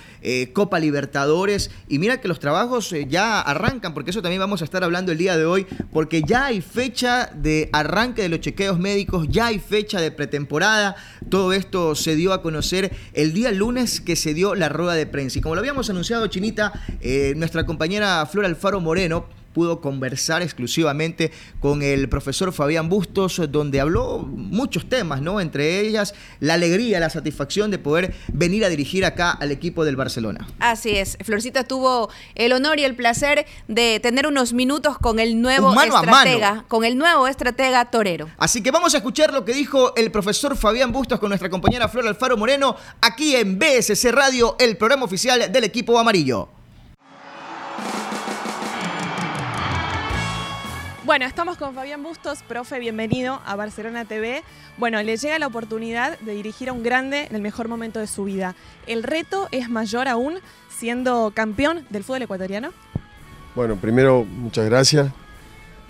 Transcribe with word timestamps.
Copa 0.51 0.77
Libertadores. 0.77 1.71
Y 1.87 1.99
mira 1.99 2.19
que 2.19 2.27
los 2.27 2.39
trabajos 2.39 2.93
ya 3.07 3.39
arrancan, 3.39 3.93
porque 3.93 4.11
eso 4.11 4.21
también 4.21 4.41
vamos 4.41 4.61
a 4.61 4.65
estar 4.65 4.83
hablando 4.83 5.13
el 5.13 5.17
día 5.17 5.37
de 5.37 5.45
hoy, 5.45 5.65
porque 5.93 6.21
ya 6.23 6.47
hay 6.47 6.59
fecha 6.59 7.31
de 7.33 7.69
arranque 7.71 8.23
de 8.23 8.29
los 8.29 8.41
chequeos 8.41 8.77
médicos, 8.77 9.27
ya 9.29 9.47
hay 9.47 9.59
fecha 9.59 10.01
de 10.01 10.11
pretemporada 10.11 10.97
todo 11.29 11.53
esto 11.53 11.95
se 11.95 12.15
dio 12.15 12.33
a 12.33 12.41
conocer 12.41 12.91
el 13.13 13.33
día 13.33 13.51
lunes 13.51 14.01
que 14.01 14.15
se 14.15 14.33
dio 14.33 14.55
la 14.55 14.69
rueda 14.69 14.93
de 14.93 15.05
prensa. 15.05 15.39
Y 15.39 15.41
como 15.41 15.55
lo 15.55 15.59
habíamos 15.59 15.89
anunciado, 15.89 16.27
Chinita, 16.27 16.73
eh, 17.01 17.33
nuestra 17.35 17.65
compañera 17.65 18.25
Flor 18.25 18.45
Alfaro 18.45 18.79
Moreno 18.79 19.25
pudo 19.53 19.81
conversar 19.81 20.41
exclusivamente 20.41 21.31
con 21.59 21.81
el 21.81 22.09
profesor 22.09 22.53
Fabián 22.53 22.89
Bustos, 22.89 23.41
donde 23.49 23.79
habló 23.79 24.19
muchos 24.19 24.87
temas, 24.87 25.21
¿no? 25.21 25.41
Entre 25.41 25.79
ellas 25.79 26.13
la 26.39 26.55
alegría, 26.55 26.99
la 26.99 27.09
satisfacción 27.09 27.71
de 27.71 27.77
poder 27.77 28.13
venir 28.27 28.65
a 28.65 28.69
dirigir 28.69 29.05
acá 29.05 29.31
al 29.31 29.51
equipo 29.51 29.85
del 29.85 29.95
Barcelona. 29.95 30.47
Así 30.59 30.91
es, 30.91 31.17
Florcita 31.23 31.63
tuvo 31.63 32.09
el 32.35 32.53
honor 32.53 32.79
y 32.79 32.83
el 32.83 32.95
placer 32.95 33.45
de 33.67 33.99
tener 33.99 34.27
unos 34.27 34.53
minutos 34.53 34.97
con 34.97 35.19
el 35.19 35.41
nuevo 35.41 35.73
estratega, 35.73 36.65
con 36.67 36.83
el 36.83 36.97
nuevo 36.97 37.27
estratega 37.27 37.85
torero. 37.85 38.29
Así 38.37 38.61
que 38.61 38.71
vamos 38.71 38.93
a 38.93 38.97
escuchar 38.97 39.33
lo 39.33 39.45
que 39.45 39.53
dijo 39.53 39.95
el 39.95 40.11
profesor 40.11 40.55
Fabián 40.55 40.91
Bustos 40.91 41.19
con 41.19 41.29
nuestra 41.29 41.49
compañera 41.49 41.87
Flor 41.87 42.07
Alfaro 42.07 42.37
Moreno 42.37 42.75
aquí 43.01 43.35
en 43.35 43.59
BSC 43.59 44.11
Radio, 44.11 44.55
el 44.59 44.77
programa 44.77 45.05
oficial 45.05 45.51
del 45.51 45.63
equipo 45.63 45.97
amarillo. 45.97 46.49
Bueno, 51.11 51.25
estamos 51.25 51.57
con 51.57 51.75
Fabián 51.75 52.01
Bustos, 52.03 52.41
profe, 52.41 52.79
bienvenido 52.79 53.41
a 53.45 53.57
Barcelona 53.57 54.05
TV. 54.05 54.43
Bueno, 54.77 55.03
le 55.03 55.17
llega 55.17 55.37
la 55.39 55.47
oportunidad 55.47 56.17
de 56.19 56.31
dirigir 56.31 56.69
a 56.69 56.71
un 56.71 56.83
grande 56.83 57.25
en 57.29 57.35
el 57.35 57.41
mejor 57.41 57.67
momento 57.67 57.99
de 57.99 58.07
su 58.07 58.23
vida. 58.23 58.55
¿El 58.87 59.03
reto 59.03 59.49
es 59.51 59.69
mayor 59.69 60.07
aún 60.07 60.35
siendo 60.69 61.33
campeón 61.35 61.85
del 61.89 62.05
fútbol 62.05 62.21
ecuatoriano? 62.21 62.69
Bueno, 63.55 63.75
primero, 63.75 64.23
muchas 64.23 64.63
gracias. 64.69 65.11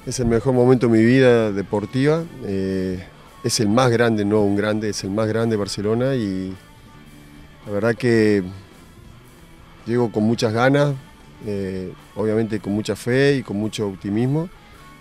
Es 0.07 0.19
el 0.19 0.25
mejor 0.25 0.55
momento 0.55 0.87
de 0.87 0.97
mi 0.97 1.05
vida 1.05 1.51
deportiva. 1.51 2.23
Eh, 2.43 3.05
es 3.43 3.59
el 3.59 3.69
más 3.69 3.91
grande, 3.91 4.25
no 4.25 4.41
un 4.41 4.55
grande, 4.55 4.89
es 4.89 5.03
el 5.03 5.11
más 5.11 5.27
grande 5.27 5.53
de 5.53 5.57
Barcelona 5.57 6.15
y 6.15 6.51
la 7.67 7.71
verdad 7.71 7.93
que 7.93 8.41
llego 9.85 10.11
con 10.11 10.23
muchas 10.23 10.51
ganas, 10.51 10.95
eh, 11.45 11.93
obviamente 12.15 12.59
con 12.59 12.73
mucha 12.73 12.95
fe 12.95 13.35
y 13.35 13.43
con 13.43 13.57
mucho 13.57 13.87
optimismo 13.87 14.49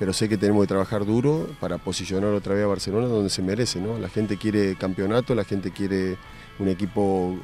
pero 0.01 0.15
sé 0.15 0.31
que 0.31 0.39
tenemos 0.39 0.63
que 0.63 0.69
trabajar 0.69 1.05
duro 1.05 1.47
para 1.61 1.77
posicionar 1.77 2.33
otra 2.33 2.55
vez 2.55 2.65
a 2.65 2.69
Barcelona 2.69 3.07
donde 3.07 3.29
se 3.29 3.43
merece. 3.43 3.83
¿no? 3.83 3.99
La 3.99 4.09
gente 4.09 4.39
quiere 4.39 4.75
campeonato, 4.75 5.35
la 5.35 5.45
gente 5.45 5.73
quiere 5.73 6.17
un 6.59 6.69
equipo 6.69 7.37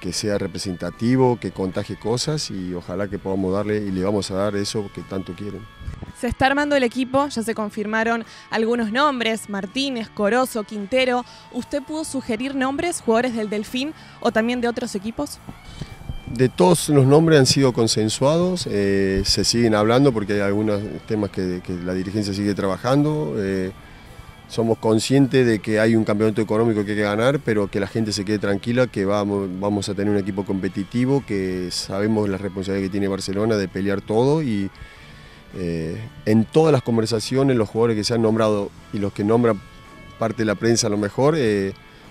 que, 0.00 0.12
sea 0.14 0.38
representativo, 0.38 1.38
que 1.38 1.50
contagie 1.50 1.96
cosas 1.96 2.50
y 2.50 2.72
ojalá 2.72 3.08
que 3.08 3.18
podamos 3.18 3.52
darle 3.52 3.76
y 3.76 3.90
le 3.90 4.02
vamos 4.02 4.30
a 4.30 4.36
dar 4.36 4.56
eso 4.56 4.90
que 4.94 5.02
tanto 5.02 5.34
quieren. 5.34 5.60
Se 6.18 6.28
está 6.28 6.46
armando 6.46 6.76
el 6.76 6.82
equipo, 6.82 7.28
ya 7.28 7.42
se 7.42 7.54
confirmaron 7.54 8.24
algunos 8.48 8.90
nombres, 8.90 9.50
Martínez, 9.50 10.08
Corozo, 10.08 10.64
Quintero. 10.64 11.26
¿Usted 11.52 11.82
pudo 11.82 12.04
sugerir 12.04 12.54
nombres, 12.54 13.02
jugadores 13.02 13.36
del 13.36 13.50
Delfín 13.50 13.92
o 14.20 14.32
también 14.32 14.62
de 14.62 14.68
otros 14.68 14.94
equipos? 14.94 15.38
De 16.30 16.48
todos 16.48 16.88
los 16.90 17.06
nombres 17.06 17.40
han 17.40 17.46
sido 17.46 17.72
consensuados, 17.72 18.68
eh, 18.70 19.22
se 19.24 19.42
siguen 19.44 19.74
hablando 19.74 20.12
porque 20.12 20.34
hay 20.34 20.40
algunos 20.40 20.80
temas 21.08 21.30
que, 21.30 21.60
la 21.84 21.92
dirigencia 21.92 22.32
sigue 22.32 22.54
trabajando. 22.54 23.34
Eh, 23.36 23.72
somos 24.48 24.78
conscientes 24.78 25.44
de 25.44 25.58
que 25.58 25.80
hay 25.80 25.96
un 25.96 26.04
campeonato 26.04 26.40
económico 26.40 26.84
que 26.84 26.92
hay 26.92 26.96
que 26.98 27.02
ganar, 27.02 27.40
pero 27.40 27.68
que 27.68 27.80
la 27.80 27.88
gente 27.88 28.12
se 28.12 28.24
quede 28.24 28.38
tranquila, 28.38 28.86
que 28.86 29.04
vamos, 29.04 29.88
a 29.88 29.94
tener 29.94 30.12
un 30.12 30.18
equipo 30.18 30.44
competitivo, 30.44 31.24
que 31.26 31.68
sabemos 31.72 32.28
la 32.28 32.38
responsabilidad 32.38 32.86
que 32.86 32.92
tiene 32.92 33.08
Barcelona 33.08 33.56
de 33.56 33.66
pelear 33.66 34.00
todo 34.00 34.40
y 34.40 34.70
eh, 35.56 36.00
en 36.26 36.44
todas 36.44 36.72
las 36.72 36.82
conversaciones 36.82 37.56
los 37.56 37.68
jugadores 37.68 37.96
que 37.96 38.04
se 38.04 38.14
han 38.14 38.22
nombrado 38.22 38.70
y 38.92 38.98
los 39.00 39.12
que 39.12 39.24
nombran 39.24 39.60
parte 40.20 40.42
de 40.42 40.46
la 40.46 40.54
prensa 40.54 40.86
a 40.86 40.90
lo 40.90 40.96
mejor, 40.96 41.36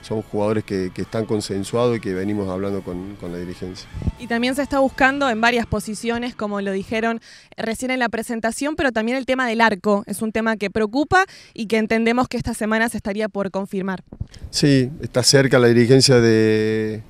son 0.02 0.22
jugadores 0.22 0.64
que, 0.64 0.92
están 0.96 1.26
consensuados 1.26 1.98
y 1.98 2.00
que 2.00 2.14
venimos 2.14 2.50
hablando 2.50 2.82
con, 2.82 3.18
la 3.22 3.38
dirigencia. 3.38 3.88
Y 4.20 4.28
también 4.28 4.56
se 4.56 4.62
está 4.62 4.80
buscando 4.80 5.30
en 5.30 5.40
varias 5.42 5.66
posiciones, 5.66 6.36
como 6.36 6.62
lo 6.62 6.72
dijeron 6.72 7.22
recién 7.58 7.92
en 7.92 8.00
la 8.00 8.10
presentación, 8.10 8.76
pero 8.76 8.92
también 8.92 9.18
el 9.18 9.26
tema 9.26 9.48
del 9.48 9.62
arco 9.62 10.04
es 10.08 10.22
un 10.22 10.32
tema 10.32 10.58
que 10.58 10.70
preocupa 10.70 11.26
y 11.54 11.68
que 11.68 11.78
entendemos 11.78 12.28
que 12.28 12.38
esta 12.38 12.54
semana 12.54 12.90
se 12.90 12.98
estaría 12.98 13.30
por 13.30 13.52
confirmar. 13.52 14.04
Sí, 14.50 14.90
está 15.02 15.24
cerca 15.24 15.60
la 15.60 15.68
dirigencia 15.68 16.20
de, 16.20 17.02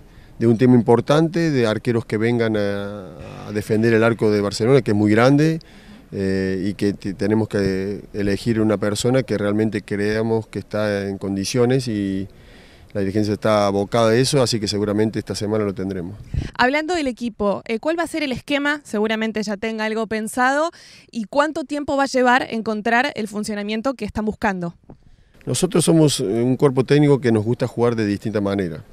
un 0.41 0.57
tema 0.57 0.75
importante, 0.75 1.51
de 1.51 1.67
arqueros 1.67 2.05
que 2.05 2.17
vengan 2.17 2.55
a, 2.57 3.51
defender 3.53 3.93
el 3.93 4.03
arco 4.03 4.31
de 4.31 4.41
Barcelona, 4.41 4.81
que 4.81 4.91
es 4.91 4.97
muy 4.97 5.11
grande. 5.11 5.59
Eh, 6.11 6.69
y 6.69 6.73
que 6.73 6.93
tenemos 6.93 7.47
que 7.47 8.01
elegir 8.13 8.59
una 8.59 8.77
persona 8.77 9.21
que 9.21 9.37
realmente 9.37 9.83
creamos 9.83 10.47
que 10.47 10.57
está 10.57 11.07
en 11.07 11.19
condiciones 11.19 11.87
y, 11.87 12.27
la 12.93 13.01
dirigencia 13.01 13.33
está 13.33 13.67
abocada 13.67 14.09
a 14.09 14.15
eso, 14.15 14.41
así 14.41 14.59
que 14.59 14.67
seguramente 14.67 15.19
esta 15.19 15.35
semana 15.35 15.63
lo 15.63 15.73
tendremos. 15.73 16.17
Hablando 16.57 16.95
del 16.95 17.07
equipo, 17.07 17.61
eh, 17.65 17.79
¿cuál 17.79 17.99
va 17.99 18.03
a 18.03 18.07
ser 18.07 18.23
el 18.23 18.31
esquema? 18.31 18.81
Seguramente 18.83 19.41
ya 19.43 19.57
tenga 19.57 19.85
algo 19.85 20.07
pensado. 20.07 20.71
¿Y 21.11 21.25
cuánto 21.25 21.65
tiempo 21.65 21.97
va 21.97 22.03
a 22.03 22.07
llevar 22.07 22.47
encontrar 22.49 23.11
el 23.15 23.27
funcionamiento 23.27 23.93
que 23.93 24.05
están 24.05 24.25
buscando? 24.25 24.75
Nosotros 25.45 25.85
somos 25.85 26.19
un 26.19 26.57
cuerpo 26.57 26.83
técnico 26.83 27.21
que 27.21 27.31
nos 27.31 27.43
gusta 27.43 27.67
jugar 27.67 27.95
de 27.95 28.05
distinta 28.05 28.41
manera. 28.41 28.83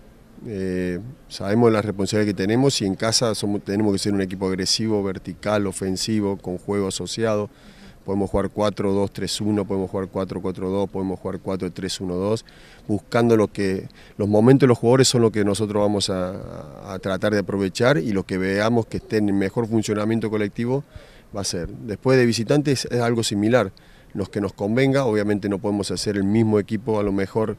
Eh, 0.47 1.01
sabemos 1.29 1.73
la 1.73 1.81
responsabilidad 1.81 2.31
que 2.31 2.37
tenemos 2.37 2.81
y 2.83 2.85
en 2.85 2.95
casa 2.95 3.35
somos, 3.35 3.65
tenemos 3.65 3.93
que 3.95 3.99
ser 3.99 4.13
un 4.13 4.21
equipo 4.21 4.47
agresivo, 4.47 5.03
vertical, 5.03 5.67
ofensivo, 5.67 6.37
con 6.37 6.59
juego 6.59 6.89
asociado 6.89 7.49
podemos 8.07 8.31
jugar 8.31 8.51
4-2-3-1, 8.51 9.67
podemos 9.67 9.91
jugar 9.91 10.09
4-4-2, 10.09 10.89
podemos 10.89 11.19
jugar 11.19 11.41
4-3-1-2, 11.41 12.45
buscando 12.87 13.37
lo 13.37 13.49
que 13.49 13.89
los 14.17 14.29
momentos 14.29 14.61
de 14.61 14.69
los 14.69 14.79
jugadores 14.79 15.09
son 15.09 15.23
lo 15.23 15.33
que 15.33 15.45
nosotros 15.45 15.83
vamos 15.83 16.09
a, 16.09 16.97
tratar 17.03 17.33
de 17.33 17.41
aprovechar 17.41 17.99
y 17.99 18.13
lo 18.13 18.25
que 18.25 18.39
veamos 18.39 18.87
que 18.87 18.99
esté 18.99 19.17
en 19.17 19.37
mejor 19.37 19.67
funcionamiento 19.67 20.31
colectivo 20.31 20.85
va 21.37 21.41
a 21.41 21.45
ser. 21.45 21.69
Después 21.69 22.17
de 22.17 22.27
visitantes 22.27 22.87
es 22.89 23.01
algo 23.01 23.25
similar, 23.25 23.73
los 24.15 24.29
que 24.29 24.41
nos 24.41 24.53
convenga, 24.53 25.05
obviamente 25.05 25.49
no 25.49 25.59
podemos 25.59 25.91
hacer 25.91 26.17
el 26.17 26.25
mismo 26.25 26.61
equipo 26.61 27.01
a 27.01 27.03
lo 27.03 27.11
mejor 27.11 27.57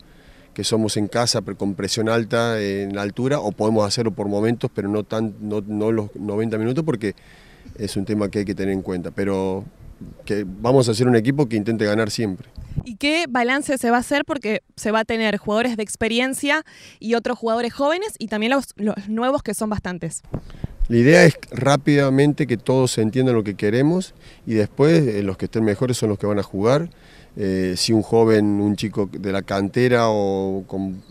que 0.53 0.63
somos 0.63 0.95
en 0.95 1.07
casa 1.07 1.41
pero 1.41 1.57
con 1.57 1.75
presión 1.75 2.07
alta 2.07 2.59
en 2.59 2.97
altura 2.97 3.41
o 3.41 3.51
podemos 3.51 3.85
hacerlo 3.85 4.11
por 4.11 4.27
momentos 4.27 4.71
pero 4.73 4.87
no, 4.87 5.03
tan, 5.03 5.35
no, 5.41 5.61
no 5.61 5.91
los 5.91 6.15
90 6.15 6.57
minutos 6.57 6.83
porque 6.83 7.13
es 7.77 7.95
un 7.97 8.05
tema 8.05 8.29
que 8.29 8.39
hay 8.39 8.45
que 8.45 8.55
tener 8.55 8.73
en 8.73 8.81
cuenta. 8.81 9.11
Pero 9.11 9.65
que 10.25 10.45
vamos 10.45 10.89
a 10.89 10.93
ser 10.93 11.07
un 11.07 11.15
equipo 11.15 11.47
que 11.47 11.55
intente 11.55 11.85
ganar 11.85 12.11
siempre. 12.11 12.49
¿Y 12.85 12.95
qué 12.95 13.25
balance 13.27 13.77
se 13.77 13.89
va 13.89 13.97
a 13.97 13.99
hacer? 13.99 14.23
Porque 14.25 14.61
se 14.75 14.91
va 14.91 14.99
a 14.99 15.05
tener 15.05 15.37
jugadores 15.37 15.77
de 15.77 15.83
experiencia 15.83 16.63
y 16.99 17.15
otros 17.15 17.37
jugadores 17.37 17.73
jóvenes 17.73 18.13
y 18.19 18.27
también 18.27 18.53
los, 18.53 18.73
nuevos 19.07 19.43
que 19.43 19.53
son 19.53 19.69
bastantes. 19.69 20.21
La 20.87 20.97
idea 20.97 21.25
es 21.25 21.37
rápidamente 21.51 22.47
que 22.47 22.57
todos 22.57 22.97
entiendan 22.97 23.35
lo 23.35 23.43
que 23.43 23.55
queremos 23.55 24.13
y 24.45 24.53
después 24.53 25.05
eh, 25.05 25.23
los 25.23 25.37
que 25.37 25.45
estén 25.45 25.65
mejores 25.65 25.97
son 25.97 26.09
los 26.09 26.17
que 26.17 26.27
van 26.27 26.39
a 26.39 26.43
jugar. 26.43 26.89
Eh, 27.39 27.75
si 27.77 27.93
un 27.93 28.01
joven, 28.01 28.59
un 28.59 28.75
chico 28.75 29.07
de 29.11 29.31
la 29.31 29.43
cantera 29.43 30.09
o 30.09 30.63
con 30.65 31.03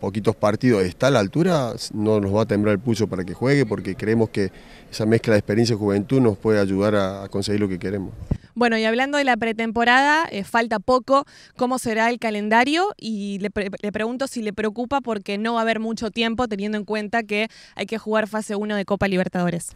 poquitos 0.00 0.36
partidos 0.36 0.84
está 0.84 1.08
a 1.08 1.10
la 1.10 1.18
altura, 1.18 1.72
no 1.92 2.20
nos 2.20 2.32
va 2.32 2.42
a 2.42 2.46
temblar 2.46 2.74
el 2.74 2.78
pulso 2.78 3.08
para 3.08 3.24
que 3.24 3.34
juegue 3.34 3.66
porque 3.66 3.96
creemos 3.96 4.28
que 4.28 4.52
esa 4.92 5.04
mezcla 5.04 5.32
de 5.32 5.40
experiencia 5.40 5.74
y 5.74 5.76
juventud 5.76 6.20
nos 6.20 6.38
puede 6.38 6.60
ayudar 6.60 6.94
a, 6.94 7.28
conseguir 7.28 7.60
lo 7.60 7.68
que 7.68 7.80
queremos. 7.80 8.12
Bueno, 8.54 8.78
y 8.78 8.84
hablando 8.84 9.18
de 9.18 9.24
la 9.24 9.36
pretemporada, 9.36 10.28
eh, 10.30 10.44
falta 10.44 10.78
poco, 10.78 11.24
¿cómo 11.56 11.80
será 11.80 12.08
el 12.08 12.20
calendario? 12.20 12.94
Y 12.96 13.40
le, 13.40 13.50
le, 13.82 13.90
pregunto 13.90 14.28
si 14.28 14.42
le 14.42 14.52
preocupa 14.52 15.00
porque 15.00 15.38
no 15.38 15.54
va 15.54 15.60
a 15.60 15.62
haber 15.62 15.80
mucho 15.80 16.12
tiempo 16.12 16.46
teniendo 16.46 16.78
en 16.78 16.84
cuenta 16.84 17.24
que 17.24 17.48
hay 17.74 17.86
que 17.86 17.98
jugar 17.98 18.28
fase 18.28 18.54
1 18.54 18.76
de 18.76 18.84
Copa 18.84 19.08
Libertadores. 19.08 19.74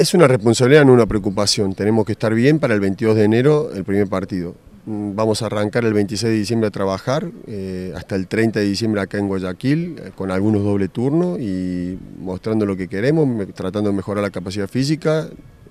Es 0.00 0.14
una 0.14 0.26
responsabilidad, 0.26 0.86
no 0.86 0.94
una 0.94 1.04
preocupación. 1.04 1.74
Tenemos 1.74 2.06
que 2.06 2.12
estar 2.12 2.32
bien 2.32 2.58
para 2.58 2.72
el 2.72 2.80
22 2.80 3.16
de 3.16 3.24
enero, 3.24 3.70
el 3.70 3.84
primer 3.84 4.08
partido. 4.08 4.54
Mm, 4.86 5.14
vamos 5.14 5.42
a 5.42 5.46
arrancar 5.46 5.84
el 5.84 5.92
26 5.92 6.32
de 6.32 6.38
diciembre 6.38 6.68
a 6.68 6.70
trabajar, 6.70 7.30
eh, 7.46 7.92
hasta 7.94 8.16
el 8.16 8.26
30 8.26 8.60
de 8.60 8.64
diciembre 8.64 9.02
acá 9.02 9.18
en 9.18 9.28
Guayaquil, 9.28 9.96
eh, 9.98 10.10
con 10.14 10.30
algunos 10.30 10.64
doble 10.64 10.88
turnos 10.88 11.38
y 11.38 11.98
mostrando 12.18 12.64
lo 12.64 12.78
que 12.78 12.88
queremos, 12.88 13.28
tratando 13.52 13.90
de 13.90 13.96
mejorar 13.96 14.22
la 14.22 14.30
capacidad 14.30 14.68
física, 14.68 15.28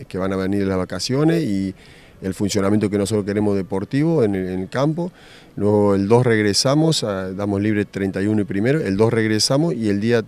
que 0.07 0.19
van 0.19 0.31
a 0.31 0.35
venir 0.35 0.61
las 0.67 0.77
vacaciones 0.77 1.43
y 1.43 1.73
el 2.21 2.35
funcionamiento 2.35 2.87
que 2.87 2.99
nosotros 2.99 3.25
queremos 3.25 3.55
deportivo 3.55 4.23
en 4.23 4.35
el, 4.35 4.69
campo. 4.69 5.11
Luego 5.55 5.95
el 5.95 6.07
2 6.07 6.23
regresamos, 6.23 7.01
damos 7.01 7.61
libre 7.63 7.83
31 7.85 8.43
y 8.43 8.45
primero, 8.45 8.79
el 8.79 8.95
2 8.95 9.11
regresamos 9.11 9.73
y 9.73 9.89
el 9.89 9.99
día 9.99 10.23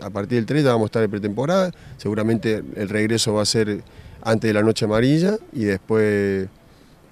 a 0.00 0.10
partir 0.10 0.38
del 0.38 0.46
3 0.46 0.64
ya 0.64 0.70
vamos 0.70 0.84
a 0.84 0.86
estar 0.86 1.02
en 1.02 1.10
pretemporada, 1.10 1.72
seguramente 1.96 2.62
el 2.76 2.88
regreso 2.88 3.34
va 3.34 3.42
a 3.42 3.46
ser 3.46 3.82
antes 4.22 4.48
de 4.48 4.54
la 4.54 4.62
noche 4.62 4.84
amarilla 4.84 5.38
y 5.52 5.64
después 5.64 6.48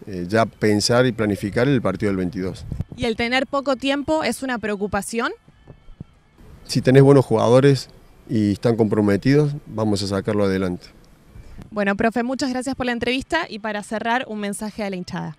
eh, 0.07 0.27
ya 0.29 0.47
pensar 0.47 1.07
y 1.07 1.13
planificar 1.13 1.69
el 1.69 1.81
partido 1.81 2.11
del 2.11 2.17
22. 2.19 2.65
¿Y 2.97 3.05
el 3.05 3.17
tener 3.17 3.47
poco 3.47 3.77
tiempo 3.77 4.25
es 4.25 4.43
una 4.43 4.59
preocupación? 4.59 5.33
Si 6.65 6.81
tenés 6.81 7.03
buenos 7.03 7.25
jugadores 7.25 7.89
y 8.29 8.53
están 8.53 8.77
comprometidos, 8.77 9.55
vamos 9.67 10.03
a 10.03 10.07
sacarlo 10.07 10.45
adelante. 10.45 10.87
Bueno, 11.71 11.97
profe, 11.97 12.23
muchas 12.23 12.51
gracias 12.51 12.75
por 12.75 12.87
la 12.87 12.93
entrevista 12.93 13.47
y 13.49 13.59
para 13.59 13.83
cerrar 13.83 14.25
un 14.29 14.41
mensaje 14.41 14.83
a 14.83 14.91
la 14.91 14.97
hinchada. 14.97 15.37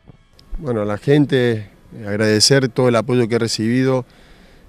Bueno, 0.58 0.82
a 0.82 0.86
la 0.86 0.98
gente 0.98 1.70
agradecer 2.06 2.70
todo 2.70 2.90
el 2.90 2.96
apoyo 2.96 3.28
que 3.28 3.36
he 3.36 3.40
recibido 3.40 4.06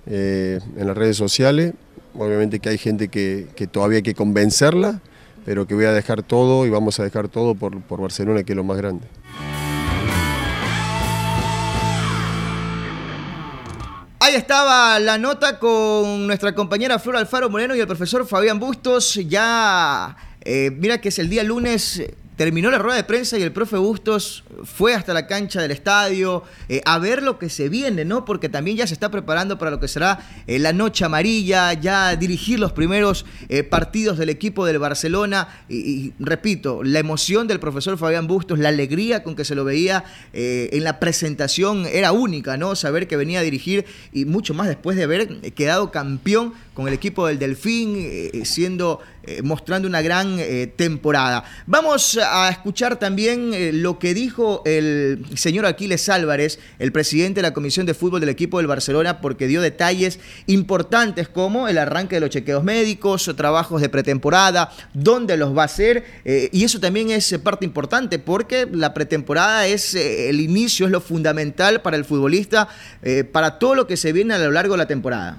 eh, 0.06 0.60
en 0.76 0.86
las 0.86 0.96
redes 0.96 1.16
sociales 1.16 1.74
Obviamente 2.18 2.60
que 2.60 2.70
hay 2.70 2.78
gente 2.78 3.08
que, 3.08 3.68
todavía 3.70 3.98
hay 3.98 4.02
que 4.02 4.14
convencerla, 4.14 5.00
pero 5.44 5.66
que 5.66 5.74
voy 5.74 5.84
a 5.84 5.92
dejar 5.92 6.22
todo 6.22 6.66
y 6.66 6.70
vamos 6.70 6.98
a 6.98 7.04
dejar 7.04 7.28
todo 7.28 7.54
por, 7.54 7.80
por 7.82 8.00
Barcelona, 8.00 8.42
que 8.42 8.52
es 8.52 8.56
lo 8.56 8.64
más 8.64 8.78
grande. 8.78 9.06
Ahí 14.18 14.34
estaba 14.34 14.98
la 14.98 15.18
nota 15.18 15.58
con 15.58 16.26
nuestra 16.26 16.54
compañera 16.54 16.98
Flor 16.98 17.16
Alfaro 17.16 17.48
Moreno 17.48 17.76
y 17.76 17.80
el 17.80 17.86
profesor 17.86 18.26
Fabián 18.26 18.58
Bustos. 18.58 19.14
Ya, 19.14 20.16
eh, 20.40 20.70
mira 20.76 21.00
que 21.00 21.10
es 21.10 21.18
el 21.18 21.28
día 21.28 21.44
lunes 21.44 22.02
terminó 22.36 22.70
la 22.70 22.78
rueda 22.78 22.96
de 22.96 23.04
prensa 23.04 23.38
y 23.38 23.42
el 23.42 23.52
profe 23.52 23.76
Bustos 23.78 24.44
fue 24.64 24.94
hasta 24.94 25.14
la 25.14 25.26
cancha 25.26 25.60
del 25.60 25.70
estadio 25.70 26.42
eh, 26.68 26.82
a 26.84 26.98
ver 26.98 27.22
lo 27.22 27.38
que 27.38 27.48
se 27.48 27.68
viene, 27.68 28.04
¿no? 28.04 28.24
Porque 28.24 28.48
también 28.48 28.76
ya 28.76 28.86
se 28.86 28.94
está 28.94 29.10
preparando 29.10 29.58
para 29.58 29.70
lo 29.70 29.80
que 29.80 29.88
será 29.88 30.20
eh, 30.46 30.58
la 30.58 30.72
noche 30.72 31.04
amarilla, 31.04 31.72
ya 31.72 32.14
dirigir 32.16 32.60
los 32.60 32.72
primeros 32.72 33.24
eh, 33.48 33.62
partidos 33.62 34.18
del 34.18 34.28
equipo 34.28 34.66
del 34.66 34.78
Barcelona. 34.78 35.48
Y, 35.68 36.12
repito, 36.18 36.82
la 36.84 36.98
emoción 36.98 37.48
del 37.48 37.58
profesor 37.58 37.96
Fabián 37.96 38.26
Bustos, 38.26 38.58
la 38.58 38.68
alegría 38.68 39.22
con 39.22 39.34
que 39.34 39.44
se 39.44 39.54
lo 39.54 39.64
veía 39.64 40.04
en 40.32 40.84
la 40.84 41.00
presentación 41.00 41.86
era 41.86 42.12
única, 42.12 42.56
¿no? 42.56 42.76
Saber 42.76 43.08
que 43.08 43.16
venía 43.16 43.40
a 43.40 43.42
dirigir 43.42 43.86
y 44.12 44.24
mucho 44.24 44.54
más 44.54 44.68
después 44.68 44.96
de 44.96 45.04
haber 45.04 45.52
quedado 45.52 45.90
campeón 45.90 46.52
con 46.76 46.86
el 46.86 46.94
equipo 46.94 47.26
del 47.26 47.38
Delfín, 47.38 48.06
siendo 48.44 49.00
mostrando 49.42 49.88
una 49.88 50.02
gran 50.02 50.38
temporada. 50.76 51.42
Vamos 51.66 52.16
a 52.22 52.48
escuchar 52.50 52.96
también 52.96 53.82
lo 53.82 53.98
que 53.98 54.14
dijo 54.14 54.62
el 54.66 55.24
señor 55.34 55.66
Aquiles 55.66 56.08
Álvarez, 56.08 56.60
el 56.78 56.92
presidente 56.92 57.38
de 57.38 57.42
la 57.42 57.54
Comisión 57.54 57.86
de 57.86 57.94
Fútbol 57.94 58.20
del 58.20 58.28
equipo 58.28 58.58
del 58.58 58.66
Barcelona, 58.66 59.20
porque 59.20 59.48
dio 59.48 59.62
detalles 59.62 60.20
importantes 60.46 61.28
como 61.28 61.66
el 61.66 61.78
arranque 61.78 62.16
de 62.16 62.20
los 62.20 62.30
chequeos 62.30 62.62
médicos, 62.62 63.32
trabajos 63.36 63.80
de 63.80 63.88
pretemporada, 63.88 64.70
dónde 64.92 65.36
los 65.36 65.56
va 65.56 65.62
a 65.62 65.66
hacer, 65.66 66.04
eh, 66.24 66.48
y 66.52 66.64
eso 66.64 66.78
también 66.78 67.10
es 67.10 67.36
parte 67.42 67.64
importante 67.64 68.18
porque 68.18 68.66
la 68.70 68.94
pretemporada 68.94 69.66
es 69.66 69.94
eh, 69.94 70.28
el 70.28 70.40
inicio, 70.40 70.86
es 70.86 70.92
lo 70.92 71.00
fundamental 71.00 71.82
para 71.82 71.96
el 71.96 72.04
futbolista, 72.04 72.68
eh, 73.02 73.24
para 73.24 73.58
todo 73.58 73.74
lo 73.74 73.86
que 73.86 73.96
se 73.96 74.12
viene 74.12 74.34
a 74.34 74.38
lo 74.38 74.50
largo 74.50 74.74
de 74.74 74.78
la 74.78 74.86
temporada. 74.86 75.38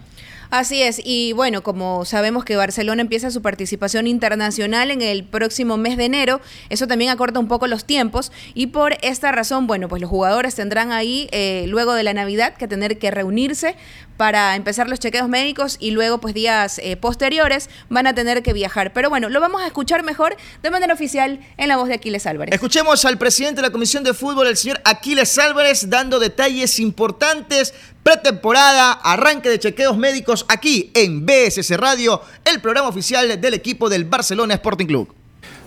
Así 0.50 0.82
es, 0.82 1.02
y 1.04 1.34
bueno, 1.34 1.62
como 1.62 2.06
sabemos 2.06 2.46
que 2.46 2.56
Barcelona 2.56 3.02
empieza 3.02 3.32
su 3.32 3.42
participación 3.42 4.08
internacional 4.08 4.92
en 4.92 5.02
el 5.02 5.26
próximo 5.26 5.76
mes 5.76 5.98
de 5.98 6.06
enero, 6.06 6.40
eso 6.70 6.88
también 6.88 7.12
acorta 7.12 7.40
un 7.40 7.50
poco 7.50 7.68
los 7.68 7.84
tiempos 7.84 8.32
y 8.54 8.68
por 8.68 8.98
esta 9.02 9.34
razón, 9.34 9.68
bueno, 9.68 9.90
pues 9.90 10.02
los 10.02 10.10
jugadores 10.10 10.56
tendrán 10.56 10.94
ahí 10.94 11.28
eh, 11.32 11.66
luego 11.68 11.94
de 11.94 12.04
la 12.04 12.14
Navidad 12.14 12.56
que 12.56 12.68
tener 12.68 12.98
que 12.98 13.12
reunirse 13.12 13.76
para 14.18 14.56
empezar 14.56 14.90
los 14.90 15.00
chequeos 15.00 15.30
médicos 15.30 15.78
y 15.80 15.92
luego 15.92 16.20
pues 16.20 16.34
días 16.34 16.80
eh, 16.84 16.98
posteriores 16.98 17.70
van 17.90 18.08
a 18.08 18.14
tener 18.14 18.44
que 18.44 18.54
viajar. 18.54 18.92
Pero 18.94 19.10
bueno, 19.10 19.30
lo 19.30 19.40
vamos 19.40 19.62
a 19.62 19.68
escuchar 19.68 20.04
mejor 20.04 20.36
de 20.64 20.72
manera 20.72 20.94
oficial 20.94 21.40
en 21.58 21.68
la 21.70 21.78
voz 21.78 21.88
de 21.88 21.94
Aquiles 21.94 22.26
Álvarez. 22.26 22.54
Escuchemos 22.54 23.06
al 23.06 23.18
presidente 23.18 23.62
de 23.62 23.68
la 23.68 23.72
Comisión 23.72 24.04
de 24.04 24.14
Fútbol, 24.14 24.48
el 24.48 24.58
señor 24.58 24.82
Aquiles 24.84 25.38
Álvarez, 25.38 25.90
dando 25.90 26.20
detalles 26.20 26.80
importantes, 26.80 27.74
pretemporada, 28.04 28.92
arranque 28.92 29.50
de 29.50 29.60
chequeos 29.60 29.98
médicos 29.98 30.46
aquí 30.50 30.92
en 30.94 31.26
BSS 31.26 31.78
Radio, 31.78 32.22
el 32.46 32.60
programa 32.62 32.90
oficial 32.90 33.40
del 33.40 33.54
equipo 33.54 33.90
del 33.90 34.06
Barcelona 34.06 34.56
Sporting 34.56 34.88
Club. 34.88 35.14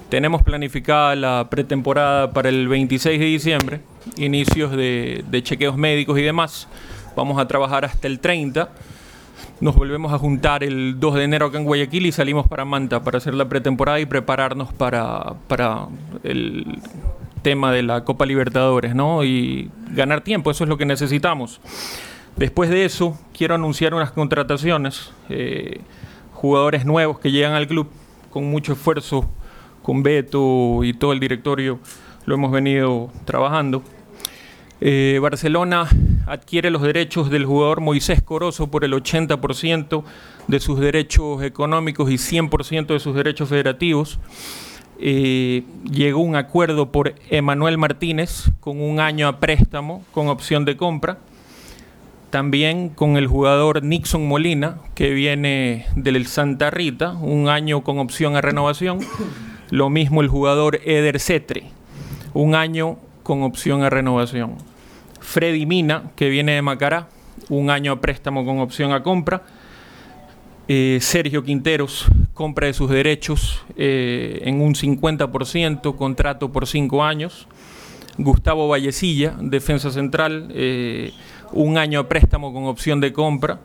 Tenemos 0.08 0.42
planificada 0.42 1.14
la 1.14 1.48
pretemporada 1.48 2.32
para 2.32 2.48
el 2.48 2.66
26 2.66 3.20
de 3.20 3.26
diciembre, 3.26 3.80
inicios 4.16 4.72
de, 4.72 5.24
de 5.30 5.42
chequeos 5.42 5.76
médicos 5.76 6.18
y 6.18 6.22
demás. 6.22 6.66
Vamos 7.16 7.38
a 7.40 7.46
trabajar 7.46 7.84
hasta 7.84 8.06
el 8.06 8.20
30. 8.20 8.68
Nos 9.60 9.74
volvemos 9.74 10.12
a 10.12 10.18
juntar 10.18 10.64
el 10.64 10.98
2 10.98 11.14
de 11.14 11.24
enero 11.24 11.46
acá 11.46 11.58
en 11.58 11.64
Guayaquil 11.64 12.06
y 12.06 12.12
salimos 12.12 12.46
para 12.46 12.64
Manta 12.64 13.02
para 13.02 13.18
hacer 13.18 13.34
la 13.34 13.48
pretemporada 13.48 14.00
y 14.00 14.06
prepararnos 14.06 14.72
para, 14.72 15.34
para 15.48 15.86
el 16.22 16.78
tema 17.42 17.72
de 17.72 17.82
la 17.82 18.04
Copa 18.04 18.26
Libertadores, 18.26 18.94
¿no? 18.94 19.24
Y 19.24 19.70
ganar 19.90 20.22
tiempo, 20.22 20.50
eso 20.50 20.64
es 20.64 20.70
lo 20.70 20.78
que 20.78 20.86
necesitamos. 20.86 21.60
Después 22.36 22.70
de 22.70 22.84
eso, 22.84 23.18
quiero 23.36 23.54
anunciar 23.54 23.94
unas 23.94 24.12
contrataciones, 24.12 25.12
eh, 25.28 25.80
jugadores 26.32 26.84
nuevos 26.84 27.18
que 27.18 27.30
llegan 27.30 27.52
al 27.52 27.66
club 27.66 27.88
con 28.30 28.44
mucho 28.44 28.72
esfuerzo, 28.72 29.28
con 29.82 30.02
Beto 30.02 30.84
y 30.84 30.92
todo 30.92 31.12
el 31.12 31.20
directorio 31.20 31.80
lo 32.26 32.34
hemos 32.34 32.52
venido 32.52 33.10
trabajando. 33.24 33.82
Eh, 34.80 35.18
Barcelona 35.20 35.88
adquiere 36.30 36.70
los 36.70 36.82
derechos 36.82 37.28
del 37.28 37.44
jugador 37.44 37.80
Moisés 37.80 38.22
Corozo 38.22 38.70
por 38.70 38.84
el 38.84 38.92
80% 38.92 40.04
de 40.46 40.60
sus 40.60 40.78
derechos 40.78 41.42
económicos 41.42 42.08
y 42.08 42.14
100% 42.14 42.86
de 42.86 43.00
sus 43.00 43.16
derechos 43.16 43.48
federativos. 43.48 44.20
Eh, 45.00 45.64
llegó 45.90 46.20
un 46.20 46.36
acuerdo 46.36 46.92
por 46.92 47.14
Emanuel 47.30 47.78
Martínez 47.78 48.50
con 48.60 48.80
un 48.80 49.00
año 49.00 49.26
a 49.26 49.40
préstamo 49.40 50.04
con 50.12 50.28
opción 50.28 50.64
de 50.64 50.76
compra. 50.76 51.18
También 52.30 52.90
con 52.90 53.16
el 53.16 53.26
jugador 53.26 53.82
Nixon 53.82 54.28
Molina, 54.28 54.76
que 54.94 55.10
viene 55.10 55.86
del 55.96 56.24
Santa 56.28 56.70
Rita, 56.70 57.10
un 57.14 57.48
año 57.48 57.82
con 57.82 57.98
opción 57.98 58.36
a 58.36 58.40
renovación. 58.40 59.00
Lo 59.70 59.90
mismo 59.90 60.20
el 60.20 60.28
jugador 60.28 60.80
Eder 60.84 61.18
Cetre, 61.18 61.64
un 62.34 62.54
año 62.54 62.98
con 63.24 63.42
opción 63.42 63.82
a 63.82 63.90
renovación. 63.90 64.69
Freddy 65.30 65.64
Mina, 65.64 66.10
que 66.16 66.28
viene 66.28 66.56
de 66.56 66.62
Macará, 66.62 67.08
un 67.50 67.70
año 67.70 67.92
a 67.92 68.00
préstamo 68.00 68.44
con 68.44 68.58
opción 68.58 68.90
a 68.90 69.04
compra. 69.04 69.44
Eh, 70.66 70.98
Sergio 71.00 71.44
Quinteros, 71.44 72.08
compra 72.34 72.66
de 72.66 72.72
sus 72.72 72.90
derechos 72.90 73.62
eh, 73.76 74.40
en 74.42 74.60
un 74.60 74.74
50%, 74.74 75.94
contrato 75.94 76.50
por 76.50 76.66
cinco 76.66 77.04
años. 77.04 77.46
Gustavo 78.18 78.66
Vallecilla, 78.66 79.36
defensa 79.40 79.92
central, 79.92 80.48
eh, 80.52 81.12
un 81.52 81.78
año 81.78 82.00
a 82.00 82.08
préstamo 82.08 82.52
con 82.52 82.64
opción 82.64 83.00
de 83.00 83.12
compra. 83.12 83.60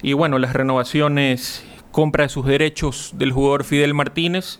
Y 0.00 0.14
bueno, 0.14 0.38
las 0.38 0.54
renovaciones, 0.54 1.66
compra 1.90 2.24
de 2.24 2.30
sus 2.30 2.46
derechos 2.46 3.12
del 3.18 3.30
jugador 3.30 3.64
Fidel 3.64 3.92
Martínez, 3.92 4.58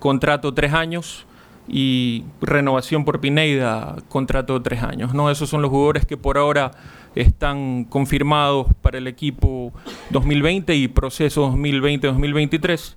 contrato 0.00 0.54
tres 0.54 0.72
años 0.72 1.24
y 1.68 2.24
renovación 2.40 3.04
por 3.04 3.20
Pineida, 3.20 3.96
contrato 4.08 4.58
de 4.58 4.64
tres 4.64 4.82
años. 4.82 5.14
¿no? 5.14 5.30
Esos 5.30 5.48
son 5.48 5.62
los 5.62 5.70
jugadores 5.70 6.06
que 6.06 6.16
por 6.16 6.38
ahora 6.38 6.72
están 7.14 7.84
confirmados 7.84 8.66
para 8.82 8.98
el 8.98 9.06
equipo 9.06 9.72
2020 10.10 10.74
y 10.74 10.88
proceso 10.88 11.50
2020-2023. 11.52 12.96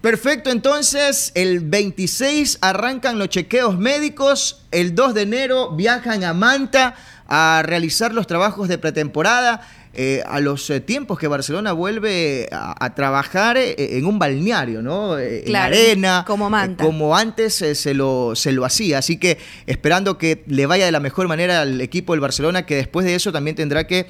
Perfecto, 0.00 0.50
entonces 0.50 1.32
el 1.34 1.60
26 1.60 2.58
arrancan 2.60 3.18
los 3.18 3.28
chequeos 3.28 3.76
médicos, 3.76 4.64
el 4.70 4.94
2 4.94 5.14
de 5.14 5.22
enero 5.22 5.72
viajan 5.72 6.22
a 6.22 6.32
Manta 6.32 6.94
a 7.28 7.62
realizar 7.64 8.14
los 8.14 8.26
trabajos 8.26 8.68
de 8.68 8.78
pretemporada. 8.78 9.66
Eh, 9.98 10.22
a 10.26 10.40
los 10.40 10.68
eh, 10.68 10.80
tiempos 10.80 11.18
que 11.18 11.26
Barcelona 11.26 11.72
vuelve 11.72 12.50
a, 12.52 12.94
trabajar 12.94 13.56
eh, 13.56 13.74
en 13.96 14.04
un 14.04 14.18
balneario, 14.18 14.82
¿no? 14.82 15.18
en 15.18 15.56
arena. 15.56 16.22
Como 16.26 16.50
Manta. 16.50 16.84
como 16.84 17.16
antes 17.16 17.54
se, 17.54 17.94
lo, 17.94 18.36
se 18.36 18.52
lo 18.52 18.66
hacía. 18.66 18.98
Así 18.98 19.16
que 19.16 19.38
esperando 19.66 20.18
que 20.18 20.44
le 20.48 20.66
vaya 20.66 20.84
de 20.84 20.92
la 20.92 21.00
mejor 21.00 21.28
manera 21.28 21.62
al 21.62 21.80
equipo 21.80 22.12
del 22.12 22.20
Barcelona, 22.20 22.66
que 22.66 22.76
después 22.76 23.06
de 23.06 23.14
eso 23.14 23.32
también 23.32 23.56
tendrá 23.56 23.86
que 23.86 24.06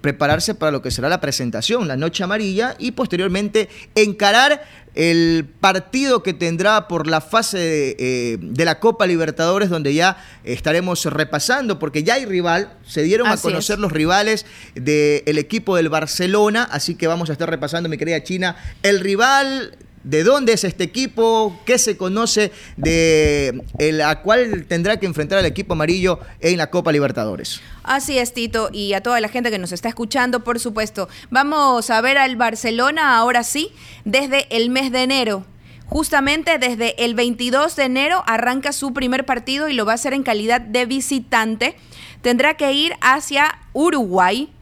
prepararse 0.00 0.54
para 0.54 0.70
lo 0.70 0.82
que 0.82 0.92
será 0.92 1.08
la 1.08 1.20
presentación, 1.20 1.88
la 1.88 1.96
noche 1.96 2.22
amarilla, 2.22 2.76
y 2.78 2.92
posteriormente 2.92 3.68
encarar 3.96 4.62
el 4.94 5.46
partido 5.60 6.22
que 6.22 6.34
tendrá 6.34 6.88
por 6.88 7.06
la 7.06 7.20
fase 7.20 7.58
de, 7.58 7.96
eh, 7.98 8.64
la 8.64 8.80
Copa 8.80 9.06
Libertadores, 9.06 9.68
donde 9.70 9.94
ya 9.94 10.16
estaremos 10.44 11.04
repasando, 11.06 11.78
porque 11.78 12.02
ya 12.02 12.14
hay 12.14 12.24
rival, 12.24 12.72
se 12.86 13.02
dieron 13.02 13.28
a 13.28 13.36
conocer 13.36 13.78
los 13.78 13.92
rivales 13.92 14.46
del 14.74 15.38
equipo 15.38 15.76
del 15.76 15.88
Barcelona, 15.88 16.68
así 16.70 16.94
que 16.94 17.06
vamos 17.06 17.30
a 17.30 17.32
estar 17.32 17.48
repasando, 17.48 17.88
mi 17.88 17.98
querida 17.98 18.22
China, 18.22 18.56
el 18.82 19.00
rival 19.00 19.76
de 20.04 20.24
dónde 20.24 20.52
es 20.52 20.64
este 20.64 20.84
equipo, 20.84 21.58
qué 21.64 21.78
se 21.78 21.96
conoce 21.96 22.52
de 22.76 23.62
el, 23.78 24.00
a 24.00 24.22
cuál 24.22 24.66
tendrá 24.66 24.98
que 24.98 25.06
enfrentar 25.06 25.38
el 25.38 25.46
equipo 25.46 25.74
amarillo 25.74 26.20
en 26.40 26.56
la 26.56 26.70
Copa 26.70 26.92
Libertadores. 26.92 27.60
Así 27.82 28.18
es, 28.18 28.34
Tito, 28.34 28.70
y 28.72 28.92
a 28.92 29.02
toda 29.02 29.20
la 29.20 29.28
gente 29.28 29.50
que 29.50 29.58
nos 29.58 29.72
está 29.72 29.88
escuchando, 29.88 30.44
por 30.44 30.58
supuesto. 30.60 31.08
Vamos 31.30 31.90
a 31.90 32.00
ver 32.00 32.18
al 32.18 32.36
Barcelona 32.36 33.16
ahora 33.16 33.42
sí, 33.42 33.70
desde 34.04 34.46
el 34.54 34.70
mes 34.70 34.92
de 34.92 35.02
enero. 35.02 35.46
Justamente 35.86 36.58
desde 36.58 37.02
el 37.02 37.14
22 37.14 37.74
de 37.74 37.84
enero 37.84 38.22
arranca 38.26 38.72
su 38.72 38.92
primer 38.92 39.24
partido 39.24 39.68
y 39.68 39.74
lo 39.74 39.86
va 39.86 39.92
a 39.92 39.94
hacer 39.94 40.12
en 40.12 40.22
calidad 40.22 40.60
de 40.60 40.84
visitante. 40.84 41.76
Tendrá 42.20 42.54
que 42.58 42.72
ir 42.72 42.92
hacia 43.00 43.58
Uruguay. 43.72 44.52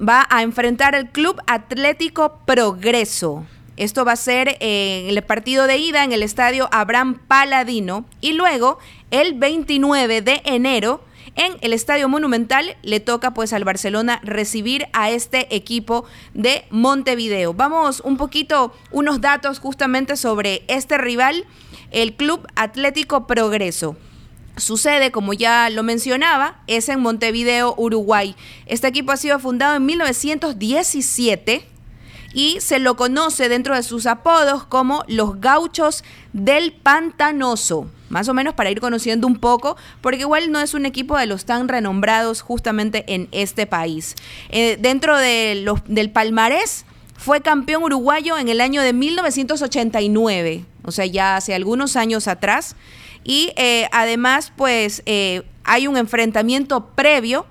Va 0.00 0.26
a 0.30 0.42
enfrentar 0.42 0.94
al 0.94 1.10
Club 1.10 1.40
Atlético 1.46 2.40
Progreso. 2.46 3.44
Esto 3.76 4.04
va 4.04 4.12
a 4.12 4.16
ser 4.16 4.56
en 4.60 5.08
el 5.08 5.22
partido 5.22 5.66
de 5.66 5.78
ida 5.78 6.04
en 6.04 6.12
el 6.12 6.22
estadio 6.22 6.68
Abraham 6.72 7.20
Paladino 7.26 8.04
y 8.20 8.32
luego 8.32 8.78
el 9.10 9.34
29 9.34 10.20
de 10.20 10.42
enero 10.44 11.02
en 11.34 11.54
el 11.62 11.72
Estadio 11.72 12.08
Monumental 12.08 12.76
le 12.82 13.00
toca 13.00 13.32
pues 13.32 13.52
al 13.52 13.64
Barcelona 13.64 14.20
recibir 14.22 14.86
a 14.92 15.10
este 15.10 15.54
equipo 15.54 16.04
de 16.34 16.64
Montevideo. 16.70 17.54
Vamos 17.54 18.00
un 18.04 18.18
poquito 18.18 18.74
unos 18.90 19.20
datos 19.20 19.58
justamente 19.58 20.16
sobre 20.16 20.62
este 20.68 20.98
rival, 20.98 21.46
el 21.90 22.14
Club 22.14 22.46
Atlético 22.54 23.26
Progreso. 23.26 23.96
Sucede, 24.58 25.10
como 25.10 25.32
ya 25.32 25.70
lo 25.70 25.82
mencionaba, 25.82 26.62
es 26.66 26.90
en 26.90 27.00
Montevideo, 27.00 27.74
Uruguay. 27.78 28.36
Este 28.66 28.88
equipo 28.88 29.12
ha 29.12 29.16
sido 29.16 29.38
fundado 29.38 29.76
en 29.76 29.86
1917 29.86 31.71
y 32.34 32.60
se 32.60 32.78
lo 32.78 32.96
conoce 32.96 33.48
dentro 33.48 33.74
de 33.74 33.82
sus 33.82 34.06
apodos 34.06 34.64
como 34.64 35.04
los 35.08 35.40
gauchos 35.40 36.04
del 36.32 36.72
pantanoso. 36.72 37.88
Más 38.08 38.28
o 38.28 38.34
menos 38.34 38.54
para 38.54 38.70
ir 38.70 38.80
conociendo 38.80 39.26
un 39.26 39.36
poco, 39.36 39.76
porque 40.02 40.20
igual 40.20 40.52
no 40.52 40.60
es 40.60 40.74
un 40.74 40.84
equipo 40.84 41.16
de 41.16 41.26
los 41.26 41.46
tan 41.46 41.68
renombrados 41.68 42.42
justamente 42.42 43.04
en 43.06 43.28
este 43.32 43.66
país. 43.66 44.14
Eh, 44.50 44.76
dentro 44.78 45.16
de 45.16 45.62
los, 45.64 45.80
del 45.86 46.10
palmarés, 46.10 46.84
fue 47.22 47.40
campeón 47.40 47.84
uruguayo 47.84 48.36
en 48.36 48.48
el 48.48 48.60
año 48.60 48.82
de 48.82 48.92
1989, 48.92 50.64
o 50.82 50.90
sea, 50.90 51.06
ya 51.06 51.36
hace 51.36 51.54
algunos 51.54 51.94
años 51.96 52.26
atrás. 52.26 52.74
Y 53.24 53.52
eh, 53.56 53.88
además, 53.92 54.52
pues 54.56 55.02
eh, 55.06 55.42
hay 55.62 55.86
un 55.86 55.96
enfrentamiento 55.96 56.86
previo 56.96 57.46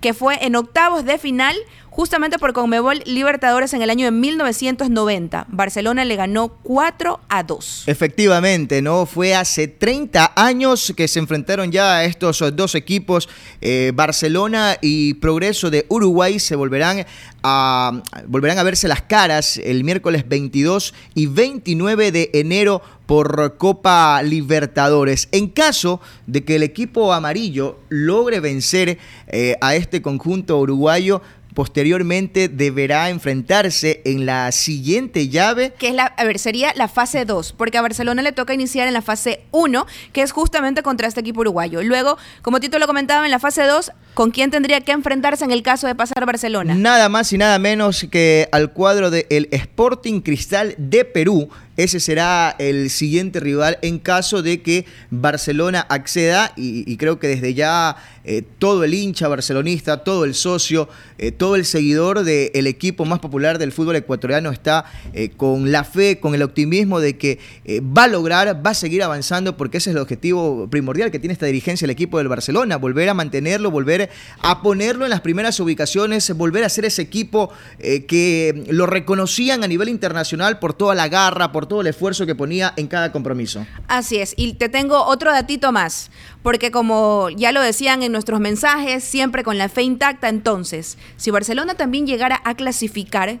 que 0.00 0.12
fue 0.12 0.44
en 0.44 0.56
octavos 0.56 1.04
de 1.04 1.18
final 1.18 1.56
justamente 1.92 2.38
por 2.38 2.54
Conmebol 2.54 3.02
Libertadores 3.04 3.74
en 3.74 3.82
el 3.82 3.90
año 3.90 4.06
de 4.06 4.12
1990. 4.12 5.46
Barcelona 5.48 6.06
le 6.06 6.16
ganó 6.16 6.48
4 6.62 7.20
a 7.28 7.42
2. 7.42 7.84
Efectivamente, 7.86 8.80
¿no? 8.80 9.04
Fue 9.04 9.34
hace 9.34 9.68
30 9.68 10.32
años 10.34 10.94
que 10.96 11.06
se 11.06 11.18
enfrentaron 11.18 11.70
ya 11.70 11.98
a 11.98 12.04
estos 12.04 12.42
dos 12.56 12.74
equipos. 12.74 13.28
Eh, 13.60 13.92
Barcelona 13.94 14.78
y 14.80 15.14
Progreso 15.14 15.70
de 15.70 15.84
Uruguay 15.90 16.38
se 16.38 16.56
volverán 16.56 17.04
a, 17.42 18.02
volverán 18.26 18.58
a 18.58 18.62
verse 18.62 18.88
las 18.88 19.02
caras 19.02 19.58
el 19.58 19.84
miércoles 19.84 20.26
22 20.26 20.94
y 21.14 21.26
29 21.26 22.10
de 22.10 22.30
enero 22.32 22.80
por 23.04 23.58
Copa 23.58 24.22
Libertadores. 24.22 25.28
En 25.32 25.48
caso 25.48 26.00
de 26.26 26.44
que 26.44 26.56
el 26.56 26.62
equipo 26.62 27.12
amarillo 27.12 27.78
logre 27.90 28.40
vencer 28.40 28.96
eh, 29.26 29.56
a 29.60 29.74
este 29.74 30.00
conjunto 30.00 30.58
uruguayo, 30.58 31.20
posteriormente 31.54 32.48
deberá 32.48 33.10
enfrentarse 33.10 34.02
en 34.04 34.26
la 34.26 34.50
siguiente 34.52 35.28
llave. 35.28 35.74
Que 35.78 35.88
es 35.88 35.94
la, 35.94 36.06
a 36.06 36.24
ver, 36.24 36.38
sería 36.38 36.72
la 36.74 36.88
fase 36.88 37.24
2, 37.24 37.52
porque 37.52 37.78
a 37.78 37.82
Barcelona 37.82 38.22
le 38.22 38.32
toca 38.32 38.54
iniciar 38.54 38.88
en 38.88 38.94
la 38.94 39.02
fase 39.02 39.40
1, 39.50 39.86
que 40.12 40.22
es 40.22 40.32
justamente 40.32 40.82
contra 40.82 41.08
este 41.08 41.20
equipo 41.20 41.40
uruguayo. 41.40 41.82
Luego, 41.82 42.16
como 42.42 42.60
Tito 42.60 42.78
lo 42.78 42.86
comentaba, 42.86 43.24
en 43.24 43.30
la 43.30 43.38
fase 43.38 43.62
2, 43.64 43.92
¿con 44.14 44.30
quién 44.30 44.50
tendría 44.50 44.80
que 44.80 44.92
enfrentarse 44.92 45.44
en 45.44 45.50
el 45.50 45.62
caso 45.62 45.86
de 45.86 45.94
pasar 45.94 46.24
Barcelona? 46.26 46.74
Nada 46.74 47.08
más 47.08 47.32
y 47.32 47.38
nada 47.38 47.58
menos 47.58 48.06
que 48.10 48.48
al 48.52 48.72
cuadro 48.72 49.10
del 49.10 49.48
Sporting 49.50 50.20
Cristal 50.20 50.74
de 50.78 51.04
Perú, 51.04 51.48
ese 51.76 52.00
será 52.00 52.54
el 52.58 52.90
siguiente 52.90 53.40
rival 53.40 53.78
en 53.80 53.98
caso 53.98 54.42
de 54.42 54.60
que 54.60 54.84
Barcelona 55.10 55.80
acceda 55.88 56.52
y, 56.54 56.96
creo 56.98 57.18
que 57.18 57.28
desde 57.28 57.54
ya 57.54 57.96
eh, 58.24 58.42
todo 58.58 58.84
el 58.84 58.92
hincha 58.92 59.26
barcelonista, 59.26 60.04
todo 60.04 60.24
el 60.24 60.34
socio, 60.34 60.88
eh, 61.16 61.32
todo 61.32 61.56
el 61.56 61.64
seguidor 61.64 62.24
del 62.24 62.66
equipo 62.66 63.06
más 63.06 63.20
popular 63.20 63.58
del 63.58 63.72
fútbol 63.72 63.96
ecuatoriano 63.96 64.50
está 64.50 64.84
eh, 65.14 65.30
con 65.30 65.72
la 65.72 65.84
fe, 65.84 66.20
con 66.20 66.34
el 66.34 66.42
optimismo 66.42 67.00
de 67.00 67.16
que 67.16 67.38
va 67.80 68.04
a 68.04 68.08
lograr, 68.08 68.64
va 68.64 68.70
a 68.70 68.74
seguir 68.74 69.02
avanzando 69.02 69.56
porque 69.56 69.78
ese 69.78 69.90
es 69.90 69.96
el 69.96 70.02
objetivo 70.02 70.68
primordial 70.68 71.10
que 71.10 71.18
tiene 71.18 71.32
esta 71.32 71.46
dirigencia 71.46 71.86
del 71.86 71.92
equipo 71.92 72.18
del 72.18 72.28
Barcelona, 72.28 72.76
volver 72.76 73.08
a 73.08 73.14
mantenerlo, 73.14 73.70
volver 73.70 74.10
a 74.40 74.60
ponerlo 74.60 75.04
en 75.04 75.10
las 75.10 75.22
primeras 75.22 75.58
ubicaciones, 75.58 76.30
volver 76.36 76.64
a 76.64 76.68
ser 76.68 76.84
ese 76.84 77.00
equipo 77.02 77.50
que 77.78 78.64
lo 78.68 78.86
reconocían 78.86 79.64
a 79.64 79.68
nivel 79.68 79.88
internacional 79.88 80.58
por 80.58 80.74
toda 80.74 80.94
la 80.94 81.08
garra, 81.08 81.50
por 81.50 81.61
todo 81.66 81.80
el 81.80 81.86
esfuerzo 81.86 82.26
que 82.26 82.34
ponía 82.34 82.72
en 82.76 82.86
cada 82.86 83.12
compromiso. 83.12 83.66
Así 83.88 84.18
es, 84.18 84.34
y 84.36 84.54
te 84.54 84.68
tengo 84.68 85.04
otro 85.04 85.30
datito 85.30 85.72
más, 85.72 86.10
porque 86.42 86.70
como 86.70 87.28
ya 87.30 87.52
lo 87.52 87.60
decían 87.60 88.02
en 88.02 88.12
nuestros 88.12 88.40
mensajes, 88.40 89.04
siempre 89.04 89.44
con 89.44 89.58
la 89.58 89.68
fe 89.68 89.82
intacta, 89.82 90.28
entonces, 90.28 90.98
si 91.16 91.30
Barcelona 91.30 91.74
también 91.74 92.06
llegara 92.06 92.40
a 92.44 92.54
clasificar 92.54 93.38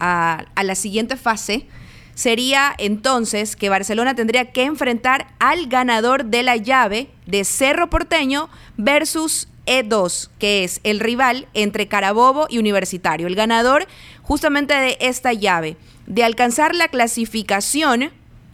a, 0.00 0.44
a 0.54 0.64
la 0.64 0.74
siguiente 0.74 1.16
fase, 1.16 1.66
sería 2.14 2.74
entonces 2.78 3.56
que 3.56 3.68
Barcelona 3.68 4.14
tendría 4.14 4.52
que 4.52 4.64
enfrentar 4.64 5.26
al 5.38 5.66
ganador 5.66 6.26
de 6.26 6.42
la 6.42 6.56
llave 6.56 7.08
de 7.26 7.44
Cerro 7.44 7.90
Porteño 7.90 8.48
versus 8.76 9.48
E2, 9.66 10.30
que 10.38 10.64
es 10.64 10.80
el 10.84 11.00
rival 11.00 11.48
entre 11.54 11.88
Carabobo 11.88 12.46
y 12.48 12.58
Universitario, 12.58 13.26
el 13.26 13.34
ganador 13.34 13.86
justamente 14.22 14.74
de 14.74 14.96
esta 15.00 15.32
llave 15.32 15.76
de 16.06 16.24
alcanzar 16.24 16.74
la 16.74 16.88
clasificación 16.88 18.10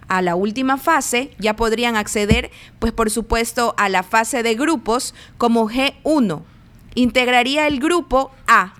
a 0.08 0.22
la 0.22 0.34
última 0.34 0.76
fase, 0.76 1.30
ya 1.38 1.54
podrían 1.54 1.96
acceder, 1.96 2.50
pues 2.80 2.92
por 2.92 3.10
supuesto, 3.10 3.74
a 3.78 3.88
la 3.88 4.02
fase 4.02 4.42
de 4.42 4.54
grupos 4.54 5.14
como 5.38 5.68
G1. 5.68 6.42
Integraría 6.96 7.68
el 7.68 7.78
grupo 7.78 8.32
A, 8.48 8.74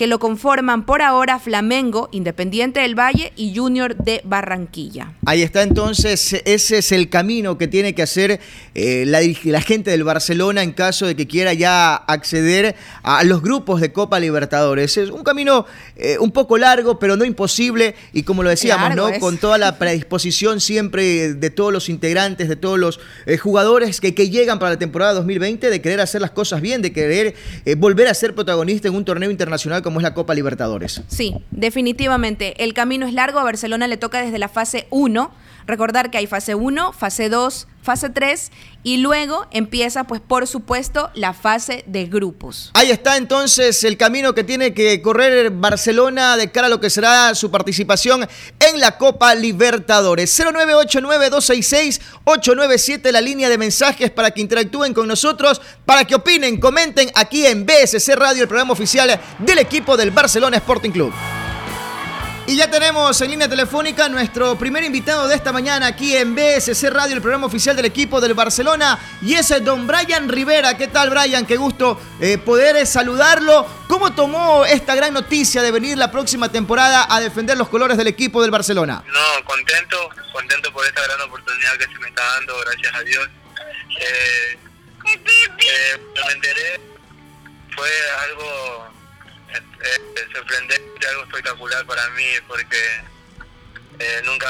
que 0.00 0.06
lo 0.06 0.18
conforman 0.18 0.86
por 0.86 1.02
ahora 1.02 1.38
Flamengo, 1.38 2.08
Independiente 2.10 2.80
del 2.80 2.98
Valle 2.98 3.34
y 3.36 3.54
Junior 3.54 3.94
de 3.96 4.22
Barranquilla. 4.24 5.12
Ahí 5.26 5.42
está 5.42 5.62
entonces, 5.62 6.40
ese 6.46 6.78
es 6.78 6.92
el 6.92 7.10
camino 7.10 7.58
que 7.58 7.68
tiene 7.68 7.94
que 7.94 8.00
hacer 8.00 8.40
eh, 8.74 9.04
la, 9.06 9.60
gente 9.60 9.90
del 9.90 10.02
Barcelona 10.02 10.62
en 10.62 10.72
caso 10.72 11.04
de 11.04 11.16
que 11.16 11.26
quiera 11.26 11.52
ya 11.52 11.96
acceder 11.96 12.76
a 13.02 13.24
los 13.24 13.42
grupos 13.42 13.82
de 13.82 13.92
Copa 13.92 14.18
Libertadores. 14.18 14.96
Es 14.96 15.10
un 15.10 15.22
camino 15.22 15.66
eh, 15.96 16.16
un 16.18 16.30
poco 16.30 16.56
largo, 16.56 16.98
pero 16.98 17.18
no 17.18 17.26
imposible 17.26 17.94
y 18.14 18.22
como 18.22 18.42
lo 18.42 18.48
decíamos, 18.48 18.96
¿no? 18.96 19.10
con 19.20 19.36
toda 19.36 19.58
la 19.58 19.76
predisposición 19.76 20.62
siempre 20.62 21.34
de 21.34 21.50
todos 21.50 21.74
los 21.74 21.90
integrantes, 21.90 22.48
de 22.48 22.56
todos 22.56 22.78
los 22.78 23.00
eh, 23.26 23.36
jugadores 23.36 24.00
que, 24.00 24.14
que, 24.14 24.30
llegan 24.30 24.58
para 24.58 24.70
la 24.70 24.78
temporada 24.78 25.12
2020, 25.12 25.68
de 25.68 25.82
querer 25.82 26.00
hacer 26.00 26.22
las 26.22 26.30
cosas 26.30 26.62
bien, 26.62 26.80
de 26.80 26.90
querer 26.94 27.34
volver 27.76 28.08
a 28.08 28.14
ser 28.14 28.34
protagonista 28.34 28.88
en 28.88 28.94
un 28.94 29.04
torneo 29.04 29.30
internacional 29.30 29.82
como 29.82 29.89
es 29.98 30.02
la 30.04 30.14
Copa 30.14 30.34
Libertadores. 30.34 31.02
Sí, 31.08 31.34
definitivamente. 31.50 32.62
El 32.62 32.74
camino 32.74 33.06
es 33.06 33.12
largo. 33.12 33.40
A 33.40 33.44
Barcelona 33.44 33.88
le 33.88 33.96
toca 33.96 34.22
desde 34.22 34.38
la 34.38 34.48
fase 34.48 34.86
1. 34.90 35.30
Recordar 35.66 36.10
que 36.10 36.18
hay 36.18 36.26
fase 36.26 36.54
1, 36.54 36.92
fase 36.92 37.28
2, 37.28 37.66
fase 37.82 38.10
3 38.10 38.50
y 38.82 38.96
luego 38.98 39.46
empieza 39.50 40.04
pues 40.04 40.20
por 40.20 40.46
supuesto 40.46 41.10
la 41.14 41.32
fase 41.34 41.82
de 41.86 42.04
grupos. 42.06 42.70
Ahí 42.74 42.90
está 42.90 43.16
entonces 43.16 43.82
el 43.84 43.96
camino 43.96 44.34
que 44.34 44.44
tiene 44.44 44.74
que 44.74 45.00
correr 45.02 45.50
Barcelona 45.50 46.36
de 46.36 46.50
cara 46.50 46.66
a 46.66 46.70
lo 46.70 46.80
que 46.80 46.90
será 46.90 47.34
su 47.34 47.50
participación 47.50 48.28
en 48.58 48.80
la 48.80 48.98
Copa 48.98 49.34
Libertadores. 49.34 50.38
0989-266-897 50.40 53.10
la 53.10 53.20
línea 53.20 53.48
de 53.48 53.58
mensajes 53.58 54.10
para 54.10 54.30
que 54.30 54.40
interactúen 54.40 54.94
con 54.94 55.08
nosotros, 55.08 55.60
para 55.84 56.04
que 56.04 56.14
opinen, 56.14 56.58
comenten 56.58 57.10
aquí 57.14 57.44
en 57.46 57.66
BSC 57.66 58.14
Radio, 58.14 58.42
el 58.42 58.48
programa 58.48 58.72
oficial 58.72 59.20
del 59.38 59.58
equipo 59.58 59.96
del 59.96 60.10
Barcelona 60.10 60.58
Sporting 60.58 60.90
Club. 60.90 61.39
Y 62.50 62.56
ya 62.56 62.68
tenemos 62.68 63.20
en 63.20 63.30
línea 63.30 63.48
telefónica 63.48 64.08
nuestro 64.08 64.58
primer 64.58 64.82
invitado 64.82 65.28
de 65.28 65.36
esta 65.36 65.52
mañana 65.52 65.86
aquí 65.86 66.16
en 66.16 66.34
BSC 66.34 66.90
Radio, 66.90 67.14
el 67.14 67.22
programa 67.22 67.46
oficial 67.46 67.76
del 67.76 67.84
equipo 67.84 68.20
del 68.20 68.34
Barcelona, 68.34 68.98
y 69.22 69.34
es 69.34 69.52
el 69.52 69.64
don 69.64 69.86
Brian 69.86 70.28
Rivera. 70.28 70.76
¿Qué 70.76 70.88
tal, 70.88 71.10
Brian? 71.10 71.46
Qué 71.46 71.56
gusto 71.56 72.00
eh, 72.18 72.38
poder 72.38 72.84
saludarlo. 72.88 73.64
¿Cómo 73.86 74.16
tomó 74.16 74.64
esta 74.64 74.96
gran 74.96 75.14
noticia 75.14 75.62
de 75.62 75.70
venir 75.70 75.96
la 75.96 76.10
próxima 76.10 76.50
temporada 76.50 77.06
a 77.08 77.20
defender 77.20 77.56
los 77.56 77.68
colores 77.68 77.96
del 77.96 78.08
equipo 78.08 78.42
del 78.42 78.50
Barcelona? 78.50 79.04
No, 79.06 79.44
contento, 79.44 80.10
contento 80.32 80.72
por 80.72 80.84
esta 80.84 81.02
gran 81.02 81.20
oportunidad 81.20 81.74
que 81.78 81.84
se 81.84 81.98
me 82.00 82.08
está 82.08 82.24
dando, 82.34 82.58
gracias 82.66 82.92
a 82.92 83.00
Dios. 83.02 83.28
Eh, 83.96 84.58
eh, 85.06 86.00
me 86.26 86.32
enteré, 86.32 86.80
fue 87.76 87.88
algo 88.24 88.99
eh, 89.54 90.28
sorprendente, 90.32 91.06
algo 91.08 91.24
espectacular 91.24 91.84
para 91.86 92.08
mí 92.10 92.24
porque 92.46 92.76
eh, 94.00 94.22
nunca 94.24 94.48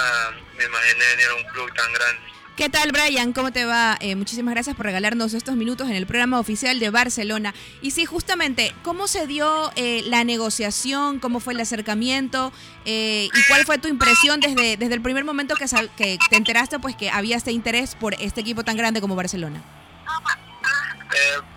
me 0.57 0.65
imaginé 0.65 1.05
ni 1.17 1.23
era 1.23 1.35
un 1.35 1.45
club 1.45 1.75
tan 1.75 1.93
grande. 1.93 2.21
¿Qué 2.57 2.69
tal, 2.69 2.93
Brian? 2.93 3.33
¿Cómo 3.33 3.53
te 3.53 3.65
va? 3.65 3.97
Eh, 4.01 4.15
muchísimas 4.17 4.53
gracias 4.53 4.77
por 4.77 4.85
regalarnos 4.85 5.33
estos 5.33 5.57
minutos 5.57 5.89
en 5.89 5.97
el 5.97 6.07
programa 6.07 6.39
oficial 6.39 6.79
de 6.79 6.91
Barcelona. 6.91 7.55
Y 7.81 7.93
sí, 7.93 8.05
justamente, 8.05 8.75
¿cómo 8.83 9.09
se 9.09 9.27
dio 9.27 9.73
eh, 9.77 10.03
la 10.05 10.25
negociación? 10.25 11.21
¿Cómo 11.21 11.41
fue 11.41 11.55
el 11.55 11.61
acercamiento? 11.61 12.53
¿Y 12.85 13.31
cuál 13.49 13.65
fue 13.65 13.79
tu 13.79 13.89
impresión 13.89 14.41
desde, 14.41 14.77
desde 14.77 14.95
el 14.95 15.01
primer 15.01 15.25
momento 15.25 15.55
que, 15.57 15.65
que 15.97 16.19
te 16.29 16.37
enteraste 16.37 16.79
pues, 16.79 16.95
que 16.97 17.09
había 17.09 17.37
este 17.37 17.51
interés 17.51 17.95
por 17.95 18.15
este 18.15 18.43
equipo 18.43 18.63
tan 18.63 18.77
grande 18.77 19.01
como 19.01 19.17
Barcelona? 19.17 19.63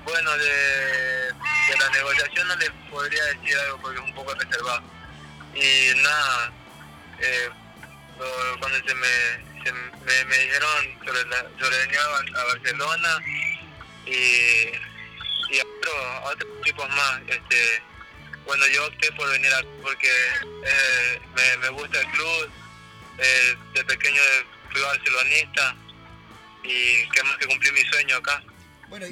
Bueno, 0.06 0.38
de 0.38 1.34
de 1.68 1.78
la 1.78 1.90
negociación 1.90 2.48
no 2.48 2.56
les 2.58 2.70
podría 2.90 3.24
decir 3.26 3.58
algo 3.58 3.80
porque 3.82 4.00
es 4.00 4.06
un 4.06 4.14
poco 4.14 4.34
reservado. 4.36 4.84
Y 5.54 6.02
nada, 6.02 6.52
eh, 7.20 7.50
cuando 8.60 8.78
se 8.88 8.96
me, 8.96 9.64
se 9.64 9.72
me, 9.72 10.26
me, 10.26 10.38
dijeron 10.38 11.00
sobre, 11.06 11.26
la, 11.26 11.46
sobre 11.60 11.78
venir 11.78 12.00
a, 12.00 12.44
Barcelona 12.46 13.18
y, 14.06 14.12
y 14.12 15.60
a, 15.60 16.24
otros 16.24 16.50
equipos 16.62 16.90
más, 16.90 17.22
este, 17.28 17.82
bueno, 18.46 18.66
yo 18.68 18.88
opté 18.88 19.12
por 19.14 19.30
venir 19.30 19.54
aquí 19.54 19.68
porque 19.82 20.10
eh, 20.66 21.22
me, 21.36 21.58
me, 21.58 21.70
gusta 21.70 22.00
el 22.00 22.08
club, 22.08 22.52
eh, 23.20 23.58
de 23.74 23.86
pequeño 23.86 24.22
fui 24.72 24.82
barcelonista 24.82 25.76
y 26.64 27.10
que 27.10 27.24
más 27.24 27.38
que 27.38 27.48
cumplir 27.48 27.74
mi 27.74 27.82
sueño 27.86 28.18
acá. 28.18 28.44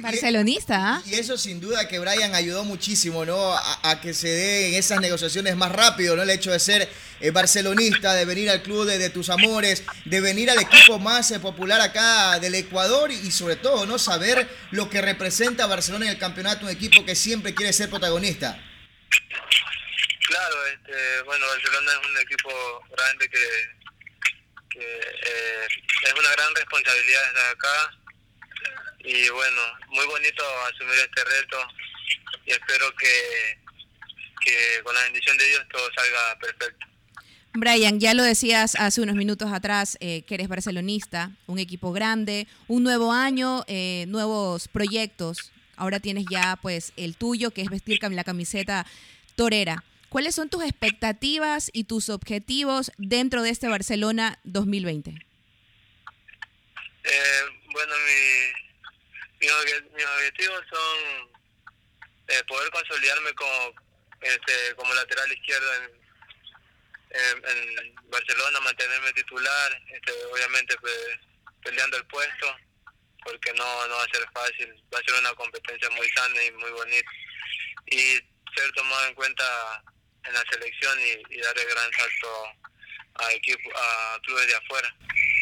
Barcelonista, 0.00 0.96
¿ah? 0.96 1.02
Y 1.06 1.14
eso 1.14 1.36
sin 1.36 1.60
duda 1.60 1.88
que 1.88 1.98
Brian 1.98 2.34
ayudó 2.34 2.64
muchísimo, 2.64 3.24
¿no? 3.24 3.54
A, 3.54 4.00
que 4.00 4.14
se 4.14 4.28
den 4.28 4.74
esas 4.74 5.00
negociaciones 5.00 5.56
más 5.56 5.72
rápido, 5.72 6.14
¿no? 6.16 6.22
El 6.22 6.30
hecho 6.30 6.52
de 6.52 6.60
ser 6.60 6.88
eh, 7.20 7.30
barcelonista, 7.30 8.14
de 8.14 8.24
venir 8.24 8.50
al 8.50 8.62
club 8.62 8.86
de, 8.86 9.10
tus 9.10 9.28
amores, 9.28 9.82
de 10.04 10.20
venir 10.20 10.50
al 10.50 10.60
equipo 10.60 10.98
más 10.98 11.30
eh, 11.32 11.40
popular 11.40 11.80
acá 11.80 12.38
del 12.38 12.54
Ecuador 12.54 13.10
y, 13.10 13.30
sobre 13.30 13.56
todo, 13.56 13.86
¿no? 13.86 13.98
Saber 13.98 14.48
lo 14.70 14.88
que 14.88 15.02
representa 15.02 15.66
Barcelona 15.66 16.06
en 16.06 16.12
el 16.12 16.18
campeonato, 16.18 16.66
un 16.66 16.72
equipo 16.72 17.04
que 17.04 17.14
siempre 17.14 17.54
quiere 17.54 17.72
ser 17.72 17.90
protagonista. 17.90 18.62
Claro, 20.28 20.66
este, 20.66 21.22
bueno, 21.22 21.44
Barcelona 21.46 21.92
es 21.92 22.08
un 22.08 22.18
equipo 22.18 22.84
grande 22.96 23.28
que, 23.28 23.44
eh, 24.80 25.66
es 26.04 26.12
una 26.12 26.30
gran 26.30 26.54
responsabilidad 26.54 27.20
desde 27.34 27.48
acá 27.50 28.01
y 29.04 29.28
bueno, 29.30 29.62
muy 29.88 30.06
bonito 30.06 30.42
asumir 30.66 30.94
este 30.94 31.24
reto 31.24 31.58
y 32.46 32.52
espero 32.52 32.94
que, 32.96 33.58
que 34.44 34.82
con 34.82 34.94
la 34.94 35.02
bendición 35.02 35.36
de 35.38 35.46
Dios 35.46 35.64
todo 35.70 35.88
salga 35.94 36.38
perfecto. 36.38 36.86
Brian, 37.54 38.00
ya 38.00 38.14
lo 38.14 38.22
decías 38.22 38.76
hace 38.76 39.02
unos 39.02 39.14
minutos 39.14 39.52
atrás 39.52 39.98
eh, 40.00 40.22
que 40.22 40.34
eres 40.34 40.48
barcelonista, 40.48 41.32
un 41.46 41.58
equipo 41.58 41.92
grande, 41.92 42.46
un 42.66 42.82
nuevo 42.82 43.12
año, 43.12 43.64
eh, 43.66 44.06
nuevos 44.08 44.68
proyectos. 44.68 45.52
Ahora 45.76 46.00
tienes 46.00 46.24
ya 46.30 46.58
pues 46.62 46.92
el 46.96 47.14
tuyo, 47.14 47.50
que 47.50 47.60
es 47.60 47.68
vestir 47.68 47.98
la 48.02 48.24
camiseta 48.24 48.86
torera. 49.36 49.84
¿Cuáles 50.08 50.34
son 50.34 50.48
tus 50.48 50.62
expectativas 50.62 51.70
y 51.74 51.84
tus 51.84 52.08
objetivos 52.08 52.90
dentro 52.96 53.42
de 53.42 53.50
este 53.50 53.68
Barcelona 53.68 54.38
2020? 54.44 55.10
Eh, 57.04 57.12
bueno, 57.72 57.92
mi, 58.06 58.71
mis, 59.42 60.06
objetivos 60.06 60.62
son 60.70 61.30
eh, 62.28 62.42
poder 62.46 62.70
consolidarme 62.70 63.32
como, 63.34 63.74
este, 64.20 64.74
como 64.76 64.94
lateral 64.94 65.32
izquierdo 65.32 65.74
en, 65.74 66.02
Barcelona, 68.04 68.60
mantenerme 68.60 69.12
titular, 69.14 69.82
este, 69.88 70.12
obviamente 70.32 70.76
peleando 71.62 71.96
el 71.96 72.06
puesto, 72.06 72.56
porque 73.24 73.52
no, 73.54 73.88
no 73.88 73.96
va 73.96 74.04
a 74.04 74.08
ser 74.08 74.26
fácil, 74.34 74.84
va 74.94 74.98
a 74.98 75.02
ser 75.02 75.18
una 75.18 75.34
competencia 75.34 75.88
muy 75.90 76.08
sana 76.10 76.42
y 76.42 76.50
muy 76.52 76.70
bonita. 76.70 77.10
Y 77.86 77.98
ser 78.54 78.72
tomado 78.74 79.06
en 79.06 79.14
cuenta 79.14 79.82
en 80.24 80.34
la 80.34 80.44
selección 80.50 80.98
y, 81.00 81.34
y 81.34 81.40
dar 81.40 81.58
el 81.58 81.68
gran 81.68 81.92
salto 81.92 82.52
a, 83.14 83.32
equipo, 83.32 83.70
a 83.74 84.20
clubes 84.20 84.46
de 84.46 84.54
afuera. 84.54 84.94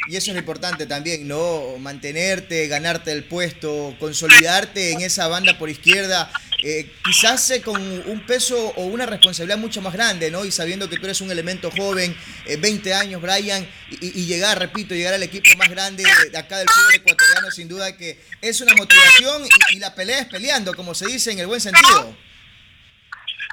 Y 0.08 0.16
eso 0.16 0.30
es 0.30 0.34
lo 0.34 0.40
importante 0.40 0.86
también, 0.86 1.28
¿no? 1.28 1.76
Mantenerte, 1.78 2.66
ganarte 2.68 3.12
el 3.12 3.24
puesto, 3.24 3.94
consolidarte 4.00 4.92
en 4.92 5.02
esa 5.02 5.28
banda 5.28 5.58
por 5.58 5.68
izquierda, 5.68 6.32
eh, 6.62 6.90
quizás 7.04 7.50
eh, 7.50 7.62
con 7.62 7.80
un 7.80 8.26
peso 8.26 8.56
o 8.76 8.84
una 8.84 9.06
responsabilidad 9.06 9.58
mucho 9.58 9.82
más 9.82 9.92
grande, 9.92 10.30
¿no? 10.30 10.44
Y 10.44 10.50
sabiendo 10.50 10.88
que 10.88 10.96
tú 10.96 11.04
eres 11.04 11.20
un 11.20 11.30
elemento 11.30 11.70
joven, 11.70 12.16
eh, 12.46 12.56
20 12.56 12.94
años, 12.94 13.20
Brian, 13.20 13.68
y, 13.90 14.20
y, 14.20 14.26
llegar, 14.26 14.58
repito, 14.58 14.94
llegar 14.94 15.14
al 15.14 15.22
equipo 15.22 15.50
más 15.58 15.68
grande 15.68 16.02
de, 16.32 16.38
acá 16.38 16.58
del 16.58 16.68
fútbol 16.68 16.94
ecuatoriano, 16.94 17.50
sin 17.50 17.68
duda 17.68 17.96
que 17.96 18.18
es 18.40 18.60
una 18.60 18.74
motivación 18.74 19.44
y, 19.44 19.76
y 19.76 19.78
la 19.78 19.94
pelea 19.94 20.20
es 20.20 20.28
peleando, 20.28 20.74
como 20.74 20.94
se 20.94 21.06
dice 21.06 21.32
en 21.32 21.40
el 21.40 21.46
buen 21.46 21.60
sentido. 21.60 22.16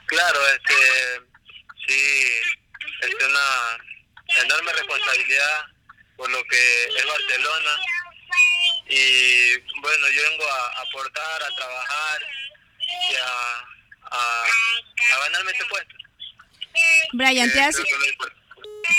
Claro, 0.08 0.39
este, 0.49 0.73
sí, 1.86 1.99
es 3.01 3.27
una 3.27 3.84
enorme 4.44 4.74
responsabilidad 4.74 5.66
por 6.18 6.30
lo 6.30 6.44
que 6.46 6.86
es 6.98 7.06
Barcelona 7.06 7.72
y 8.90 9.58
bueno, 9.82 10.08
yo 10.16 10.22
vengo 10.32 10.46
a 10.50 10.82
aportar, 10.82 11.44
a 11.44 11.56
trabajar 11.56 12.22
y 13.12 13.16
a, 13.16 14.18
a, 14.18 14.44
a 14.44 15.20
ganarme 15.24 15.52
este 15.52 15.66
puesto. 15.66 15.96
Brian, 17.13 17.52
¿te 17.52 17.60
Eh, 17.60 17.62
has, 17.63 17.76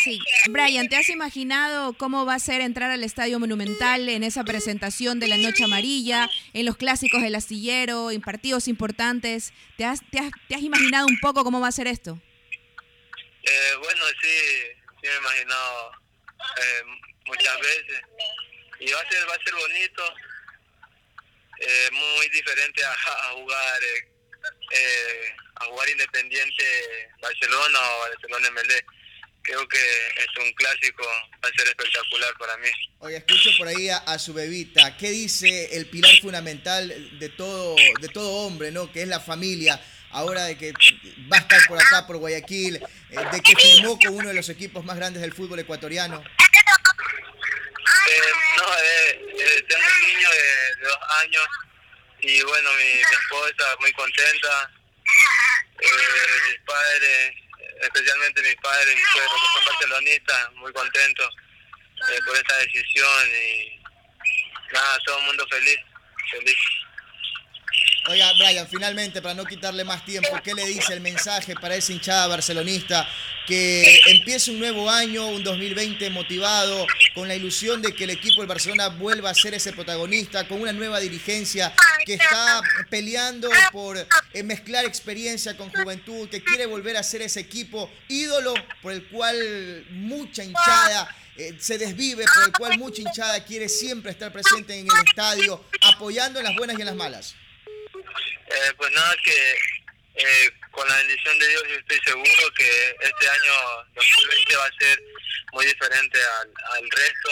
sí. 0.04 0.20
Brian, 0.50 0.88
¿te 0.88 0.96
has 0.96 1.08
imaginado 1.08 1.92
cómo 1.94 2.24
va 2.26 2.34
a 2.34 2.38
ser 2.38 2.60
entrar 2.60 2.90
al 2.90 3.02
Estadio 3.04 3.38
Monumental 3.38 4.08
en 4.08 4.24
esa 4.24 4.44
presentación 4.44 5.20
de 5.20 5.28
la 5.28 5.36
Noche 5.38 5.64
Amarilla, 5.64 6.28
en 6.52 6.66
los 6.66 6.76
clásicos 6.76 7.22
del 7.22 7.34
astillero, 7.34 8.10
en 8.10 8.20
partidos 8.20 8.68
importantes? 8.68 9.52
¿Te 9.76 9.84
has, 9.84 10.00
te 10.10 10.18
has, 10.18 10.30
te 10.48 10.54
has 10.54 10.62
imaginado 10.62 11.06
un 11.06 11.18
poco 11.20 11.44
cómo 11.44 11.60
va 11.60 11.68
a 11.68 11.72
ser 11.72 11.86
esto? 11.86 12.20
Eh, 13.42 13.74
bueno, 13.82 14.04
sí, 14.20 14.77
sí 15.00 15.08
me 15.08 15.14
he 15.14 15.16
imaginado 15.18 15.92
eh, 16.56 16.82
muchas 17.26 17.60
veces. 17.60 18.02
Y 18.80 18.90
va 18.92 19.00
a 19.00 19.10
ser, 19.10 19.28
va 19.28 19.34
a 19.34 19.44
ser 19.44 19.54
bonito, 19.54 20.14
eh, 21.60 21.88
muy 21.92 22.28
diferente 22.28 22.84
a, 22.84 22.92
a 22.92 23.32
jugar 23.32 23.82
eh, 23.82 24.08
eh, 24.70 25.32
a 25.56 25.64
jugar 25.64 25.88
Independiente 25.88 26.64
Barcelona 27.20 27.78
o 27.80 27.98
Barcelona 28.00 28.50
MLE. 28.52 28.84
Creo 29.42 29.66
que 29.66 29.78
es 29.78 30.44
un 30.44 30.52
clásico, 30.52 31.04
va 31.04 31.48
a 31.48 31.52
ser 31.56 31.66
espectacular 31.68 32.34
para 32.38 32.56
mí. 32.58 32.68
Oye, 32.98 33.16
escucho 33.16 33.50
por 33.56 33.66
ahí 33.66 33.88
a, 33.88 33.96
a 33.96 34.18
su 34.18 34.34
bebita. 34.34 34.96
¿Qué 34.98 35.10
dice 35.10 35.76
el 35.76 35.86
pilar 35.86 36.10
fundamental 36.20 37.18
de 37.18 37.28
todo, 37.30 37.74
de 38.00 38.08
todo 38.08 38.30
hombre, 38.46 38.70
¿no? 38.70 38.92
Que 38.92 39.02
es 39.02 39.08
la 39.08 39.20
familia. 39.20 39.80
Ahora 40.10 40.44
de 40.44 40.56
que 40.56 40.72
va 41.30 41.36
a 41.36 41.40
estar 41.40 41.66
por 41.66 41.78
acá, 41.78 42.06
por 42.06 42.16
Guayaquil, 42.16 42.76
eh, 42.76 43.16
de 43.32 43.40
que 43.40 43.54
firmó 43.56 43.98
con 43.98 44.14
uno 44.14 44.28
de 44.28 44.34
los 44.34 44.48
equipos 44.48 44.84
más 44.84 44.96
grandes 44.96 45.20
del 45.20 45.32
fútbol 45.32 45.58
ecuatoriano. 45.58 46.22
Eh, 48.08 48.32
no, 48.56 48.78
eh, 48.78 49.20
eh, 49.38 49.64
tengo 49.68 49.84
un 49.84 50.00
niño 50.08 50.28
de, 50.30 50.88
dos 50.88 50.98
años 51.20 51.46
y 52.20 52.42
bueno, 52.42 52.70
mi, 52.72 53.00
esposa 53.00 53.76
muy 53.80 53.92
contenta. 53.92 54.70
Eh, 55.80 56.48
mis 56.48 56.60
padres, 56.66 57.34
especialmente 57.82 58.42
mis 58.42 58.56
padres, 58.56 58.94
mis 58.96 59.08
suegros 59.12 59.40
que 59.40 59.48
son 59.54 59.64
barcelonistas, 59.72 60.52
muy 60.54 60.72
contentos 60.72 61.34
por 62.26 62.36
esta 62.36 62.56
decisión 62.58 63.28
y 63.28 63.82
nada, 64.72 64.98
todo 65.04 65.18
el 65.18 65.24
mundo 65.26 65.46
feliz, 65.50 65.78
feliz. 66.30 66.58
Oiga, 68.10 68.32
Brian, 68.38 68.66
finalmente, 68.66 69.20
para 69.20 69.34
no 69.34 69.44
quitarle 69.44 69.84
más 69.84 70.02
tiempo, 70.02 70.30
¿qué 70.42 70.54
le 70.54 70.66
dice 70.66 70.94
el 70.94 71.02
mensaje 71.02 71.54
para 71.54 71.76
esa 71.76 71.92
hinchada 71.92 72.26
barcelonista 72.26 73.06
que 73.46 74.00
empiece 74.06 74.50
un 74.50 74.58
nuevo 74.58 74.88
año, 74.88 75.26
un 75.26 75.44
2020 75.44 76.08
motivado, 76.08 76.86
con 77.14 77.28
la 77.28 77.34
ilusión 77.34 77.82
de 77.82 77.94
que 77.94 78.04
el 78.04 78.10
equipo 78.10 78.40
del 78.40 78.48
Barcelona 78.48 78.88
vuelva 78.88 79.28
a 79.28 79.34
ser 79.34 79.52
ese 79.52 79.74
protagonista, 79.74 80.48
con 80.48 80.62
una 80.62 80.72
nueva 80.72 81.00
dirigencia 81.00 81.74
que 82.06 82.14
está 82.14 82.62
peleando 82.88 83.50
por 83.72 83.98
eh, 83.98 84.42
mezclar 84.42 84.86
experiencia 84.86 85.54
con 85.58 85.68
juventud, 85.70 86.30
que 86.30 86.42
quiere 86.42 86.64
volver 86.64 86.96
a 86.96 87.02
ser 87.02 87.20
ese 87.20 87.40
equipo 87.40 87.90
ídolo 88.08 88.54
por 88.80 88.92
el 88.92 89.06
cual 89.08 89.84
mucha 89.90 90.44
hinchada 90.44 91.14
eh, 91.36 91.56
se 91.58 91.76
desvive, 91.76 92.24
por 92.24 92.44
el 92.44 92.52
cual 92.52 92.78
mucha 92.78 93.02
hinchada 93.02 93.44
quiere 93.44 93.68
siempre 93.68 94.12
estar 94.12 94.32
presente 94.32 94.78
en 94.78 94.86
el 94.86 95.06
estadio, 95.06 95.62
apoyando 95.82 96.38
en 96.38 96.46
las 96.46 96.56
buenas 96.56 96.78
y 96.78 96.80
en 96.80 96.86
las 96.86 96.96
malas? 96.96 97.34
Eh, 98.50 98.72
pues 98.76 98.90
nada, 98.92 99.14
que 99.24 99.52
eh, 100.16 100.50
con 100.70 100.88
la 100.88 100.96
bendición 100.96 101.38
de 101.38 101.48
Dios 101.48 101.62
yo 101.68 101.74
estoy 101.76 102.00
seguro 102.04 102.54
que 102.56 102.96
este 103.00 103.28
año 103.28 103.52
2020 103.94 104.56
va 104.56 104.64
a 104.66 104.72
ser 104.78 105.02
muy 105.52 105.66
diferente 105.66 106.18
al, 106.40 106.48
al 106.76 106.90
resto 106.90 107.30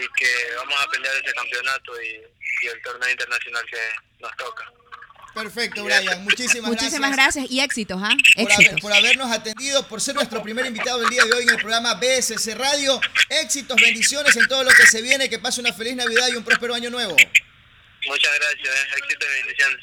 y 0.00 0.08
que 0.18 0.54
vamos 0.56 0.74
a 0.80 0.90
pelear 0.90 1.14
ese 1.16 1.32
campeonato 1.34 2.02
y, 2.02 2.08
y 2.62 2.66
el 2.68 2.80
torneo 2.82 3.10
internacional 3.10 3.64
que 3.66 3.78
nos 4.20 4.36
toca. 4.36 4.64
Perfecto, 5.34 5.84
Brian. 5.84 6.24
Muchísimas, 6.24 6.70
Muchísimas 6.70 7.10
gracias. 7.12 7.34
gracias 7.44 7.50
y 7.50 7.60
éxitos, 7.60 7.98
¿ah? 8.02 8.10
Por, 8.36 8.52
haber- 8.52 8.60
Éxitos. 8.60 8.80
por 8.82 8.92
habernos 8.92 9.32
atendido, 9.32 9.88
por 9.88 10.00
ser 10.02 10.14
nuestro 10.14 10.42
primer 10.42 10.66
invitado 10.66 11.00
del 11.00 11.08
día 11.08 11.24
de 11.24 11.32
hoy 11.32 11.42
en 11.44 11.50
el 11.50 11.56
programa 11.56 11.94
BSC 11.94 12.54
Radio. 12.54 13.00
Éxitos, 13.30 13.76
bendiciones 13.80 14.36
en 14.36 14.46
todo 14.46 14.62
lo 14.64 14.70
que 14.70 14.86
se 14.86 15.00
viene. 15.00 15.30
Que 15.30 15.38
pase 15.38 15.62
una 15.62 15.72
feliz 15.72 15.96
Navidad 15.96 16.28
y 16.28 16.36
un 16.36 16.44
próspero 16.44 16.74
año 16.74 16.90
nuevo. 16.90 17.16
Muchas 18.06 18.34
gracias, 18.34 18.76
eh, 18.76 18.88
éxito 18.98 19.26
y 19.26 19.42
bendiciones. 19.42 19.78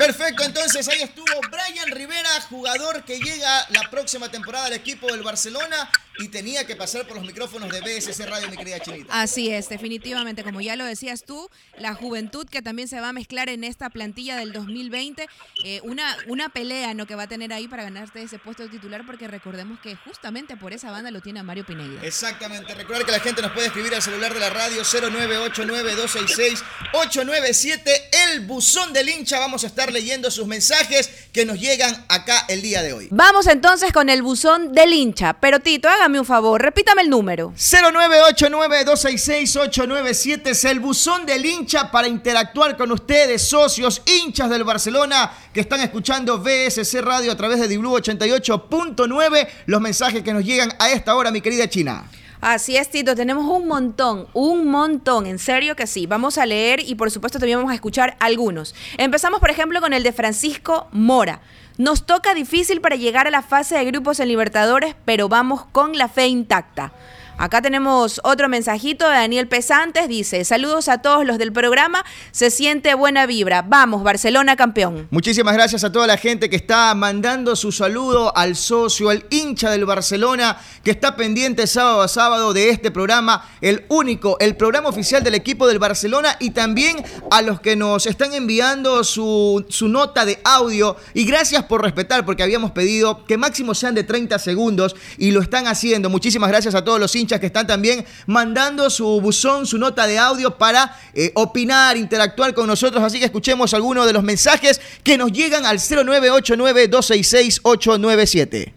Perfecto, 0.00 0.44
entonces 0.44 0.88
ahí 0.88 1.02
estuvo 1.02 1.26
Brian 1.50 1.90
Rivera, 1.90 2.40
jugador 2.48 3.04
que 3.04 3.18
llega 3.18 3.66
la 3.68 3.90
próxima 3.90 4.30
temporada 4.30 4.64
al 4.64 4.72
equipo 4.72 5.08
del 5.08 5.22
Barcelona 5.22 5.90
y 6.18 6.28
tenía 6.28 6.66
que 6.66 6.74
pasar 6.74 7.06
por 7.06 7.16
los 7.16 7.26
micrófonos 7.26 7.70
de 7.70 7.80
BSC 7.80 8.26
Radio, 8.26 8.48
mi 8.50 8.56
querida 8.56 8.80
Chinita. 8.80 9.20
Así 9.20 9.50
es, 9.50 9.68
definitivamente, 9.68 10.42
como 10.42 10.62
ya 10.62 10.74
lo 10.76 10.86
decías 10.86 11.24
tú, 11.24 11.50
la 11.78 11.94
juventud 11.94 12.48
que 12.48 12.62
también 12.62 12.88
se 12.88 12.98
va 13.00 13.10
a 13.10 13.12
mezclar 13.12 13.50
en 13.50 13.62
esta 13.62 13.90
plantilla 13.90 14.36
del 14.36 14.52
2020, 14.52 15.28
eh, 15.64 15.80
una, 15.84 16.16
una 16.26 16.48
pelea 16.48 16.94
¿no? 16.94 17.06
que 17.06 17.14
va 17.14 17.24
a 17.24 17.28
tener 17.28 17.52
ahí 17.52 17.68
para 17.68 17.84
ganarte 17.84 18.22
ese 18.22 18.38
puesto 18.38 18.62
de 18.62 18.70
titular, 18.70 19.04
porque 19.06 19.28
recordemos 19.28 19.78
que 19.80 19.96
justamente 19.96 20.56
por 20.56 20.72
esa 20.72 20.90
banda 20.90 21.10
lo 21.10 21.20
tiene 21.20 21.40
a 21.40 21.42
Mario 21.42 21.66
Pineda. 21.66 22.00
Exactamente, 22.02 22.74
recuerda 22.74 23.04
que 23.04 23.12
la 23.12 23.20
gente 23.20 23.42
nos 23.42 23.52
puede 23.52 23.66
escribir 23.66 23.94
al 23.94 24.00
celular 24.02 24.32
de 24.34 24.40
la 24.40 24.50
radio 24.50 24.82
0989-266-897, 24.82 27.80
el 28.28 28.46
buzón 28.46 28.92
del 28.92 29.08
hincha. 29.08 29.38
Vamos 29.38 29.64
a 29.64 29.68
estar 29.68 29.89
leyendo 29.92 30.30
sus 30.30 30.46
mensajes 30.46 31.10
que 31.32 31.44
nos 31.44 31.60
llegan 31.60 32.04
acá 32.08 32.46
el 32.48 32.62
día 32.62 32.82
de 32.82 32.92
hoy. 32.92 33.08
Vamos 33.10 33.46
entonces 33.46 33.92
con 33.92 34.08
el 34.08 34.22
buzón 34.22 34.72
del 34.72 34.92
hincha, 34.92 35.34
pero 35.34 35.60
Tito, 35.60 35.88
hágame 35.88 36.18
un 36.18 36.26
favor, 36.26 36.60
repítame 36.60 37.02
el 37.02 37.10
número. 37.10 37.52
0989-266-897 37.56 40.46
es 40.46 40.64
el 40.64 40.80
buzón 40.80 41.26
del 41.26 41.44
hincha 41.44 41.90
para 41.90 42.08
interactuar 42.08 42.76
con 42.76 42.90
ustedes, 42.92 43.42
socios, 43.42 44.02
hinchas 44.06 44.48
del 44.50 44.64
Barcelona 44.64 45.32
que 45.52 45.60
están 45.60 45.80
escuchando 45.80 46.38
VSC 46.38 47.00
Radio 47.00 47.32
a 47.32 47.36
través 47.36 47.60
de 47.60 47.68
Diblu 47.68 47.96
88.9. 47.96 49.48
Los 49.66 49.80
mensajes 49.80 50.22
que 50.22 50.32
nos 50.32 50.44
llegan 50.44 50.72
a 50.78 50.90
esta 50.90 51.16
hora, 51.16 51.30
mi 51.30 51.40
querida 51.40 51.68
China. 51.68 52.04
Así 52.40 52.76
es, 52.76 52.88
Tito, 52.90 53.14
tenemos 53.14 53.44
un 53.44 53.68
montón, 53.68 54.26
un 54.32 54.68
montón, 54.68 55.26
en 55.26 55.38
serio 55.38 55.76
que 55.76 55.86
sí. 55.86 56.06
Vamos 56.06 56.38
a 56.38 56.46
leer 56.46 56.80
y 56.80 56.94
por 56.94 57.10
supuesto 57.10 57.38
también 57.38 57.58
vamos 57.58 57.70
a 57.70 57.74
escuchar 57.74 58.16
algunos. 58.18 58.74
Empezamos, 58.96 59.40
por 59.40 59.50
ejemplo, 59.50 59.80
con 59.80 59.92
el 59.92 60.02
de 60.02 60.12
Francisco 60.12 60.88
Mora. 60.90 61.40
Nos 61.76 62.06
toca 62.06 62.34
difícil 62.34 62.80
para 62.80 62.96
llegar 62.96 63.26
a 63.26 63.30
la 63.30 63.42
fase 63.42 63.76
de 63.76 63.84
grupos 63.84 64.20
en 64.20 64.28
Libertadores, 64.28 64.94
pero 65.04 65.28
vamos 65.28 65.66
con 65.72 65.98
la 65.98 66.08
fe 66.08 66.28
intacta. 66.28 66.92
Acá 67.40 67.62
tenemos 67.62 68.20
otro 68.22 68.50
mensajito 68.50 69.08
de 69.08 69.14
Daniel 69.14 69.48
Pesantes, 69.48 70.08
dice, 70.08 70.44
saludos 70.44 70.90
a 70.90 70.98
todos 70.98 71.24
los 71.24 71.38
del 71.38 71.54
programa, 71.54 72.04
se 72.32 72.50
siente 72.50 72.92
buena 72.92 73.24
vibra, 73.24 73.62
vamos, 73.62 74.02
Barcelona 74.02 74.56
campeón. 74.56 75.08
Muchísimas 75.10 75.54
gracias 75.54 75.82
a 75.82 75.90
toda 75.90 76.06
la 76.06 76.18
gente 76.18 76.50
que 76.50 76.56
está 76.56 76.94
mandando 76.94 77.56
su 77.56 77.72
saludo 77.72 78.36
al 78.36 78.56
socio, 78.56 79.08
al 79.08 79.24
hincha 79.30 79.70
del 79.70 79.86
Barcelona, 79.86 80.58
que 80.84 80.90
está 80.90 81.16
pendiente 81.16 81.66
sábado 81.66 82.02
a 82.02 82.08
sábado 82.08 82.52
de 82.52 82.68
este 82.68 82.90
programa, 82.90 83.48
el 83.62 83.86
único, 83.88 84.36
el 84.38 84.54
programa 84.54 84.90
oficial 84.90 85.24
del 85.24 85.34
equipo 85.34 85.66
del 85.66 85.78
Barcelona, 85.78 86.36
y 86.40 86.50
también 86.50 87.02
a 87.30 87.40
los 87.40 87.58
que 87.62 87.74
nos 87.74 88.04
están 88.04 88.34
enviando 88.34 89.02
su, 89.02 89.64
su 89.70 89.88
nota 89.88 90.26
de 90.26 90.38
audio. 90.44 90.94
Y 91.14 91.24
gracias 91.24 91.64
por 91.64 91.80
respetar, 91.80 92.26
porque 92.26 92.42
habíamos 92.42 92.72
pedido 92.72 93.24
que 93.24 93.38
máximo 93.38 93.74
sean 93.74 93.94
de 93.94 94.04
30 94.04 94.38
segundos 94.38 94.94
y 95.16 95.30
lo 95.30 95.40
están 95.40 95.68
haciendo. 95.68 96.10
Muchísimas 96.10 96.50
gracias 96.50 96.74
a 96.74 96.84
todos 96.84 97.00
los 97.00 97.16
hinchas 97.16 97.29
que 97.38 97.46
están 97.46 97.66
también 97.66 98.04
mandando 98.26 98.90
su 98.90 99.20
buzón, 99.20 99.66
su 99.66 99.78
nota 99.78 100.06
de 100.06 100.18
audio 100.18 100.58
para 100.58 100.94
eh, 101.14 101.32
opinar, 101.34 101.96
interactuar 101.96 102.52
con 102.54 102.66
nosotros. 102.66 103.02
Así 103.04 103.18
que 103.18 103.24
escuchemos 103.26 103.74
algunos 103.74 104.06
de 104.06 104.12
los 104.12 104.22
mensajes 104.22 104.80
que 105.04 105.18
nos 105.18 105.32
llegan 105.32 105.66
al 105.66 105.78
0989-266-897. 105.78 108.72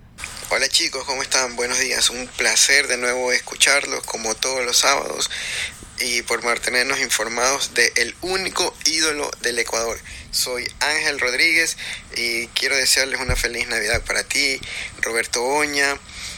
Hola 0.49 0.67
chicos, 0.69 1.03
¿cómo 1.05 1.21
están? 1.23 1.55
Buenos 1.55 1.79
días. 1.79 2.11
Un 2.11 2.27
placer 2.27 2.87
de 2.87 2.97
nuevo 2.97 3.31
escucharlos 3.31 4.03
como 4.03 4.35
todos 4.35 4.63
los 4.63 4.77
sábados 4.77 5.31
y 5.99 6.21
por 6.21 6.43
mantenernos 6.43 6.99
informados 6.99 7.73
de 7.73 7.91
el 7.95 8.15
único 8.21 8.75
ídolo 8.85 9.31
del 9.41 9.59
Ecuador. 9.59 9.99
Soy 10.31 10.67
Ángel 10.79 11.19
Rodríguez 11.19 11.77
y 12.15 12.47
quiero 12.47 12.75
desearles 12.75 13.19
una 13.19 13.35
feliz 13.35 13.67
Navidad 13.67 14.01
para 14.05 14.23
ti, 14.23 14.59
Roberto 15.01 15.43
Oña, 15.43 15.97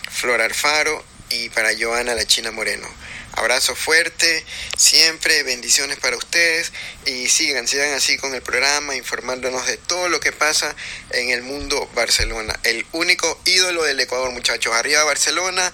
Flor 0.10 0.41
Alfaro 0.41 1.04
y 1.30 1.50
para 1.50 1.72
Joana 1.78 2.16
La 2.16 2.26
China 2.26 2.52
Moreno. 2.52 2.88
Abrazo 3.38 3.76
fuerte, 3.76 4.46
siempre 4.78 5.44
bendiciones 5.44 6.00
para 6.00 6.16
ustedes 6.16 6.72
y 7.06 7.28
sigan, 7.28 7.68
sigan 7.68 7.94
así 7.94 8.18
con 8.18 8.34
el 8.34 8.42
programa, 8.42 8.96
informándonos 8.96 9.68
de 9.68 9.76
todo 9.76 10.08
lo 10.08 10.22
que 10.22 10.32
pasa 10.32 10.74
en 11.12 11.30
el 11.30 11.44
mundo 11.44 11.90
Barcelona. 11.96 12.58
El 12.64 12.86
único 12.94 13.38
ídolo 13.44 13.84
del 13.84 14.00
Ecuador, 14.00 14.32
muchachos. 14.32 14.74
Arriba 14.74 15.04
Barcelona, 15.04 15.74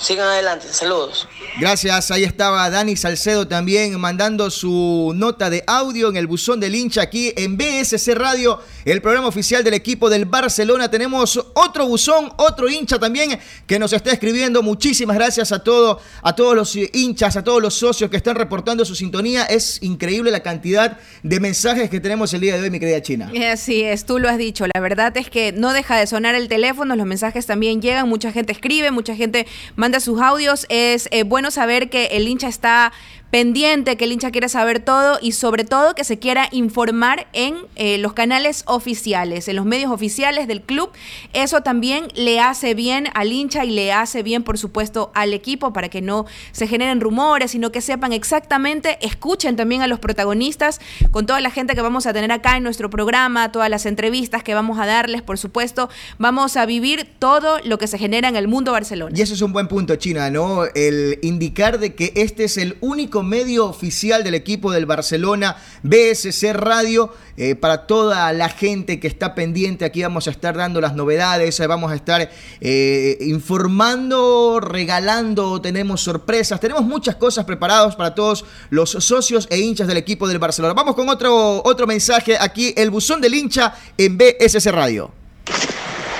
Sigan 0.00 0.28
adelante, 0.28 0.68
saludos. 0.70 1.26
Gracias, 1.58 2.12
ahí 2.12 2.22
estaba 2.22 2.70
Dani 2.70 2.94
Salcedo 2.96 3.48
también 3.48 3.98
mandando 3.98 4.48
su 4.48 5.12
nota 5.16 5.50
de 5.50 5.64
audio 5.66 6.08
en 6.08 6.16
el 6.16 6.28
buzón 6.28 6.60
del 6.60 6.76
hincha 6.76 7.02
aquí 7.02 7.32
en 7.36 7.56
BSC 7.56 8.14
Radio, 8.14 8.60
el 8.84 9.02
programa 9.02 9.26
oficial 9.26 9.64
del 9.64 9.74
equipo 9.74 10.08
del 10.08 10.24
Barcelona. 10.24 10.88
Tenemos 10.88 11.36
otro 11.54 11.88
buzón, 11.88 12.32
otro 12.36 12.68
hincha 12.68 13.00
también 13.00 13.40
que 13.66 13.78
nos 13.80 13.92
está 13.92 14.12
escribiendo. 14.12 14.62
Muchísimas 14.62 15.16
gracias 15.16 15.50
a, 15.50 15.64
todo, 15.64 16.00
a 16.22 16.36
todos 16.36 16.54
los 16.54 16.76
hinchas, 16.76 17.36
a 17.36 17.42
todos 17.42 17.60
los 17.60 17.74
socios 17.74 18.08
que 18.08 18.16
están 18.16 18.36
reportando 18.36 18.84
su 18.84 18.94
sintonía. 18.94 19.44
Es 19.44 19.82
increíble 19.82 20.30
la 20.30 20.40
cantidad 20.40 20.98
de 21.24 21.40
mensajes 21.40 21.90
que 21.90 21.98
tenemos 21.98 22.32
el 22.34 22.40
día 22.40 22.56
de 22.56 22.62
hoy, 22.62 22.70
mi 22.70 22.78
querida 22.78 23.02
China. 23.02 23.32
Así 23.50 23.82
es, 23.82 24.06
tú 24.06 24.20
lo 24.20 24.28
has 24.28 24.38
dicho. 24.38 24.64
La 24.72 24.80
verdad 24.80 25.16
es 25.16 25.28
que 25.28 25.50
no 25.50 25.72
deja 25.72 25.96
de 25.96 26.06
sonar 26.06 26.36
el 26.36 26.46
teléfono, 26.46 26.94
los 26.94 27.06
mensajes 27.06 27.46
también 27.46 27.82
llegan, 27.82 28.08
mucha 28.08 28.30
gente 28.30 28.52
escribe, 28.52 28.92
mucha 28.92 29.16
gente 29.16 29.46
manda 29.74 29.87
sus 30.00 30.20
audios. 30.20 30.66
Es 30.68 31.08
eh, 31.10 31.22
bueno 31.24 31.50
saber 31.50 31.90
que 31.90 32.06
el 32.06 32.28
hincha 32.28 32.48
está 32.48 32.92
pendiente, 33.30 33.96
que 33.96 34.04
el 34.04 34.12
hincha 34.12 34.30
quiere 34.30 34.48
saber 34.48 34.80
todo 34.80 35.18
y 35.20 35.32
sobre 35.32 35.64
todo 35.64 35.94
que 35.94 36.04
se 36.04 36.18
quiera 36.18 36.48
informar 36.50 37.26
en 37.32 37.56
eh, 37.76 37.98
los 37.98 38.12
canales 38.14 38.62
oficiales, 38.66 39.48
en 39.48 39.56
los 39.56 39.66
medios 39.66 39.90
oficiales 39.90 40.48
del 40.48 40.62
club. 40.62 40.90
Eso 41.32 41.60
también 41.60 42.08
le 42.14 42.40
hace 42.40 42.74
bien 42.74 43.08
al 43.14 43.32
hincha 43.32 43.64
y 43.64 43.70
le 43.70 43.92
hace 43.92 44.22
bien, 44.22 44.42
por 44.42 44.58
supuesto, 44.58 45.10
al 45.14 45.34
equipo 45.34 45.72
para 45.72 45.88
que 45.88 46.00
no 46.00 46.26
se 46.52 46.66
generen 46.66 47.00
rumores, 47.00 47.50
sino 47.50 47.70
que 47.70 47.80
sepan 47.80 48.12
exactamente, 48.12 48.98
escuchen 49.02 49.56
también 49.56 49.82
a 49.82 49.86
los 49.86 49.98
protagonistas 49.98 50.80
con 51.10 51.26
toda 51.26 51.40
la 51.40 51.50
gente 51.50 51.74
que 51.74 51.82
vamos 51.82 52.06
a 52.06 52.12
tener 52.12 52.32
acá 52.32 52.56
en 52.56 52.62
nuestro 52.62 52.88
programa, 52.88 53.52
todas 53.52 53.68
las 53.68 53.86
entrevistas 53.86 54.42
que 54.42 54.54
vamos 54.54 54.78
a 54.78 54.86
darles, 54.86 55.22
por 55.22 55.38
supuesto, 55.38 55.90
vamos 56.18 56.56
a 56.56 56.64
vivir 56.66 57.06
todo 57.18 57.58
lo 57.64 57.78
que 57.78 57.86
se 57.86 57.98
genera 57.98 58.28
en 58.28 58.36
el 58.36 58.48
mundo 58.48 58.72
Barcelona. 58.72 59.14
Y 59.16 59.20
eso 59.20 59.34
es 59.34 59.42
un 59.42 59.52
buen 59.52 59.68
punto, 59.68 59.96
China, 59.96 60.30
¿no? 60.30 60.64
El 60.74 61.18
indicar 61.22 61.78
de 61.78 61.94
que 61.94 62.12
este 62.14 62.44
es 62.44 62.56
el 62.56 62.76
único 62.80 63.17
medio 63.22 63.66
oficial 63.66 64.24
del 64.24 64.34
equipo 64.34 64.72
del 64.72 64.86
Barcelona, 64.86 65.56
BSC 65.82 66.52
Radio, 66.52 67.14
eh, 67.36 67.54
para 67.54 67.86
toda 67.86 68.32
la 68.32 68.48
gente 68.48 69.00
que 69.00 69.06
está 69.06 69.34
pendiente. 69.34 69.84
Aquí 69.84 70.02
vamos 70.02 70.26
a 70.26 70.30
estar 70.30 70.56
dando 70.56 70.80
las 70.80 70.94
novedades, 70.94 71.58
vamos 71.66 71.92
a 71.92 71.94
estar 71.94 72.30
eh, 72.60 73.18
informando, 73.20 74.60
regalando, 74.60 75.60
tenemos 75.60 76.00
sorpresas, 76.00 76.60
tenemos 76.60 76.84
muchas 76.84 77.16
cosas 77.16 77.44
preparadas 77.44 77.96
para 77.96 78.14
todos 78.14 78.44
los 78.70 78.90
socios 78.90 79.46
e 79.50 79.58
hinchas 79.58 79.86
del 79.86 79.96
equipo 79.96 80.26
del 80.28 80.38
Barcelona. 80.38 80.74
Vamos 80.74 80.94
con 80.94 81.08
otro, 81.08 81.62
otro 81.64 81.86
mensaje 81.86 82.36
aquí, 82.38 82.74
el 82.76 82.90
buzón 82.90 83.20
del 83.20 83.34
hincha 83.34 83.74
en 83.96 84.18
BSC 84.18 84.70
Radio. 84.70 85.12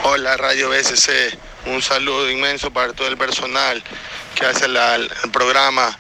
Hola 0.04 0.36
Radio 0.36 0.70
BSC, 0.70 1.10
un 1.66 1.82
saludo 1.82 2.30
inmenso 2.30 2.70
para 2.70 2.92
todo 2.92 3.08
el 3.08 3.16
personal 3.16 3.82
que 4.34 4.46
hace 4.46 4.66
el 4.66 5.10
programa 5.32 5.98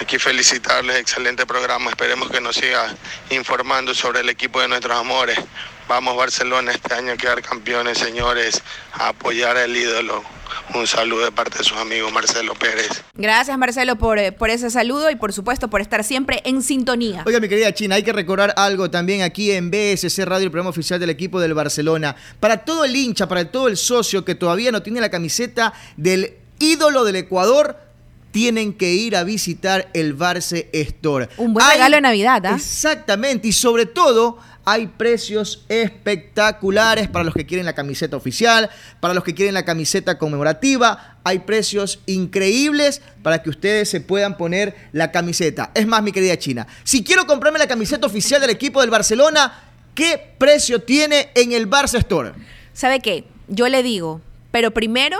Aquí 0.00 0.18
felicitarles, 0.18 0.96
excelente 0.96 1.46
programa. 1.46 1.90
Esperemos 1.90 2.30
que 2.30 2.40
nos 2.40 2.56
siga 2.56 2.94
informando 3.30 3.94
sobre 3.94 4.20
el 4.20 4.28
equipo 4.28 4.60
de 4.60 4.68
nuestros 4.68 4.96
amores. 4.96 5.38
Vamos 5.88 6.16
Barcelona 6.16 6.72
este 6.72 6.94
año 6.94 7.12
a 7.12 7.16
quedar 7.16 7.42
campeones, 7.42 7.98
señores, 7.98 8.62
a 8.92 9.08
apoyar 9.08 9.56
al 9.56 9.76
ídolo. 9.76 10.22
Un 10.74 10.86
saludo 10.86 11.24
de 11.24 11.32
parte 11.32 11.58
de 11.58 11.64
sus 11.64 11.76
amigos 11.76 12.12
Marcelo 12.12 12.54
Pérez. 12.54 13.02
Gracias 13.14 13.56
Marcelo 13.58 13.96
por, 13.96 14.18
eh, 14.18 14.32
por 14.32 14.48
ese 14.48 14.70
saludo 14.70 15.10
y 15.10 15.16
por 15.16 15.32
supuesto 15.32 15.68
por 15.68 15.80
estar 15.80 16.04
siempre 16.04 16.40
en 16.44 16.62
sintonía. 16.62 17.22
Oiga 17.26 17.40
mi 17.40 17.48
querida 17.48 17.74
China, 17.74 17.96
hay 17.96 18.02
que 18.02 18.12
recordar 18.12 18.54
algo 18.56 18.90
también 18.90 19.22
aquí 19.22 19.52
en 19.52 19.70
BSC 19.70 20.24
Radio, 20.24 20.44
el 20.44 20.50
programa 20.50 20.70
oficial 20.70 20.98
del 20.98 21.10
equipo 21.10 21.40
del 21.40 21.54
Barcelona. 21.54 22.16
Para 22.40 22.64
todo 22.64 22.84
el 22.84 22.96
hincha, 22.96 23.28
para 23.28 23.50
todo 23.50 23.68
el 23.68 23.76
socio 23.76 24.24
que 24.24 24.34
todavía 24.34 24.72
no 24.72 24.82
tiene 24.82 25.00
la 25.00 25.10
camiseta 25.10 25.74
del 25.96 26.34
ídolo 26.58 27.04
del 27.04 27.16
Ecuador, 27.16 27.76
tienen 28.32 28.72
que 28.72 28.92
ir 28.94 29.14
a 29.14 29.22
visitar 29.22 29.88
el 29.94 30.14
Barce 30.14 30.68
Store. 30.72 31.28
Un 31.36 31.54
buen 31.54 31.64
regalo 31.70 31.96
de 31.96 32.00
Navidad, 32.00 32.44
¿ah? 32.46 32.54
Exactamente, 32.56 33.46
y 33.46 33.52
sobre 33.52 33.86
todo 33.86 34.38
hay 34.64 34.86
precios 34.86 35.64
espectaculares 35.68 37.08
para 37.08 37.24
los 37.24 37.34
que 37.34 37.46
quieren 37.46 37.66
la 37.66 37.74
camiseta 37.74 38.16
oficial, 38.16 38.70
para 39.00 39.12
los 39.12 39.24
que 39.24 39.34
quieren 39.34 39.54
la 39.54 39.64
camiseta 39.64 40.18
conmemorativa. 40.18 41.18
Hay 41.24 41.40
precios 41.40 42.00
increíbles 42.06 43.02
para 43.22 43.42
que 43.42 43.50
ustedes 43.50 43.88
se 43.88 44.00
puedan 44.00 44.36
poner 44.36 44.74
la 44.92 45.10
camiseta. 45.10 45.72
Es 45.74 45.86
más, 45.86 46.02
mi 46.02 46.12
querida 46.12 46.38
China, 46.38 46.66
si 46.84 47.02
quiero 47.02 47.26
comprarme 47.26 47.58
la 47.58 47.66
camiseta 47.66 48.06
oficial 48.06 48.40
del 48.40 48.50
equipo 48.50 48.80
del 48.80 48.90
Barcelona, 48.90 49.52
¿qué 49.94 50.34
precio 50.38 50.80
tiene 50.80 51.30
en 51.34 51.52
el 51.52 51.68
Barça 51.68 51.98
Store? 51.98 52.32
¿Sabe 52.72 53.00
qué? 53.00 53.24
Yo 53.48 53.68
le 53.68 53.82
digo, 53.82 54.20
pero 54.52 54.70
primero 54.70 55.18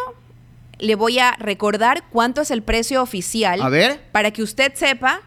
le 0.83 0.97
voy 0.97 1.21
a 1.21 1.37
recordar 1.39 2.05
cuánto 2.11 2.41
es 2.41 2.51
el 2.51 2.63
precio 2.63 3.03
oficial. 3.03 3.63
A 3.63 3.69
ver. 3.69 4.01
Para 4.11 4.33
que 4.33 4.43
usted 4.43 4.75
sepa 4.75 5.23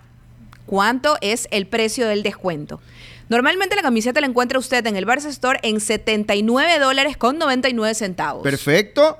cuánto 0.65 1.17
es 1.21 1.47
el 1.49 1.65
precio 1.65 2.07
del 2.07 2.23
descuento. 2.23 2.81
Normalmente 3.29 3.75
la 3.75 3.81
camiseta 3.81 4.19
la 4.21 4.27
encuentra 4.27 4.59
usted 4.59 4.85
en 4.85 4.97
el 4.97 5.07
Barça 5.07 5.27
Store 5.27 5.59
en 5.63 5.79
79 5.79 6.77
dólares 6.79 7.17
con 7.17 7.37
99 7.37 7.95
centavos. 7.95 8.43
Perfecto. 8.43 9.17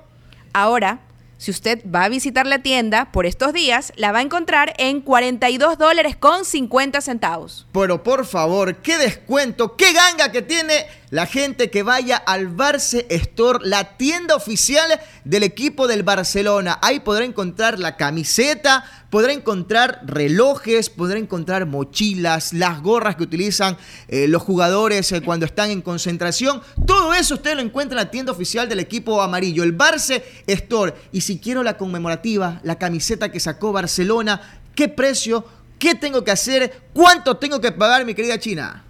Ahora, 0.54 1.00
si 1.38 1.52
usted 1.52 1.82
va 1.94 2.04
a 2.04 2.10
visitar 2.10 2.46
la 2.48 2.60
tienda 2.60 3.12
por 3.12 3.26
estos 3.26 3.52
días, 3.52 3.92
la 3.96 4.12
va 4.12 4.20
a 4.20 4.22
encontrar 4.22 4.74
en 4.78 5.02
42 5.02 5.78
dólares 5.78 6.16
con 6.16 6.46
50 6.46 7.02
centavos. 7.02 7.68
Pero 7.72 8.04
por 8.04 8.26
favor, 8.26 8.78
qué 8.78 8.98
descuento, 8.98 9.76
qué 9.76 9.92
ganga 9.92 10.32
que 10.32 10.42
tiene 10.42 10.86
la 11.16 11.28
gente 11.28 11.70
que 11.70 11.82
vaya 11.82 12.18
al 12.18 12.50
Barce 12.50 13.06
Store, 13.10 13.60
la 13.64 13.96
tienda 13.96 14.36
oficial 14.36 15.00
del 15.24 15.44
equipo 15.44 15.88
del 15.88 16.04
Barcelona. 16.04 16.78
Ahí 16.82 17.00
podrá 17.00 17.24
encontrar 17.24 17.80
la 17.80 17.96
camiseta, 17.96 18.84
podrá 19.10 19.32
encontrar 19.32 20.02
relojes, 20.04 20.90
podrá 20.90 21.18
encontrar 21.18 21.68
mochilas, 21.68 22.52
las 22.52 22.82
gorras 22.82 23.16
que 23.16 23.24
utilizan 23.24 23.78
eh, 24.10 24.28
los 24.28 24.44
jugadores 24.44 25.10
eh, 25.14 25.22
cuando 25.22 25.46
están 25.46 25.72
en 25.72 25.82
concentración. 25.82 26.62
Todo 26.86 27.14
eso 27.14 27.36
usted 27.36 27.56
lo 27.56 27.62
encuentra 27.62 27.98
en 27.98 28.08
la 28.08 28.12
tienda 28.12 28.34
oficial 28.34 28.68
del 28.68 28.82
equipo 28.82 29.22
amarillo, 29.22 29.64
el 29.64 29.72
Barce 29.72 30.22
Store. 30.48 30.94
Y 31.14 31.22
si 31.22 31.40
quiero 31.40 31.64
la 31.64 31.78
conmemorativa, 31.78 32.60
la 32.64 32.78
camiseta 32.78 33.32
que 33.32 33.40
sacó 33.40 33.72
Barcelona, 33.72 34.60
¿qué 34.76 34.90
precio? 34.90 35.46
¿Qué 35.80 35.96
tengo 35.96 36.26
que 36.26 36.32
hacer? 36.32 36.90
¿Cuánto 36.92 37.38
tengo 37.38 37.62
que 37.62 37.72
pagar, 37.72 38.04
mi 38.04 38.14
querida 38.14 38.38
China? 38.38 38.86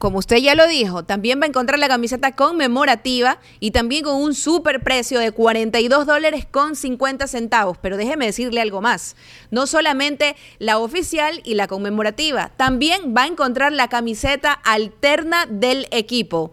Como 0.00 0.18
usted 0.18 0.38
ya 0.38 0.54
lo 0.54 0.66
dijo, 0.66 1.04
también 1.04 1.40
va 1.40 1.44
a 1.44 1.48
encontrar 1.48 1.78
la 1.78 1.86
camiseta 1.86 2.32
conmemorativa 2.32 3.38
y 3.60 3.72
también 3.72 4.02
con 4.02 4.16
un 4.16 4.34
super 4.34 4.82
precio 4.82 5.20
de 5.20 5.30
42 5.30 6.06
dólares 6.06 6.46
con 6.50 6.74
50 6.74 7.26
centavos. 7.26 7.76
Pero 7.76 7.98
déjeme 7.98 8.24
decirle 8.24 8.62
algo 8.62 8.80
más. 8.80 9.14
No 9.50 9.66
solamente 9.66 10.36
la 10.58 10.78
oficial 10.78 11.42
y 11.44 11.52
la 11.52 11.66
conmemorativa, 11.66 12.50
también 12.56 13.14
va 13.14 13.24
a 13.24 13.26
encontrar 13.26 13.72
la 13.72 13.88
camiseta 13.88 14.52
alterna 14.52 15.44
del 15.44 15.86
equipo 15.90 16.50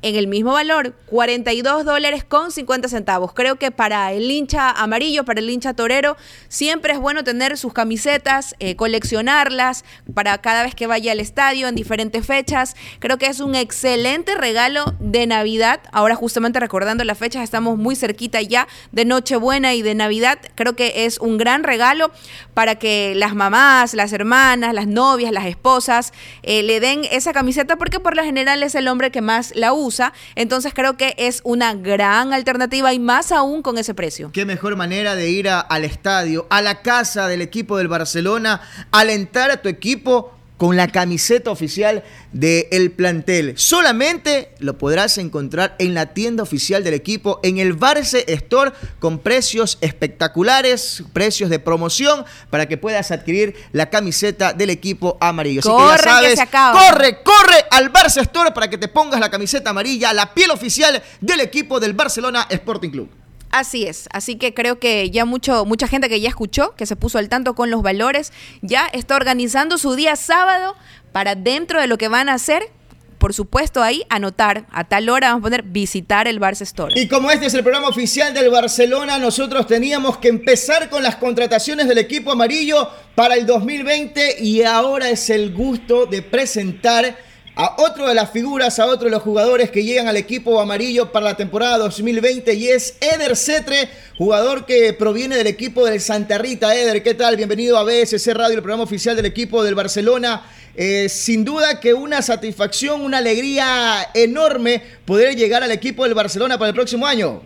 en 0.00 0.14
el 0.14 0.28
mismo 0.28 0.52
valor, 0.52 0.94
42 1.06 1.84
dólares 1.84 2.22
con 2.22 2.52
50 2.52 2.88
centavos. 2.88 3.32
Creo 3.32 3.56
que 3.56 3.72
para 3.72 4.12
el 4.12 4.30
hincha 4.30 4.70
amarillo, 4.70 5.24
para 5.24 5.40
el 5.40 5.50
hincha 5.50 5.74
torero, 5.74 6.16
siempre 6.48 6.92
es 6.92 7.00
bueno 7.00 7.24
tener 7.24 7.58
sus 7.58 7.72
camisetas, 7.72 8.54
eh, 8.60 8.76
coleccionarlas 8.76 9.84
para 10.14 10.38
cada 10.38 10.62
vez 10.62 10.76
que 10.76 10.86
vaya 10.86 11.10
al 11.12 11.20
estadio 11.20 11.66
en 11.66 11.74
diferentes 11.74 12.24
fechas. 12.24 12.76
Creo 13.00 13.18
que 13.18 13.26
es 13.26 13.40
un 13.40 13.56
excelente 13.56 14.36
regalo 14.36 14.94
de 15.00 15.26
Navidad. 15.26 15.80
Ahora 15.90 16.14
justamente 16.14 16.60
recordando 16.60 17.02
las 17.02 17.18
fechas, 17.18 17.42
estamos 17.42 17.76
muy 17.76 17.96
cerquita 17.96 18.40
ya 18.40 18.68
de 18.92 19.04
Nochebuena 19.04 19.74
y 19.74 19.82
de 19.82 19.96
Navidad. 19.96 20.38
Creo 20.54 20.76
que 20.76 21.06
es 21.06 21.18
un 21.18 21.38
gran 21.38 21.64
regalo 21.64 22.12
para 22.54 22.76
que 22.76 23.14
las 23.16 23.34
mamás, 23.34 23.94
las 23.94 24.12
hermanas, 24.12 24.74
las 24.74 24.86
novias, 24.86 25.32
las 25.32 25.46
esposas 25.46 26.12
eh, 26.44 26.62
le 26.62 26.78
den 26.78 27.02
esa 27.10 27.32
camiseta 27.32 27.76
porque 27.76 27.98
por 27.98 28.14
lo 28.14 28.22
general 28.22 28.62
es 28.62 28.76
el 28.76 28.86
hombre 28.86 29.10
que 29.10 29.22
más 29.22 29.52
la 29.56 29.72
usa 29.72 29.87
entonces 30.34 30.72
creo 30.74 30.96
que 30.96 31.14
es 31.18 31.40
una 31.44 31.74
gran 31.74 32.32
alternativa 32.32 32.92
y 32.92 32.98
más 32.98 33.32
aún 33.32 33.62
con 33.62 33.78
ese 33.78 33.94
precio. 33.94 34.30
Qué 34.32 34.44
mejor 34.44 34.76
manera 34.76 35.14
de 35.14 35.30
ir 35.30 35.48
al 35.48 35.84
estadio, 35.84 36.46
a 36.50 36.62
la 36.62 36.82
casa 36.82 37.28
del 37.28 37.42
equipo 37.42 37.78
del 37.78 37.88
Barcelona, 37.88 38.60
alentar 38.92 39.50
a 39.50 39.62
tu 39.62 39.68
equipo 39.68 40.37
con 40.58 40.76
la 40.76 40.88
camiseta 40.88 41.50
oficial 41.50 42.04
del 42.32 42.90
plantel. 42.90 43.54
Solamente 43.56 44.50
lo 44.58 44.76
podrás 44.76 45.16
encontrar 45.16 45.74
en 45.78 45.94
la 45.94 46.12
tienda 46.12 46.42
oficial 46.42 46.84
del 46.84 46.94
equipo, 46.94 47.40
en 47.42 47.58
el 47.58 47.72
Barce 47.72 48.24
Store, 48.28 48.72
con 48.98 49.20
precios 49.20 49.78
espectaculares, 49.80 51.04
precios 51.14 51.48
de 51.48 51.60
promoción, 51.60 52.24
para 52.50 52.66
que 52.66 52.76
puedas 52.76 53.10
adquirir 53.10 53.54
la 53.72 53.88
camiseta 53.88 54.52
del 54.52 54.70
equipo 54.70 55.16
amarillo. 55.20 55.62
corre, 55.62 56.34
que 56.34 56.46
corre, 56.50 57.22
corre 57.22 57.64
al 57.70 57.88
Barce 57.88 58.20
Store 58.20 58.50
para 58.50 58.68
que 58.68 58.76
te 58.76 58.88
pongas 58.88 59.20
la 59.20 59.30
camiseta 59.30 59.70
amarilla, 59.70 60.12
la 60.12 60.34
piel 60.34 60.50
oficial 60.50 61.02
del 61.20 61.40
equipo 61.40 61.78
del 61.78 61.92
Barcelona 61.92 62.46
Sporting 62.50 62.90
Club. 62.90 63.27
Así 63.50 63.84
es, 63.86 64.08
así 64.12 64.36
que 64.36 64.52
creo 64.52 64.78
que 64.78 65.10
ya 65.10 65.24
mucho, 65.24 65.64
mucha 65.64 65.88
gente 65.88 66.08
que 66.08 66.20
ya 66.20 66.28
escuchó, 66.28 66.74
que 66.76 66.86
se 66.86 66.96
puso 66.96 67.18
al 67.18 67.28
tanto 67.28 67.54
con 67.54 67.70
los 67.70 67.82
valores, 67.82 68.32
ya 68.60 68.86
está 68.86 69.16
organizando 69.16 69.78
su 69.78 69.94
día 69.94 70.16
sábado 70.16 70.76
para 71.12 71.34
dentro 71.34 71.80
de 71.80 71.86
lo 71.86 71.96
que 71.96 72.08
van 72.08 72.28
a 72.28 72.34
hacer, 72.34 72.70
por 73.16 73.34
supuesto 73.34 73.82
ahí 73.82 74.04
anotar, 74.10 74.66
a 74.70 74.84
tal 74.84 75.08
hora 75.08 75.28
vamos 75.28 75.40
a 75.40 75.44
poner 75.44 75.62
visitar 75.62 76.28
el 76.28 76.40
Barça 76.40 76.62
Store. 76.62 76.98
Y 77.00 77.08
como 77.08 77.30
este 77.30 77.46
es 77.46 77.54
el 77.54 77.62
programa 77.62 77.88
oficial 77.88 78.32
del 78.34 78.50
Barcelona, 78.50 79.18
nosotros 79.18 79.66
teníamos 79.66 80.18
que 80.18 80.28
empezar 80.28 80.88
con 80.88 81.02
las 81.02 81.16
contrataciones 81.16 81.88
del 81.88 81.98
equipo 81.98 82.32
amarillo 82.32 82.88
para 83.14 83.34
el 83.34 83.46
2020 83.46 84.42
y 84.42 84.62
ahora 84.62 85.10
es 85.10 85.30
el 85.30 85.52
gusto 85.52 86.06
de 86.06 86.22
presentar 86.22 87.27
a 87.60 87.74
otro 87.78 88.06
de 88.06 88.14
las 88.14 88.30
figuras, 88.30 88.78
a 88.78 88.86
otro 88.86 89.06
de 89.06 89.10
los 89.10 89.22
jugadores 89.24 89.72
que 89.72 89.82
llegan 89.82 90.06
al 90.06 90.16
equipo 90.16 90.60
amarillo 90.60 91.10
para 91.10 91.24
la 91.24 91.36
temporada 91.36 91.76
2020 91.78 92.54
y 92.54 92.68
es 92.68 92.96
Eder 93.00 93.36
Cetre, 93.36 93.88
jugador 94.16 94.64
que 94.64 94.92
proviene 94.92 95.36
del 95.36 95.48
equipo 95.48 95.84
del 95.84 96.00
Santa 96.00 96.38
Rita. 96.38 96.72
Eder, 96.72 97.02
¿qué 97.02 97.14
tal? 97.14 97.36
Bienvenido 97.36 97.76
a 97.76 97.82
BSC 97.82 98.32
Radio, 98.32 98.54
el 98.54 98.62
programa 98.62 98.84
oficial 98.84 99.16
del 99.16 99.26
equipo 99.26 99.64
del 99.64 99.74
Barcelona. 99.74 100.48
Eh, 100.76 101.08
sin 101.08 101.44
duda 101.44 101.80
que 101.80 101.94
una 101.94 102.22
satisfacción, 102.22 103.00
una 103.00 103.18
alegría 103.18 104.08
enorme 104.14 104.80
poder 105.04 105.34
llegar 105.34 105.64
al 105.64 105.72
equipo 105.72 106.04
del 106.04 106.14
Barcelona 106.14 106.58
para 106.58 106.68
el 106.68 106.76
próximo 106.76 107.08
año. 107.08 107.42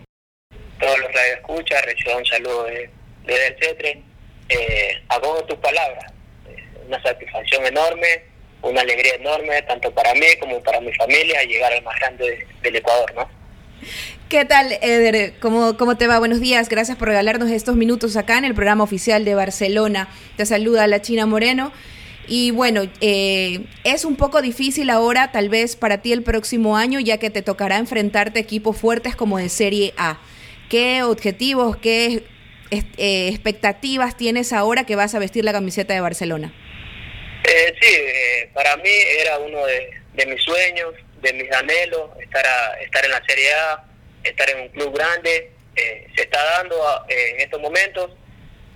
Todos 0.78 0.98
los 0.98 1.08
que 1.08 1.32
escuchan, 1.40 1.82
recibo 1.84 2.18
un 2.18 2.26
saludo 2.26 2.64
de, 2.64 2.90
Eder 3.26 3.56
Cetre. 3.58 4.02
Eh, 4.50 4.92
tus 5.48 5.58
palabras. 5.58 6.12
Una 6.86 7.02
satisfacción 7.02 7.64
enorme 7.64 8.31
una 8.62 8.80
alegría 8.80 9.14
enorme, 9.16 9.60
tanto 9.62 9.92
para 9.92 10.14
mí 10.14 10.26
como 10.40 10.60
para 10.62 10.80
mi 10.80 10.92
familia, 10.94 11.42
llegar 11.44 11.72
al 11.72 11.82
más 11.82 11.98
grande 11.98 12.46
del 12.62 12.76
Ecuador, 12.76 13.12
¿no? 13.14 13.28
¿Qué 14.28 14.44
tal, 14.44 14.72
Eder? 14.80 15.34
¿Cómo, 15.40 15.76
¿Cómo 15.76 15.96
te 15.96 16.06
va? 16.06 16.18
Buenos 16.18 16.40
días. 16.40 16.68
Gracias 16.68 16.96
por 16.96 17.08
regalarnos 17.08 17.50
estos 17.50 17.76
minutos 17.76 18.16
acá 18.16 18.38
en 18.38 18.44
el 18.44 18.54
programa 18.54 18.84
oficial 18.84 19.24
de 19.24 19.34
Barcelona. 19.34 20.08
Te 20.36 20.46
saluda 20.46 20.86
la 20.86 21.02
China 21.02 21.26
Moreno. 21.26 21.72
Y 22.28 22.52
bueno, 22.52 22.82
eh, 23.00 23.66
es 23.84 24.04
un 24.04 24.16
poco 24.16 24.40
difícil 24.40 24.90
ahora, 24.90 25.32
tal 25.32 25.48
vez 25.48 25.76
para 25.76 25.98
ti 25.98 26.12
el 26.12 26.22
próximo 26.22 26.76
año, 26.76 27.00
ya 27.00 27.18
que 27.18 27.30
te 27.30 27.42
tocará 27.42 27.78
enfrentarte 27.78 28.38
a 28.38 28.42
equipos 28.42 28.76
fuertes 28.76 29.16
como 29.16 29.38
de 29.38 29.48
Serie 29.48 29.92
A. 29.96 30.18
¿Qué 30.68 31.02
objetivos, 31.02 31.76
qué 31.76 32.24
eh, 32.70 33.28
expectativas 33.28 34.16
tienes 34.16 34.52
ahora 34.52 34.84
que 34.84 34.96
vas 34.96 35.14
a 35.14 35.18
vestir 35.18 35.44
la 35.44 35.52
camiseta 35.52 35.92
de 35.92 36.00
Barcelona? 36.00 36.54
Eh, 37.44 37.74
sí, 37.80 37.94
eh, 37.94 38.50
para 38.54 38.76
mí 38.76 38.90
era 39.18 39.38
uno 39.38 39.64
de, 39.66 40.26
mis 40.26 40.42
sueños, 40.42 40.94
de 41.20 41.32
mis 41.32 41.50
anhelos, 41.52 42.10
estar, 42.20 42.44
estar 42.80 43.04
en 43.04 43.10
la 43.10 43.22
Serie 43.26 43.52
A, 43.52 43.84
estar 44.22 44.48
en 44.50 44.60
un 44.60 44.68
club 44.68 44.96
grande. 44.96 45.50
Eh, 45.74 46.06
se 46.14 46.22
está 46.22 46.42
dando 46.44 47.04
en 47.08 47.40
estos 47.40 47.60
momentos. 47.60 48.10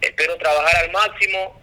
Espero 0.01 0.37
trabajar 0.37 0.85
al 0.85 0.91
máximo 0.91 1.61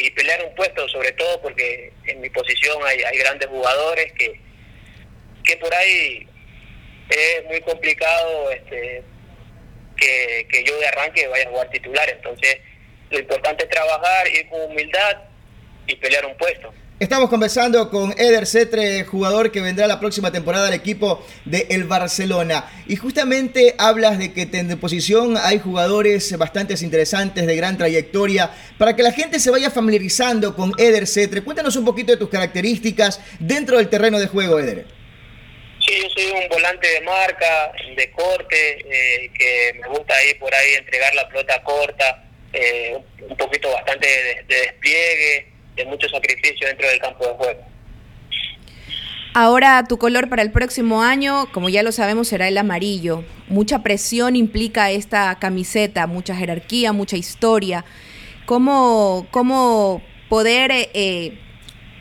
y 0.00 0.10
pelear 0.12 0.44
un 0.44 0.54
puesto, 0.54 0.88
sobre 0.88 1.10
todo 1.12 1.42
porque 1.42 1.92
en 2.06 2.20
mi 2.20 2.30
posición 2.30 2.78
hay, 2.86 3.02
hay 3.02 3.18
grandes 3.18 3.48
jugadores 3.48 4.12
que, 4.12 4.40
que 5.42 5.56
por 5.56 5.74
ahí 5.74 6.28
es 7.10 7.44
muy 7.46 7.60
complicado 7.62 8.52
este, 8.52 9.02
que, 9.96 10.46
que 10.48 10.62
yo 10.62 10.78
de 10.78 10.86
arranque 10.86 11.26
vaya 11.26 11.46
a 11.46 11.50
jugar 11.50 11.70
titular. 11.70 12.08
Entonces, 12.08 12.58
lo 13.10 13.18
importante 13.18 13.64
es 13.64 13.70
trabajar, 13.70 14.28
ir 14.28 14.48
con 14.48 14.60
humildad 14.60 15.27
y 15.88 15.96
pelear 15.96 16.26
un 16.26 16.36
puesto. 16.36 16.72
Estamos 17.00 17.30
conversando 17.30 17.90
con 17.90 18.12
Eder 18.18 18.44
Cetre, 18.44 19.04
jugador 19.04 19.52
que 19.52 19.60
vendrá 19.60 19.86
la 19.86 20.00
próxima 20.00 20.32
temporada 20.32 20.66
al 20.66 20.74
equipo 20.74 21.24
de 21.44 21.68
el 21.70 21.84
Barcelona. 21.84 22.68
Y 22.88 22.96
justamente 22.96 23.76
hablas 23.78 24.18
de 24.18 24.32
que 24.32 24.48
en 24.52 24.76
posición 24.80 25.36
hay 25.40 25.60
jugadores 25.60 26.36
bastante 26.36 26.74
interesantes, 26.82 27.46
de 27.46 27.54
gran 27.54 27.78
trayectoria. 27.78 28.50
Para 28.78 28.96
que 28.96 29.04
la 29.04 29.12
gente 29.12 29.38
se 29.38 29.52
vaya 29.52 29.70
familiarizando 29.70 30.56
con 30.56 30.72
Eder 30.76 31.06
Cetre, 31.06 31.42
cuéntanos 31.42 31.76
un 31.76 31.84
poquito 31.84 32.10
de 32.10 32.18
tus 32.18 32.30
características 32.30 33.20
dentro 33.38 33.78
del 33.78 33.88
terreno 33.88 34.18
de 34.18 34.26
juego, 34.26 34.58
Eder. 34.58 34.84
Sí, 35.86 36.02
yo 36.02 36.08
soy 36.10 36.32
un 36.32 36.48
volante 36.48 36.88
de 36.88 37.00
marca, 37.02 37.70
de 37.96 38.10
corte, 38.10 38.78
eh, 38.80 39.30
que 39.38 39.78
me 39.80 39.86
gusta 39.86 40.14
ir 40.24 40.36
por 40.40 40.52
ahí 40.52 40.74
entregar 40.74 41.14
la 41.14 41.28
pelota 41.28 41.62
corta, 41.62 42.24
eh, 42.52 42.98
un 43.20 43.36
poquito 43.36 43.70
bastante 43.70 44.08
de 44.48 44.56
despliegue 44.56 45.57
de 45.78 45.86
mucho 45.86 46.08
sacrificio 46.08 46.66
dentro 46.66 46.88
del 46.88 46.98
campo 46.98 47.26
de 47.26 47.32
juego. 47.34 47.60
Ahora 49.34 49.84
tu 49.88 49.98
color 49.98 50.28
para 50.28 50.42
el 50.42 50.50
próximo 50.50 51.02
año, 51.02 51.50
como 51.52 51.68
ya 51.68 51.82
lo 51.82 51.92
sabemos, 51.92 52.28
será 52.28 52.48
el 52.48 52.58
amarillo. 52.58 53.24
Mucha 53.46 53.82
presión 53.82 54.36
implica 54.36 54.90
esta 54.90 55.38
camiseta, 55.38 56.06
mucha 56.06 56.34
jerarquía, 56.34 56.92
mucha 56.92 57.16
historia. 57.16 57.84
¿Cómo, 58.46 59.28
cómo 59.30 60.02
poder 60.28 60.70
eh, 60.72 61.38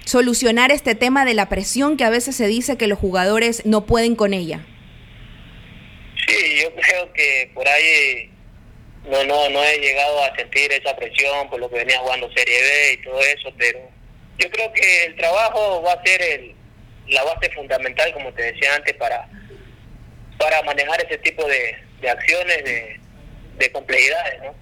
solucionar 0.06 0.72
este 0.72 0.96
tema 0.96 1.26
de 1.26 1.34
la 1.34 1.50
presión 1.50 1.98
que 1.98 2.06
a 2.06 2.10
veces 2.10 2.36
se 2.36 2.48
dice 2.48 2.78
que 2.78 2.88
los 2.88 2.98
jugadores 2.98 3.66
no 3.66 3.86
pueden 3.86 4.16
con 4.16 4.34
ella? 4.34 4.66
Sí, 6.26 6.62
yo 6.64 6.74
creo 6.74 7.14
que 7.14 7.52
por 7.54 7.68
ahí 7.68 8.32
no, 9.10 9.24
no, 9.24 9.50
no 9.50 9.64
he 9.64 9.78
llegado 9.80 10.24
a 10.24 10.36
sentir 10.36 10.72
esa 10.72 10.96
presión 10.96 11.50
por 11.50 11.60
lo 11.60 11.70
que 11.70 11.78
venía 11.78 12.00
jugando 12.00 12.32
Serie 12.34 12.62
B 12.62 12.94
y 12.94 13.04
todo 13.04 13.20
eso, 13.22 13.50
pero 13.58 13.80
yo 14.38 14.50
creo 14.52 14.72
que 14.74 15.06
el 15.06 15.16
trabajo 15.16 15.82
va 15.82 15.94
a 15.94 16.04
ser 16.04 16.22
el, 16.22 16.56
la 17.10 17.24
base 17.24 17.50
fundamental, 17.52 18.14
como 18.14 18.34
te 18.34 18.44
decía 18.44 18.76
antes, 18.76 18.94
para, 18.96 19.28
para 20.38 20.62
manejar 20.64 21.04
ese 21.06 21.18
tipo 21.20 21.46
de, 21.48 22.10
acciones, 22.10 22.64
de, 22.64 23.00
de 23.58 23.72
complejidades, 23.72 24.42
¿no? 24.42 24.56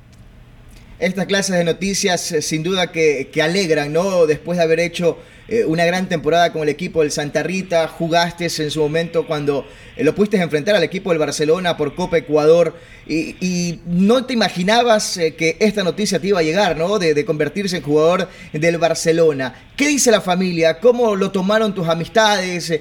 Estas 0.98 1.26
clases 1.26 1.58
de 1.58 1.66
noticias 1.66 2.32
eh, 2.32 2.42
sin 2.42 2.64
duda 2.64 2.92
que, 2.92 3.30
que 3.32 3.42
alegran, 3.42 3.92
¿no? 3.92 4.26
Después 4.28 4.58
de 4.58 4.64
haber 4.64 4.80
hecho 4.80 5.20
eh, 5.48 5.64
una 5.64 5.86
gran 5.86 6.10
temporada 6.10 6.52
con 6.52 6.64
el 6.64 6.70
equipo 6.70 7.02
del 7.02 7.12
Santa 7.12 7.44
Rita, 7.44 7.88
jugaste 7.88 8.46
en 8.46 8.72
su 8.72 8.82
momento 8.82 9.28
cuando 9.28 9.68
eh, 9.96 10.04
lo 10.04 10.16
pudiste 10.16 10.38
enfrentar 10.38 10.76
al 10.76 10.84
equipo 10.84 11.12
del 11.12 11.20
Barcelona 11.20 11.78
por 11.78 11.94
Copa 11.94 12.18
Ecuador 12.18 12.76
y, 13.08 13.80
no 13.86 14.26
te 14.26 14.34
imaginabas 14.34 15.18
eh, 15.18 15.36
que 15.36 15.58
esta 15.60 15.84
noticia 15.84 16.20
te 16.20 16.30
iba 16.30 16.40
a 16.40 16.44
llegar, 16.44 16.76
¿no? 16.76 16.98
De, 16.98 17.24
convertirse 17.26 17.78
en 17.78 17.84
jugador 17.84 18.28
del 18.54 18.80
Barcelona. 18.80 19.70
¿Qué 19.78 19.88
dice 19.88 20.10
la 20.10 20.22
familia? 20.22 20.80
¿Cómo 20.80 21.16
lo 21.16 21.30
tomaron 21.30 21.76
tus 21.76 21.88
amistades 21.88 22.80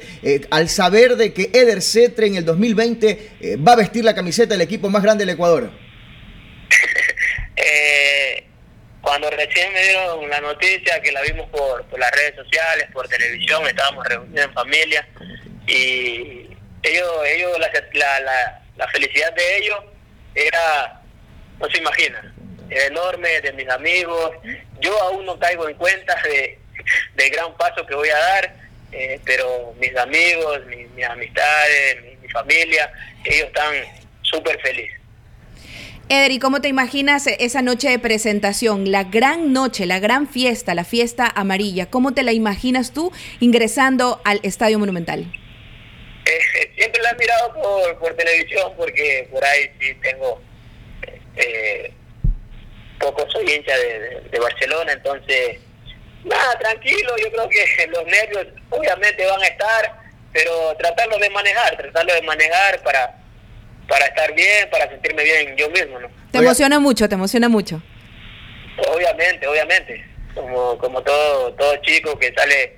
al 0.51 0.71
saber 0.71 1.17
de 1.17 1.35
que 1.35 1.51
Eder 1.53 1.83
Cetre 1.83 2.27
en 2.27 2.37
el 2.37 2.47
2020 2.47 3.59
va 3.67 3.73
a 3.73 3.77
vestir 3.77 4.05
la 4.05 4.15
camiseta 4.15 4.55
del 4.55 4.63
equipo 4.63 4.89
más 4.89 5.03
grande 5.03 5.27
del 5.27 5.35
Ecuador? 5.35 5.71
cuando 9.05 9.31
recién 9.31 9.73
me 9.73 9.83
dieron 9.83 10.29
la 10.31 10.41
noticia, 10.41 11.01
que 11.01 11.13
la 11.13 11.21
vimos 11.23 11.49
por, 11.51 11.85
las 11.99 12.11
redes 12.13 12.37
sociales, 12.37 12.89
por 12.93 13.07
televisión, 13.07 13.67
estábamos 13.67 14.05
reunidos 14.07 14.47
en 14.47 14.53
familia 14.55 15.07
y 15.67 16.49
ellos, 16.83 17.11
ellos 17.27 17.59
la, 17.59 18.21
la, 18.21 18.63
la, 18.77 18.89
felicidad 18.89 19.33
de 19.35 19.59
ellos 19.59 19.79
era, 20.35 21.01
no 21.61 21.69
se 21.69 21.79
imaginan, 21.79 22.35
era 22.71 22.87
enorme, 22.87 23.41
de 23.43 23.53
mis 23.53 23.69
amigos. 23.69 24.33
Yo 24.81 24.99
aún 25.03 25.27
no 25.27 25.39
caigo 25.39 25.69
en 25.69 25.77
cuenta 25.77 26.21
de, 26.23 26.59
del 27.15 27.31
gran 27.31 27.55
paso 27.57 27.87
que 27.87 27.95
voy 27.95 28.09
a 28.09 28.19
dar, 28.19 28.55
eh, 28.93 29.21
pero 29.25 29.75
mis 29.79 29.95
amigos, 29.97 30.61
mis, 30.67 31.05
amistades, 31.05 32.03
mi, 32.03 32.17
mi 32.17 32.29
familia, 32.29 32.91
ellos 33.25 33.49
están 33.49 33.75
súper 34.23 34.59
felices. 34.61 35.04
Eder, 36.11 36.33
¿y 36.33 36.39
cómo 36.39 36.61
te 36.61 36.69
imaginas 36.69 37.27
esa 37.27 37.63
noche 37.63 37.89
de 37.89 37.99
presentación? 37.99 38.91
La 38.91 39.05
gran 39.05 39.55
noche, 39.55 39.87
la 39.87 40.01
gran 40.01 40.29
fiesta, 40.29 40.75
la 40.75 40.85
fiesta 40.85 41.33
amarilla. 41.35 41.87
¿Cómo 41.87 42.13
te 42.13 42.23
la 42.23 42.33
imaginas 42.33 42.93
tú 42.93 43.11
ingresando 43.41 44.21
al 44.25 44.39
Estadio 44.43 44.79
Monumental? 44.79 45.25
Eh, 46.27 46.73
siempre 46.77 47.03
la 47.03 47.11
he 47.11 47.15
mirado 47.17 47.55
por, 47.55 47.99
por 47.99 48.17
televisión 48.17 48.73
porque 48.77 49.29
por 49.31 49.43
ahí 49.45 49.71
sí 49.81 49.95
tengo... 50.03 50.43
Eh, 51.37 51.91
poco 52.99 53.29
soy 53.31 53.51
hincha 53.51 53.77
de, 53.77 54.39
Barcelona, 54.39 54.93
entonces... 54.93 55.59
Nada, 56.23 56.59
tranquilo, 56.59 57.17
yo 57.19 57.31
creo 57.31 57.49
que 57.49 57.87
los 57.89 58.05
nervios 58.05 58.47
obviamente 58.69 59.25
van 59.25 59.43
a 59.43 59.47
estar, 59.47 59.97
pero 60.35 60.75
tratarlo 60.77 61.19
de 61.19 61.31
manejar, 61.31 61.77
tratarlo 61.79 62.13
de 62.13 62.23
manejar 62.23 62.83
para 62.83 63.24
para 63.89 64.07
estar 64.07 64.35
bien, 64.35 64.69
para 64.71 64.89
sentirme 64.89 65.23
bien 65.25 65.57
yo 65.57 65.69
mismo, 65.71 66.01
¿no? 66.01 66.09
Te 66.31 66.39
emociona 66.39 66.79
mucho, 66.79 67.09
te 67.09 67.15
emociona 67.15 67.49
mucho. 67.49 67.83
Obviamente, 68.89 69.47
obviamente. 69.47 70.05
Como, 70.35 70.77
como 70.79 71.01
todo, 71.03 71.53
todo 71.55 71.77
chico 71.83 72.19
que 72.19 72.33
sale 72.35 72.77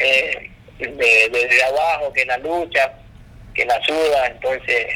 eh, 0.00 0.50
de, 0.78 1.62
abajo, 1.68 2.12
que 2.12 2.24
la 2.24 2.36
lucha, 2.38 2.92
que 3.54 3.64
la 3.64 3.80
suda, 3.84 4.26
entonces 4.26 4.86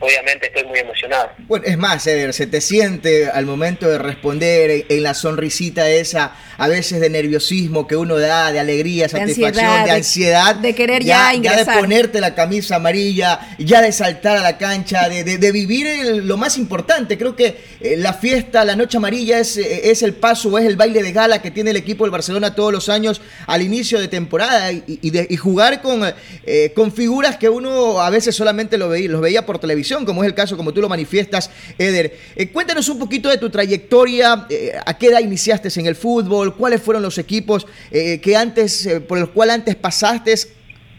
obviamente 0.00 0.46
estoy 0.46 0.64
muy 0.64 0.78
emocionado. 0.78 1.30
Bueno, 1.46 1.64
es 1.66 1.76
más, 1.76 2.06
Eder, 2.06 2.32
se 2.32 2.46
te 2.46 2.60
siente 2.60 3.28
al 3.28 3.46
momento 3.46 3.88
de 3.88 3.98
responder 3.98 4.86
en, 4.88 5.02
la 5.02 5.14
sonrisita 5.14 5.88
esa, 5.88 6.36
a 6.56 6.68
veces 6.68 7.00
de 7.00 7.10
nerviosismo 7.10 7.86
que 7.86 7.96
uno 7.96 8.16
da, 8.18 8.52
de 8.52 8.60
alegría, 8.60 9.08
satisfacción, 9.08 9.84
de 9.84 9.90
ansiedad. 9.90 10.54
De, 10.56 10.74
querer 10.74 11.02
ya, 11.02 11.34
ingresar. 11.34 11.66
Ya 11.66 11.72
de 11.72 11.80
ponerte 11.80 12.20
la 12.20 12.34
camisa 12.34 12.76
amarilla, 12.76 13.40
ya 13.58 13.80
de 13.80 13.92
saltar 13.92 14.36
a 14.36 14.42
la 14.42 14.58
cancha, 14.58 15.08
de, 15.08 15.24
de, 15.24 15.52
vivir 15.52 15.86
lo 16.24 16.36
más 16.36 16.58
importante. 16.58 17.18
Creo 17.18 17.34
que 17.34 17.56
eh, 17.80 17.96
la 17.96 18.12
fiesta, 18.12 18.64
la 18.64 18.76
noche 18.76 18.98
amarilla 18.98 19.38
es, 19.38 19.56
eh, 19.56 19.90
es 19.90 20.02
el 20.02 20.14
paso, 20.14 20.56
es 20.58 20.66
el 20.66 20.76
baile 20.76 21.02
de 21.02 21.12
gala 21.12 21.42
que 21.42 21.50
tiene 21.50 21.70
el 21.70 21.76
equipo 21.76 22.04
del 22.04 22.10
Barcelona 22.10 22.54
todos 22.54 22.72
los 22.72 22.88
años 22.88 23.20
al 23.46 23.62
inicio 23.62 24.00
de 24.00 24.08
temporada 24.08 24.72
y, 24.72 24.84
y, 24.86 25.36
jugar 25.36 25.80
con, 25.82 26.02
eh, 26.44 26.72
con 26.74 26.92
figuras 26.92 27.36
que 27.36 27.48
uno 27.48 28.00
a 28.00 28.10
veces 28.10 28.34
solamente 28.34 28.78
lo 28.78 28.88
veía, 28.88 29.08
los 29.08 29.20
veía 29.20 29.46
por 29.46 29.58
televisión 29.58 29.87
como 30.04 30.22
es 30.22 30.28
el 30.28 30.34
caso, 30.34 30.56
como 30.56 30.72
tú 30.72 30.80
lo 30.80 30.88
manifiestas, 30.88 31.50
Eder. 31.78 32.16
Eh, 32.36 32.48
cuéntanos 32.50 32.88
un 32.88 32.98
poquito 32.98 33.28
de 33.28 33.38
tu 33.38 33.50
trayectoria, 33.50 34.46
eh, 34.50 34.72
a 34.84 34.98
qué 34.98 35.06
edad 35.06 35.20
iniciaste 35.20 35.68
en 35.80 35.86
el 35.86 35.96
fútbol, 35.96 36.56
cuáles 36.56 36.82
fueron 36.82 37.02
los 37.02 37.18
equipos 37.18 37.66
eh, 37.90 38.20
que 38.20 38.36
antes, 38.36 38.88
por 39.08 39.18
los 39.18 39.30
cuales 39.30 39.54
antes 39.56 39.76
pasaste 39.76 40.34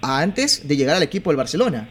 antes 0.02 0.68
de 0.68 0.76
llegar 0.76 0.96
al 0.96 1.04
equipo 1.04 1.30
del 1.30 1.38
Barcelona. 1.38 1.90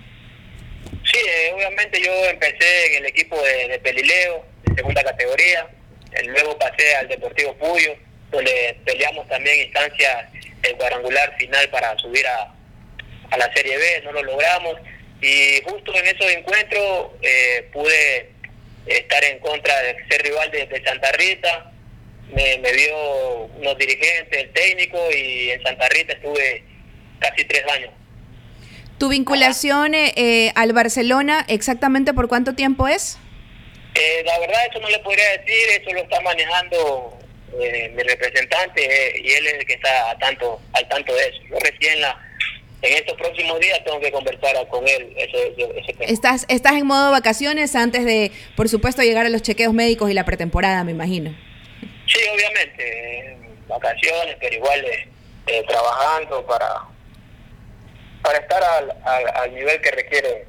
Sí, 1.04 1.18
obviamente 1.54 2.00
yo 2.02 2.10
empecé 2.30 2.86
en 2.86 3.04
el 3.04 3.06
equipo 3.06 3.36
de, 3.42 3.78
Pelileo, 3.78 4.44
de 4.64 4.74
segunda 4.74 5.04
categoría, 5.04 5.68
luego 6.26 6.58
pasé 6.58 6.96
al 6.96 7.08
Deportivo 7.08 7.54
Puyo, 7.56 7.94
donde 8.30 8.78
peleamos 8.84 9.28
también 9.28 9.60
instancias 9.66 10.26
el 10.62 10.76
cuadrangular 10.76 11.36
final 11.38 11.68
para 11.70 11.96
subir 11.98 12.26
a, 12.26 12.54
a 13.30 13.36
la 13.36 13.52
Serie 13.54 13.76
B, 13.76 14.02
no 14.04 14.12
lo 14.12 14.22
logramos 14.22 14.76
y 15.20 15.60
justo 15.64 15.94
en 15.94 16.06
esos 16.06 16.30
encuentros 16.30 17.08
eh, 17.22 17.68
pude 17.72 18.30
estar 18.86 19.24
en 19.24 19.38
contra 19.40 19.76
de 19.82 19.96
ser 20.08 20.22
rival 20.22 20.50
de, 20.50 20.82
Santa 20.84 21.12
Rita, 21.12 21.72
me, 22.32 22.58
me, 22.58 22.72
vio 22.72 23.46
unos 23.58 23.76
dirigentes, 23.78 24.38
el 24.38 24.50
técnico 24.52 24.98
y 25.14 25.50
en 25.50 25.62
Santa 25.62 25.88
Rita 25.88 26.12
estuve 26.12 26.62
casi 27.18 27.44
tres 27.44 27.64
años. 27.72 27.90
¿Tu 28.98 29.08
vinculación 29.08 29.94
eh, 29.94 30.12
eh, 30.16 30.52
al 30.54 30.72
Barcelona 30.72 31.44
exactamente 31.48 32.14
por 32.14 32.28
cuánto 32.28 32.54
tiempo 32.54 32.88
es? 32.88 33.18
la 34.24 34.38
verdad 34.38 34.60
eso 34.70 34.78
no 34.78 34.88
le 34.90 35.00
podría 35.00 35.28
decir, 35.38 35.68
eso 35.70 35.92
lo 35.92 36.02
está 36.02 36.20
manejando 36.20 37.18
mi 37.58 38.02
representante 38.04 39.12
y 39.20 39.32
él 39.32 39.46
es 39.48 39.54
el 39.54 39.66
que 39.66 39.72
está 39.72 40.10
a 40.10 40.18
tanto, 40.18 40.60
al 40.72 40.88
tanto 40.88 41.12
de 41.12 41.22
eso. 41.22 41.38
Yo 41.50 41.58
recién 41.58 42.00
la 42.00 42.27
en 42.82 42.94
estos 42.94 43.16
próximos 43.16 43.58
días 43.60 43.82
tengo 43.84 44.00
que 44.00 44.12
conversar 44.12 44.68
con 44.68 44.86
él 44.86 45.12
ese, 45.16 45.54
ese, 45.76 45.92
tema. 45.92 46.04
Estás, 46.04 46.46
estás 46.48 46.74
en 46.74 46.86
modo 46.86 47.10
vacaciones 47.10 47.74
antes 47.74 48.04
de, 48.04 48.30
por 48.56 48.68
supuesto, 48.68 49.02
llegar 49.02 49.26
a 49.26 49.28
los 49.28 49.42
chequeos 49.42 49.72
médicos 49.72 50.10
y 50.10 50.14
la 50.14 50.24
pretemporada, 50.24 50.84
me 50.84 50.92
imagino. 50.92 51.34
Sí, 52.06 52.20
obviamente, 52.32 53.36
vacaciones, 53.66 54.36
pero 54.40 54.54
igual 54.54 54.84
eh, 54.84 55.08
eh, 55.46 55.64
trabajando 55.66 56.46
para, 56.46 56.84
para 58.22 58.38
estar 58.38 58.62
al, 58.62 58.92
al 59.34 59.54
nivel 59.54 59.80
que 59.80 59.90
requiere 59.90 60.46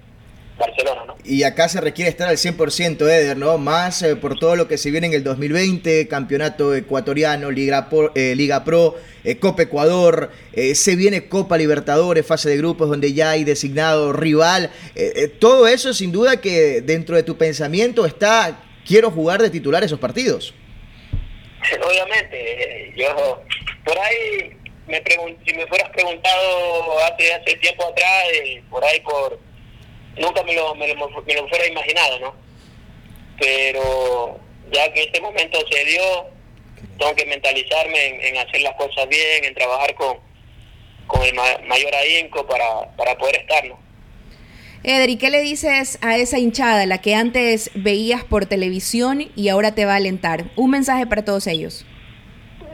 Barcelona, 0.59 1.05
¿no? 1.05 1.15
Y 1.23 1.43
acá 1.43 1.69
se 1.69 1.81
requiere 1.81 2.09
estar 2.09 2.27
al 2.29 2.37
100%, 2.37 3.01
Eder, 3.01 3.37
¿no? 3.37 3.57
Más 3.57 4.01
eh, 4.01 4.15
por 4.15 4.37
todo 4.37 4.55
lo 4.55 4.67
que 4.67 4.77
se 4.77 4.91
viene 4.91 5.07
en 5.07 5.13
el 5.13 5.23
2020, 5.23 6.07
campeonato 6.07 6.75
ecuatoriano, 6.75 7.49
Liga, 7.49 7.89
eh, 8.15 8.35
Liga 8.35 8.63
Pro, 8.63 8.95
eh, 9.23 9.37
Copa 9.37 9.63
Ecuador, 9.63 10.31
se 10.73 10.95
viene 10.95 11.27
Copa 11.27 11.57
Libertadores, 11.57 12.25
fase 12.25 12.49
de 12.49 12.57
grupos 12.57 12.89
donde 12.89 13.13
ya 13.13 13.31
hay 13.31 13.43
designado 13.43 14.13
rival. 14.13 14.71
todo 15.39 15.67
eso 15.67 15.93
sin 15.93 16.11
duda 16.11 16.41
que 16.41 16.81
dentro 16.81 17.15
de 17.15 17.23
tu 17.23 17.37
pensamiento 17.37 18.05
está, 18.05 18.63
quiero 18.85 19.09
jugar 19.09 19.41
de 19.41 19.49
titular 19.49 19.83
esos 19.83 19.99
partidos. 19.99 20.53
Obviamente, 21.87 22.93
yo 22.95 23.43
por 23.85 23.97
ahí 23.97 24.51
me 24.87 25.03
si 25.45 25.53
me 25.53 25.67
fueras 25.67 25.89
preguntado 25.91 26.99
hace, 27.05 27.33
hace 27.33 27.55
tiempo 27.57 27.87
atrás, 27.87 28.23
por 28.69 28.83
ahí 28.83 28.99
por 29.01 29.39
nunca 30.19 30.43
me 30.43 30.53
lo, 30.53 30.75
me 30.75 30.93
lo, 30.93 31.47
fuera 31.47 31.67
imaginado, 31.67 32.19
¿no? 32.19 32.35
Pero 33.39 34.39
ya 34.71 34.91
que 34.93 35.03
este 35.03 35.21
momento 35.21 35.59
se 35.71 35.85
dio, 35.85 36.01
tengo 36.97 37.15
que 37.15 37.25
mentalizarme 37.25 38.27
en, 38.27 38.37
hacer 38.37 38.61
las 38.61 38.75
cosas 38.75 39.07
bien, 39.07 39.45
en 39.45 39.55
trabajar 39.55 39.95
con, 39.95 40.17
con 41.07 41.23
el 41.23 41.33
mayor 41.33 41.95
ahínco 41.95 42.45
para, 42.45 42.95
para 42.95 43.17
poder 43.17 43.37
estar, 43.37 43.65
¿no? 43.65 43.79
Eder, 44.81 45.09
¿y 45.09 45.17
qué 45.17 45.29
le 45.29 45.41
dices 45.41 45.99
a 46.01 46.17
esa 46.17 46.39
hinchada, 46.39 46.85
la 46.85 47.01
que 47.01 47.13
antes 47.13 47.69
veías 47.73 48.23
por 48.23 48.45
televisión 48.45 49.29
y 49.35 49.49
ahora 49.49 49.75
te 49.75 49.83
va 49.83 49.93
a 49.93 49.97
alentar? 49.97 50.45
Un 50.55 50.71
mensaje 50.71 51.05
para 51.05 51.25
todos 51.25 51.47
ellos. 51.47 51.85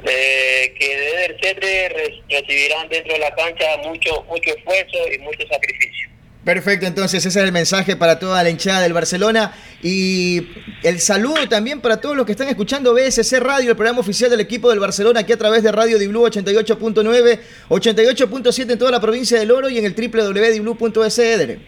Eh, 0.08 0.76
que 0.80 0.88
de 0.88 1.10
Eder 1.10 1.38
Cetre 1.42 1.90
recibirán 2.30 2.88
dentro 2.90 3.14
de 3.14 3.20
la 3.20 3.34
cancha 3.34 3.78
mucho, 3.78 4.24
mucho 4.26 4.56
esfuerzo 4.56 4.98
y 5.12 5.18
mucho 5.20 5.48
sacrificio. 5.48 6.10
Perfecto, 6.46 6.86
entonces 6.86 7.26
ese 7.26 7.40
es 7.40 7.44
el 7.44 7.52
mensaje 7.52 7.96
para 7.96 8.20
toda 8.20 8.44
la 8.44 8.52
hinchada 8.52 8.82
del 8.82 8.94
Barcelona 8.94 9.52
y 9.82 10.48
el 10.84 11.00
saludo 11.00 11.50
también 11.50 11.82
para 11.82 12.00
todos 12.00 12.16
los 12.16 12.24
que 12.28 12.34
están 12.34 12.48
escuchando 12.48 12.94
BSC 12.94 13.40
Radio, 13.40 13.72
el 13.72 13.76
programa 13.76 14.02
oficial 14.02 14.30
del 14.30 14.42
equipo 14.42 14.70
del 14.70 14.80
Barcelona, 14.80 15.22
aquí 15.22 15.34
a 15.34 15.38
través 15.38 15.64
de 15.64 15.72
Radio 15.72 15.98
Diblu 15.98 16.22
88.9, 16.28 17.40
88.7 17.70 18.72
en 18.72 18.78
toda 18.78 18.92
la 18.92 19.02
provincia 19.02 19.40
del 19.40 19.50
Oro 19.50 19.70
y 19.70 19.80
en 19.80 19.86
el 19.86 19.96
www.diblu.es. 19.96 21.20
Eh, 21.20 21.60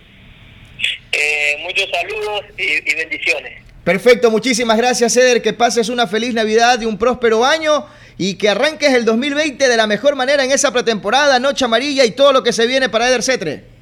muchos 1.64 1.90
saludos 1.90 2.42
y, 2.56 2.92
y 2.92 2.96
bendiciones. 2.96 3.64
Perfecto, 3.84 4.30
muchísimas 4.30 4.78
gracias 4.78 5.18
Eder, 5.18 5.42
que 5.42 5.54
pases 5.54 5.90
una 5.90 6.06
feliz 6.06 6.36
Navidad 6.36 6.80
y 6.82 6.86
un 6.86 7.00
próspero 7.00 7.44
año 7.44 7.88
y 8.20 8.36
que 8.36 8.50
arranques 8.50 8.94
el 8.94 9.06
2020 9.06 9.68
de 9.68 9.78
la 9.78 9.88
mejor 9.88 10.16
manera 10.16 10.46
en 10.46 10.52
esa 10.52 10.72
pretemporada, 10.72 11.40
Noche 11.40 11.66
Amarilla 11.66 12.06
y 12.06 12.12
todo 12.12 12.32
lo 12.32 12.44
que 12.44 12.54
se 12.54 12.68
viene 12.68 12.90
para 12.90 13.08
Eder 13.08 13.24
Cetre. 13.24 13.77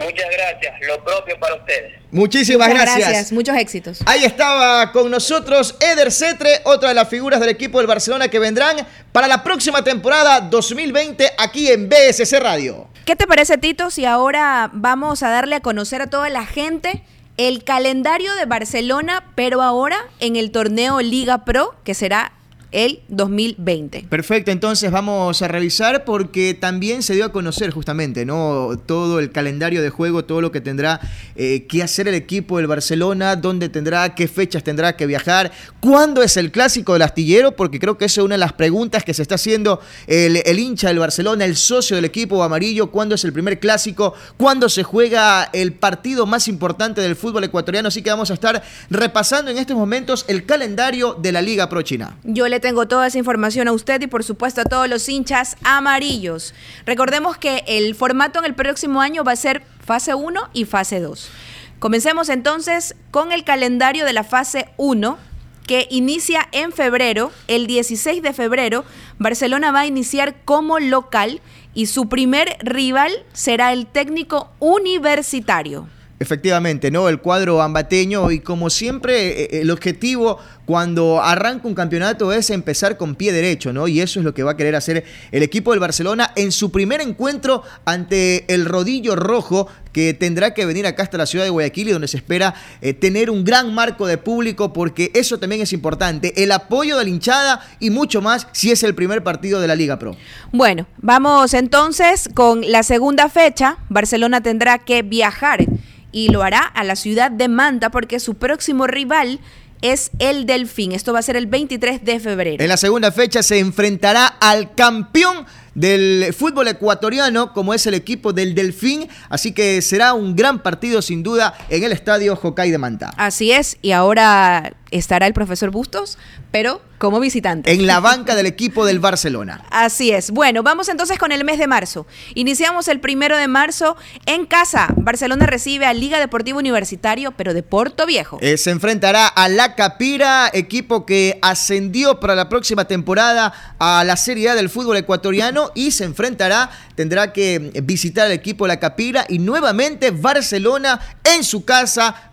Muchas 0.00 0.26
gracias, 0.30 0.74
lo 0.86 1.02
propio 1.04 1.38
para 1.38 1.56
ustedes. 1.56 1.94
Muchísimas 2.10 2.68
gracias. 2.68 3.32
Muchos 3.32 3.56
éxitos. 3.56 4.00
Ahí 4.06 4.24
estaba 4.24 4.92
con 4.92 5.10
nosotros 5.10 5.76
Eder 5.80 6.10
Cetre, 6.10 6.60
otra 6.64 6.90
de 6.90 6.94
las 6.94 7.08
figuras 7.08 7.40
del 7.40 7.50
equipo 7.50 7.78
del 7.78 7.86
Barcelona 7.86 8.28
que 8.28 8.38
vendrán 8.38 8.76
para 9.12 9.28
la 9.28 9.42
próxima 9.42 9.82
temporada 9.82 10.40
2020 10.40 11.32
aquí 11.38 11.68
en 11.70 11.88
BSC 11.88 12.38
Radio. 12.40 12.88
¿Qué 13.04 13.16
te 13.16 13.26
parece, 13.26 13.58
Tito, 13.58 13.90
si 13.90 14.04
ahora 14.04 14.70
vamos 14.72 15.22
a 15.22 15.30
darle 15.30 15.56
a 15.56 15.60
conocer 15.60 16.02
a 16.02 16.08
toda 16.08 16.28
la 16.28 16.44
gente 16.46 17.02
el 17.38 17.64
calendario 17.64 18.34
de 18.34 18.46
Barcelona, 18.46 19.24
pero 19.34 19.62
ahora 19.62 19.96
en 20.20 20.36
el 20.36 20.50
torneo 20.50 21.00
Liga 21.00 21.44
Pro, 21.44 21.74
que 21.84 21.94
será 21.94 22.32
el 22.72 23.00
2020. 23.08 24.06
Perfecto, 24.08 24.50
entonces 24.50 24.90
vamos 24.90 25.40
a 25.42 25.48
revisar 25.48 26.04
porque 26.04 26.54
también 26.54 27.02
se 27.02 27.14
dio 27.14 27.24
a 27.24 27.32
conocer 27.32 27.70
justamente, 27.70 28.24
¿no? 28.24 28.78
Todo 28.86 29.18
el 29.20 29.30
calendario 29.30 29.82
de 29.82 29.90
juego, 29.90 30.24
todo 30.24 30.40
lo 30.40 30.52
que 30.52 30.60
tendrá 30.60 31.00
eh, 31.36 31.66
qué 31.68 31.82
hacer 31.82 32.08
el 32.08 32.14
equipo 32.14 32.58
del 32.58 32.66
Barcelona, 32.66 33.36
dónde 33.36 33.68
tendrá, 33.68 34.14
qué 34.14 34.28
fechas 34.28 34.62
tendrá 34.64 34.96
que 34.96 35.06
viajar, 35.06 35.50
cuándo 35.80 36.22
es 36.22 36.36
el 36.36 36.52
clásico 36.52 36.92
del 36.92 37.02
astillero, 37.02 37.56
porque 37.56 37.78
creo 37.78 37.96
que 37.96 38.04
esa 38.04 38.20
es 38.20 38.24
una 38.24 38.34
de 38.34 38.40
las 38.40 38.52
preguntas 38.52 39.04
que 39.04 39.14
se 39.14 39.22
está 39.22 39.36
haciendo 39.36 39.80
el, 40.06 40.42
el 40.44 40.58
hincha 40.58 40.88
del 40.88 40.98
Barcelona, 40.98 41.44
el 41.44 41.56
socio 41.56 41.96
del 41.96 42.04
equipo 42.04 42.42
amarillo, 42.42 42.90
cuándo 42.90 43.14
es 43.14 43.24
el 43.24 43.32
primer 43.32 43.58
clásico, 43.60 44.14
cuándo 44.36 44.68
se 44.68 44.82
juega 44.82 45.48
el 45.52 45.72
partido 45.72 46.26
más 46.26 46.48
importante 46.48 47.00
del 47.00 47.16
fútbol 47.16 47.44
ecuatoriano. 47.44 47.88
Así 47.88 48.02
que 48.02 48.10
vamos 48.10 48.30
a 48.30 48.34
estar 48.34 48.62
repasando 48.90 49.50
en 49.50 49.58
estos 49.58 49.76
momentos 49.76 50.24
el 50.28 50.44
calendario 50.44 51.14
de 51.14 51.32
la 51.32 51.42
Liga 51.42 51.68
Pro 51.68 51.82
China. 51.82 52.16
Yo 52.24 52.46
le 52.48 52.57
tengo 52.60 52.88
toda 52.88 53.06
esa 53.06 53.18
información 53.18 53.68
a 53.68 53.72
usted 53.72 54.00
y 54.02 54.06
por 54.06 54.24
supuesto 54.24 54.60
a 54.60 54.64
todos 54.64 54.88
los 54.88 55.08
hinchas 55.08 55.56
amarillos. 55.62 56.54
Recordemos 56.86 57.36
que 57.36 57.64
el 57.66 57.94
formato 57.94 58.38
en 58.38 58.44
el 58.44 58.54
próximo 58.54 59.00
año 59.00 59.24
va 59.24 59.32
a 59.32 59.36
ser 59.36 59.62
fase 59.84 60.14
1 60.14 60.50
y 60.52 60.64
fase 60.64 61.00
2. 61.00 61.30
Comencemos 61.78 62.28
entonces 62.28 62.96
con 63.10 63.32
el 63.32 63.44
calendario 63.44 64.04
de 64.04 64.12
la 64.12 64.24
fase 64.24 64.68
1 64.76 65.18
que 65.66 65.86
inicia 65.90 66.48
en 66.52 66.72
febrero, 66.72 67.30
el 67.46 67.66
16 67.66 68.22
de 68.22 68.32
febrero, 68.32 68.84
Barcelona 69.18 69.70
va 69.70 69.80
a 69.80 69.86
iniciar 69.86 70.36
como 70.44 70.78
local 70.78 71.42
y 71.74 71.86
su 71.86 72.08
primer 72.08 72.56
rival 72.60 73.12
será 73.34 73.72
el 73.72 73.86
técnico 73.86 74.50
universitario. 74.60 75.86
Efectivamente, 76.20 76.90
¿no? 76.90 77.08
El 77.08 77.20
cuadro 77.20 77.62
ambateño 77.62 78.32
y 78.32 78.40
como 78.40 78.70
siempre 78.70 79.44
eh, 79.44 79.60
el 79.60 79.70
objetivo 79.70 80.38
cuando 80.64 81.22
arranca 81.22 81.68
un 81.68 81.74
campeonato 81.74 82.32
es 82.32 82.50
empezar 82.50 82.96
con 82.96 83.14
pie 83.14 83.32
derecho, 83.32 83.72
¿no? 83.72 83.86
Y 83.86 84.00
eso 84.00 84.18
es 84.18 84.24
lo 84.24 84.34
que 84.34 84.42
va 84.42 84.52
a 84.52 84.56
querer 84.56 84.74
hacer 84.74 85.04
el 85.30 85.44
equipo 85.44 85.70
del 85.70 85.80
Barcelona 85.80 86.32
en 86.34 86.50
su 86.50 86.72
primer 86.72 87.00
encuentro 87.00 87.62
ante 87.84 88.52
el 88.52 88.64
Rodillo 88.64 89.14
Rojo 89.14 89.68
que 89.92 90.12
tendrá 90.12 90.54
que 90.54 90.66
venir 90.66 90.86
acá 90.86 91.04
hasta 91.04 91.18
la 91.18 91.26
ciudad 91.26 91.44
de 91.44 91.50
Guayaquil 91.50 91.88
y 91.88 91.92
donde 91.92 92.08
se 92.08 92.16
espera 92.16 92.52
eh, 92.80 92.94
tener 92.94 93.30
un 93.30 93.44
gran 93.44 93.72
marco 93.72 94.06
de 94.08 94.18
público 94.18 94.72
porque 94.72 95.12
eso 95.14 95.38
también 95.38 95.62
es 95.62 95.72
importante, 95.72 96.42
el 96.42 96.50
apoyo 96.50 96.98
de 96.98 97.04
la 97.04 97.10
hinchada 97.10 97.60
y 97.78 97.90
mucho 97.90 98.20
más 98.20 98.48
si 98.52 98.72
es 98.72 98.82
el 98.82 98.96
primer 98.96 99.22
partido 99.22 99.60
de 99.60 99.68
la 99.68 99.76
Liga 99.76 99.98
Pro. 99.98 100.16
Bueno, 100.50 100.86
vamos 100.98 101.54
entonces 101.54 102.28
con 102.34 102.70
la 102.70 102.82
segunda 102.82 103.28
fecha, 103.28 103.78
Barcelona 103.88 104.42
tendrá 104.42 104.78
que 104.78 105.02
viajar 105.02 105.64
y 106.12 106.28
lo 106.30 106.42
hará 106.42 106.60
a 106.60 106.84
la 106.84 106.96
ciudad 106.96 107.30
de 107.30 107.48
Manta 107.48 107.90
porque 107.90 108.20
su 108.20 108.34
próximo 108.34 108.86
rival 108.86 109.40
es 109.82 110.10
el 110.18 110.46
Delfín. 110.46 110.92
Esto 110.92 111.12
va 111.12 111.20
a 111.20 111.22
ser 111.22 111.36
el 111.36 111.46
23 111.46 112.04
de 112.04 112.20
febrero. 112.20 112.62
En 112.62 112.68
la 112.68 112.76
segunda 112.76 113.12
fecha 113.12 113.42
se 113.42 113.58
enfrentará 113.58 114.26
al 114.26 114.74
campeón 114.74 115.46
del 115.74 116.34
fútbol 116.34 116.66
ecuatoriano, 116.66 117.52
como 117.52 117.72
es 117.72 117.86
el 117.86 117.94
equipo 117.94 118.32
del 118.32 118.54
Delfín. 118.54 119.08
Así 119.28 119.52
que 119.52 119.80
será 119.80 120.14
un 120.14 120.34
gran 120.34 120.62
partido, 120.62 121.02
sin 121.02 121.22
duda, 121.22 121.54
en 121.68 121.84
el 121.84 121.92
estadio 121.92 122.34
Jocay 122.34 122.70
de 122.70 122.78
Manta. 122.78 123.12
Así 123.16 123.52
es, 123.52 123.76
y 123.80 123.92
ahora 123.92 124.72
estará 124.90 125.26
el 125.26 125.34
profesor 125.34 125.70
Bustos, 125.70 126.18
pero 126.50 126.80
como 126.98 127.20
visitante. 127.20 127.70
En 127.70 127.86
la 127.86 128.00
banca 128.00 128.34
del 128.34 128.46
equipo 128.46 128.84
del 128.84 128.98
Barcelona. 128.98 129.64
Así 129.70 130.10
es. 130.10 130.30
Bueno, 130.30 130.62
vamos 130.62 130.88
entonces 130.88 131.18
con 131.18 131.30
el 131.32 131.44
mes 131.44 131.58
de 131.58 131.66
marzo. 131.66 132.06
Iniciamos 132.34 132.88
el 132.88 133.00
primero 133.00 133.36
de 133.36 133.46
marzo 133.46 133.96
en 134.26 134.46
casa. 134.46 134.88
Barcelona 134.96 135.46
recibe 135.46 135.86
a 135.86 135.94
Liga 135.94 136.18
Deportiva 136.18 136.58
Universitario, 136.58 137.32
pero 137.32 137.54
de 137.54 137.62
Porto 137.62 138.04
Viejo. 138.04 138.38
Eh, 138.40 138.56
se 138.58 138.70
enfrentará 138.70 139.28
a 139.28 139.48
La 139.48 139.74
Capira, 139.76 140.50
equipo 140.52 141.06
que 141.06 141.38
ascendió 141.40 142.18
para 142.18 142.34
la 142.34 142.48
próxima 142.48 142.86
temporada 142.86 143.76
a 143.78 144.02
la 144.04 144.16
Serie 144.16 144.50
A 144.50 144.54
del 144.54 144.68
fútbol 144.68 144.96
ecuatoriano 144.96 145.70
y 145.74 145.92
se 145.92 146.04
enfrentará, 146.04 146.70
tendrá 146.94 147.32
que 147.32 147.70
visitar 147.84 148.26
al 148.26 148.32
equipo 148.32 148.64
de 148.64 148.68
La 148.68 148.80
Capira 148.80 149.24
y 149.28 149.38
nuevamente 149.38 150.10
Barcelona 150.10 151.00
en 151.24 151.44
su 151.44 151.64
casa 151.64 152.27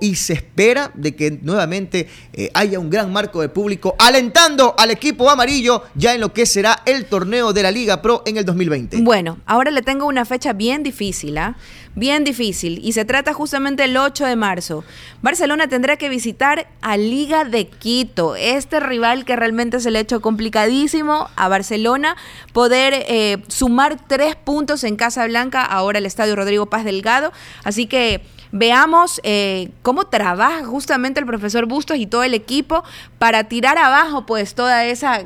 y 0.00 0.16
se 0.16 0.32
espera 0.32 0.90
de 0.94 1.14
que 1.14 1.38
nuevamente 1.42 2.08
eh, 2.32 2.50
haya 2.54 2.80
un 2.80 2.90
gran 2.90 3.12
marco 3.12 3.40
de 3.40 3.48
público 3.48 3.94
alentando 3.98 4.74
al 4.76 4.90
equipo 4.90 5.30
amarillo 5.30 5.84
ya 5.94 6.14
en 6.14 6.20
lo 6.20 6.32
que 6.32 6.44
será 6.44 6.82
el 6.86 7.06
torneo 7.06 7.52
de 7.52 7.62
la 7.62 7.70
Liga 7.70 8.02
Pro 8.02 8.22
en 8.26 8.36
el 8.36 8.44
2020. 8.44 8.98
Bueno, 9.02 9.38
ahora 9.46 9.70
le 9.70 9.82
tengo 9.82 10.06
una 10.06 10.24
fecha 10.24 10.52
bien 10.52 10.82
difícil, 10.82 11.38
¿ah? 11.38 11.56
Bien 11.94 12.24
difícil 12.24 12.80
y 12.82 12.92
se 12.92 13.04
trata 13.04 13.32
justamente 13.32 13.84
el 13.84 13.96
8 13.96 14.26
de 14.26 14.36
marzo. 14.36 14.84
Barcelona 15.22 15.68
tendrá 15.68 15.96
que 15.96 16.08
visitar 16.08 16.68
a 16.80 16.96
Liga 16.96 17.44
de 17.44 17.66
Quito, 17.68 18.36
este 18.36 18.80
rival 18.80 19.24
que 19.24 19.36
realmente 19.36 19.80
se 19.80 19.90
le 19.90 19.98
ha 19.98 20.02
hecho 20.02 20.20
complicadísimo 20.20 21.28
a 21.36 21.48
Barcelona 21.48 22.16
poder 22.52 23.04
eh, 23.08 23.38
sumar 23.48 23.98
tres 24.06 24.36
puntos 24.36 24.84
en 24.84 24.96
Casa 24.96 25.26
Blanca, 25.26 25.64
ahora 25.64 25.98
el 25.98 26.06
Estadio 26.06 26.36
Rodrigo 26.36 26.66
Paz 26.66 26.84
Delgado. 26.84 27.32
Así 27.64 27.86
que 27.86 28.22
veamos 28.52 29.20
eh, 29.24 29.70
cómo 29.82 30.06
trabaja 30.06 30.64
justamente 30.64 31.20
el 31.20 31.26
profesor 31.26 31.66
Bustos 31.66 31.98
y 31.98 32.06
todo 32.06 32.22
el 32.22 32.34
equipo 32.34 32.84
para 33.18 33.44
tirar 33.44 33.78
abajo 33.78 34.26
pues 34.26 34.54
toda 34.54 34.84
esa 34.84 35.24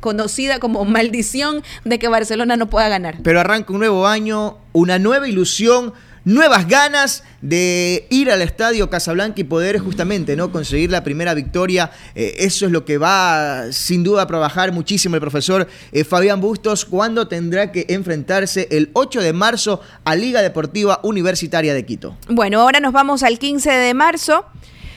conocida 0.00 0.58
como 0.58 0.84
maldición 0.84 1.62
de 1.84 1.98
que 1.98 2.08
Barcelona 2.08 2.56
no 2.56 2.68
pueda 2.68 2.88
ganar. 2.88 3.16
Pero 3.22 3.40
arranca 3.40 3.72
un 3.72 3.78
nuevo 3.78 4.06
año, 4.06 4.58
una 4.72 4.98
nueva 4.98 5.28
ilusión 5.28 5.94
nuevas 6.24 6.68
ganas 6.68 7.22
de 7.40 8.06
ir 8.10 8.30
al 8.30 8.42
estadio 8.42 8.88
Casablanca 8.88 9.40
y 9.40 9.44
poder 9.44 9.78
justamente 9.78 10.36
¿no? 10.36 10.50
conseguir 10.50 10.90
la 10.90 11.04
primera 11.04 11.34
victoria. 11.34 11.90
Eh, 12.14 12.36
eso 12.38 12.66
es 12.66 12.72
lo 12.72 12.84
que 12.84 12.98
va 12.98 13.72
sin 13.72 14.02
duda 14.02 14.22
a 14.22 14.26
trabajar 14.26 14.72
muchísimo 14.72 15.14
el 15.14 15.20
profesor 15.20 15.68
eh, 15.92 16.04
Fabián 16.04 16.40
Bustos 16.40 16.84
cuando 16.84 17.28
tendrá 17.28 17.72
que 17.72 17.86
enfrentarse 17.88 18.68
el 18.70 18.90
8 18.94 19.20
de 19.20 19.32
marzo 19.32 19.80
a 20.04 20.14
Liga 20.14 20.42
Deportiva 20.42 21.00
Universitaria 21.02 21.74
de 21.74 21.84
Quito. 21.84 22.16
Bueno, 22.28 22.60
ahora 22.60 22.80
nos 22.80 22.92
vamos 22.92 23.22
al 23.22 23.38
15 23.38 23.70
de 23.70 23.94
marzo. 23.94 24.46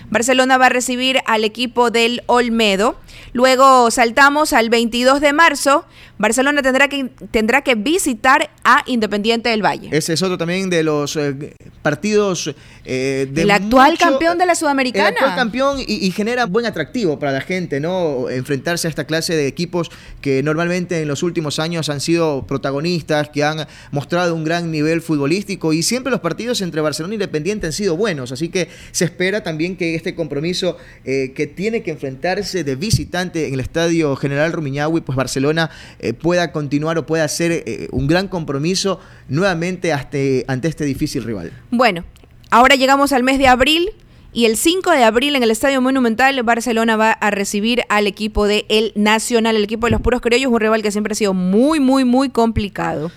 Barcelona 0.09 0.57
va 0.57 0.67
a 0.67 0.69
recibir 0.69 1.19
al 1.25 1.43
equipo 1.43 1.91
del 1.91 2.23
Olmedo. 2.27 2.97
Luego 3.33 3.91
saltamos 3.91 4.53
al 4.53 4.69
22 4.69 5.21
de 5.21 5.33
marzo. 5.33 5.85
Barcelona 6.17 6.61
tendrá 6.61 6.87
que, 6.87 7.09
tendrá 7.29 7.61
que 7.61 7.75
visitar 7.75 8.49
a 8.63 8.83
Independiente 8.87 9.49
del 9.49 9.63
Valle. 9.63 9.89
Ese 9.91 10.13
es 10.13 10.21
otro 10.23 10.37
también 10.37 10.69
de 10.69 10.81
los 10.83 11.15
eh, 11.15 11.53
partidos 11.81 12.55
eh, 12.85 13.31
El 13.35 13.51
actual 13.51 13.97
campeón 13.97 14.37
de 14.37 14.45
la 14.45 14.55
Sudamericana. 14.55 15.09
El 15.09 15.15
actual 15.15 15.35
campeón 15.35 15.77
y, 15.85 16.09
genera 16.11 16.45
buen 16.45 16.65
atractivo 16.65 17.19
para 17.19 17.31
la 17.31 17.41
gente, 17.41 17.79
¿no? 17.79 18.29
Enfrentarse 18.29 18.87
a 18.87 18.89
esta 18.89 19.05
clase 19.05 19.35
de 19.35 19.47
equipos 19.47 19.91
que 20.21 20.41
normalmente 20.41 21.01
en 21.01 21.07
los 21.07 21.21
últimos 21.21 21.59
años 21.59 21.89
han 21.89 22.01
sido 22.01 22.47
protagonistas, 22.47 23.29
que 23.29 23.43
han 23.43 23.67
mostrado 23.91 24.33
un 24.33 24.43
gran 24.43 24.71
nivel 24.71 25.01
futbolístico 25.01 25.73
y 25.73 25.83
siempre 25.83 26.11
los 26.11 26.21
partidos 26.21 26.61
entre 26.61 26.81
Barcelona 26.81 27.13
e 27.13 27.15
Independiente 27.15 27.67
han 27.67 27.73
sido 27.73 27.95
buenos. 27.95 28.31
Así 28.31 28.49
que 28.49 28.69
se 28.91 29.05
espera 29.05 29.43
también 29.43 29.75
que 29.75 29.96
este 29.97 30.15
compromiso 30.15 30.77
eh, 31.03 31.33
que 31.35 31.47
tiene 31.47 31.83
que 31.83 31.91
enfrentarse 31.91 32.63
de 32.63 32.75
visitante 32.75 33.47
en 33.47 33.53
el 33.53 33.59
Estadio 33.59 34.15
General 34.15 34.51
Rumiñahui, 34.53 35.01
pues 35.01 35.15
Barcelona 35.15 35.69
eh, 35.99 36.13
pueda 36.13 36.51
continuar 36.51 36.97
o 36.97 37.05
pueda 37.05 37.23
hacer 37.23 37.51
eh, 37.51 37.87
un 37.91 38.07
gran 38.07 38.27
compromiso 38.27 38.99
nuevamente 39.27 39.91
ante 39.93 40.45
este 40.67 40.85
difícil 40.85 41.23
rival. 41.23 41.51
Bueno, 41.71 42.05
ahora 42.49 42.75
llegamos 42.75 43.11
al 43.11 43.23
mes 43.23 43.37
de 43.39 43.47
abril. 43.47 43.89
Y 44.33 44.45
el 44.45 44.55
5 44.55 44.91
de 44.91 45.03
abril 45.03 45.35
en 45.35 45.41
el 45.41 45.49
Estadio 45.49 45.81
Monumental, 45.81 46.43
Barcelona 46.43 46.95
va 46.95 47.11
a 47.11 47.31
recibir 47.31 47.83
al 47.89 48.05
equipo 48.05 48.45
de 48.45 48.65
El 48.69 48.91
Nacional, 48.93 49.55
el 49.55 49.63
equipo 49.63 49.87
de 49.87 49.91
los 49.91 50.01
puros 50.01 50.21
criollos, 50.21 50.51
un 50.51 50.59
rival 50.59 50.83
que 50.83 50.91
siempre 50.91 51.13
ha 51.13 51.15
sido 51.15 51.33
muy, 51.33 51.79
muy, 51.79 52.03
muy 52.03 52.29
complicado. 52.29 53.09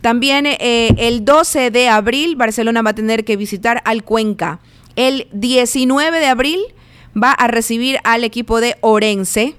También 0.00 0.48
el 0.58 1.24
12 1.24 1.70
de 1.70 1.88
abril, 1.88 2.34
Barcelona 2.34 2.82
va 2.82 2.90
a 2.90 2.94
tener 2.94 3.24
que 3.24 3.36
visitar 3.36 3.82
al 3.84 4.02
Cuenca. 4.02 4.58
El 4.98 5.28
19 5.30 6.18
de 6.18 6.26
abril 6.26 6.58
va 7.14 7.30
a 7.30 7.46
recibir 7.46 8.00
al 8.02 8.24
equipo 8.24 8.60
de 8.60 8.76
Orense. 8.80 9.54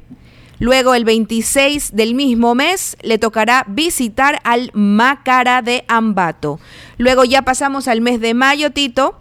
Luego 0.59 0.95
el 0.95 1.05
26 1.05 1.95
del 1.95 2.13
mismo 2.13 2.55
mes 2.55 2.97
le 3.03 3.19
tocará 3.19 3.63
visitar 3.69 4.41
al 4.43 4.69
Macara 4.73 5.61
de 5.61 5.85
Ambato. 5.87 6.59
Luego 6.97 7.23
ya 7.23 7.43
pasamos 7.43 7.87
al 7.87 8.01
mes 8.01 8.19
de 8.19 8.33
mayo, 8.33 8.71
Tito, 8.71 9.17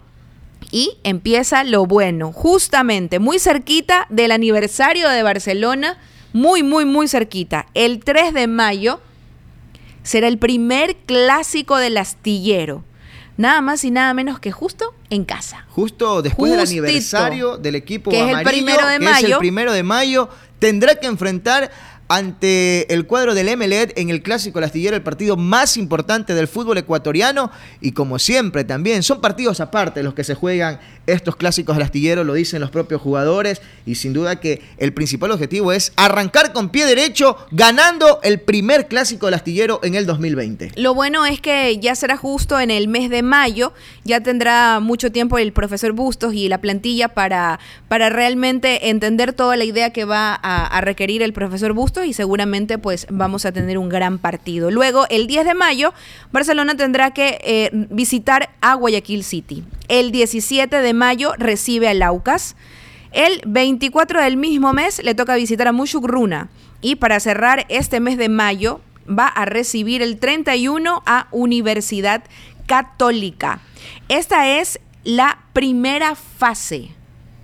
y 0.71 0.97
empieza 1.05 1.63
lo 1.63 1.85
bueno, 1.85 2.33
justamente 2.33 3.19
muy 3.19 3.39
cerquita 3.39 4.05
del 4.09 4.33
aniversario 4.33 5.07
de 5.07 5.23
Barcelona, 5.23 5.99
muy, 6.33 6.63
muy, 6.63 6.83
muy 6.83 7.07
cerquita. 7.07 7.67
El 7.73 8.03
3 8.03 8.33
de 8.33 8.47
mayo 8.47 8.99
será 10.03 10.27
el 10.27 10.37
primer 10.37 10.97
clásico 10.97 11.77
del 11.77 11.95
astillero 11.95 12.83
nada 13.39 13.61
más 13.61 13.85
y 13.85 13.89
nada 13.89 14.13
menos 14.13 14.39
que 14.39 14.51
justo 14.51 14.93
en 15.09 15.23
casa. 15.23 15.65
Justo 15.69 16.21
después 16.21 16.51
del 16.51 16.59
aniversario 16.59 17.57
del 17.57 17.75
equipo 17.75 18.11
que 18.11 18.29
es 18.29 18.37
el 18.37 18.43
primero 18.43 18.85
de 18.85 18.99
que 18.99 19.05
mayo. 19.05 19.27
Es 19.27 19.33
el 19.33 19.39
primero 19.39 19.71
de 19.71 19.81
mayo, 19.81 20.29
tendrá 20.59 20.95
que 20.95 21.07
enfrentar 21.07 21.71
ante 22.09 22.91
el 22.91 23.05
cuadro 23.05 23.35
del 23.35 23.49
Emelet 23.49 23.93
en 23.95 24.09
el 24.09 24.23
Clásico 24.23 24.59
Lastillero, 24.59 24.95
el 24.95 25.03
partido 25.03 25.37
más 25.37 25.77
importante 25.77 26.33
del 26.33 26.47
fútbol 26.47 26.79
ecuatoriano. 26.79 27.51
Y 27.81 27.91
como 27.91 28.17
siempre 28.17 28.63
también, 28.63 29.03
son 29.03 29.21
partidos 29.21 29.59
aparte 29.59 30.01
los 30.01 30.15
que 30.15 30.23
se 30.23 30.33
juegan 30.33 30.79
estos 31.05 31.35
clásicos 31.35 31.75
del 31.75 31.83
astillero, 31.83 32.23
lo 32.23 32.33
dicen 32.33 32.61
los 32.61 32.71
propios 32.71 32.99
jugadores. 32.99 33.61
Y 33.85 33.95
sin 33.95 34.13
duda 34.13 34.39
que 34.39 34.61
el 34.79 34.91
principal 34.91 35.29
objetivo 35.29 35.71
es 35.71 35.93
arrancar 35.97 36.51
con 36.51 36.69
pie 36.69 36.87
derecho, 36.87 37.37
ganando 37.51 38.19
el 38.23 38.41
primer 38.41 38.87
clásico 38.87 39.27
del 39.27 39.35
astillero 39.35 39.79
en 39.83 39.93
el 39.93 40.07
2020. 40.07 40.71
Lo 40.77 40.95
bueno 40.95 41.27
es 41.27 41.39
que 41.39 41.77
ya 41.77 41.93
será 41.93 42.17
justo 42.17 42.59
en 42.59 42.71
el 42.71 42.87
mes 42.87 43.11
de 43.11 43.21
mayo, 43.21 43.71
ya 44.03 44.21
tendrá 44.21 44.79
mucho 44.79 45.11
tiempo 45.11 45.37
el 45.37 45.53
profesor 45.53 45.91
Bustos 45.91 46.33
y 46.33 46.49
la 46.49 46.59
plantilla 46.59 47.09
para, 47.09 47.59
para 47.87 48.09
realmente 48.09 48.89
entender 48.89 49.33
toda 49.33 49.55
la 49.57 49.63
idea 49.63 49.91
que 49.91 50.05
va 50.05 50.33
a 50.33 50.81
requerir 50.81 51.21
el 51.21 51.33
profesor 51.33 51.73
Bustos 51.73 51.98
y 52.03 52.13
seguramente 52.13 52.77
pues 52.77 53.07
vamos 53.09 53.45
a 53.45 53.51
tener 53.51 53.77
un 53.77 53.89
gran 53.89 54.17
partido. 54.17 54.71
Luego, 54.71 55.05
el 55.09 55.27
10 55.27 55.45
de 55.45 55.53
mayo, 55.53 55.93
Barcelona 56.31 56.75
tendrá 56.75 57.11
que 57.11 57.39
eh, 57.43 57.69
visitar 57.89 58.49
a 58.61 58.75
Guayaquil 58.75 59.23
City. 59.23 59.63
El 59.87 60.11
17 60.11 60.81
de 60.81 60.93
mayo 60.93 61.33
recibe 61.37 61.87
a 61.87 61.93
Laucas. 61.93 62.55
El 63.11 63.41
24 63.45 64.21
del 64.21 64.37
mismo 64.37 64.73
mes 64.73 65.03
le 65.03 65.15
toca 65.15 65.35
visitar 65.35 65.67
a 65.67 65.71
Mushugruna. 65.71 66.49
Y 66.81 66.95
para 66.95 67.19
cerrar 67.19 67.65
este 67.69 67.99
mes 67.99 68.17
de 68.17 68.29
mayo 68.29 68.81
va 69.07 69.27
a 69.27 69.45
recibir 69.45 70.01
el 70.01 70.19
31 70.19 71.03
a 71.05 71.27
Universidad 71.31 72.23
Católica. 72.67 73.61
Esta 74.07 74.59
es 74.59 74.79
la 75.03 75.39
primera 75.53 76.15
fase. 76.15 76.98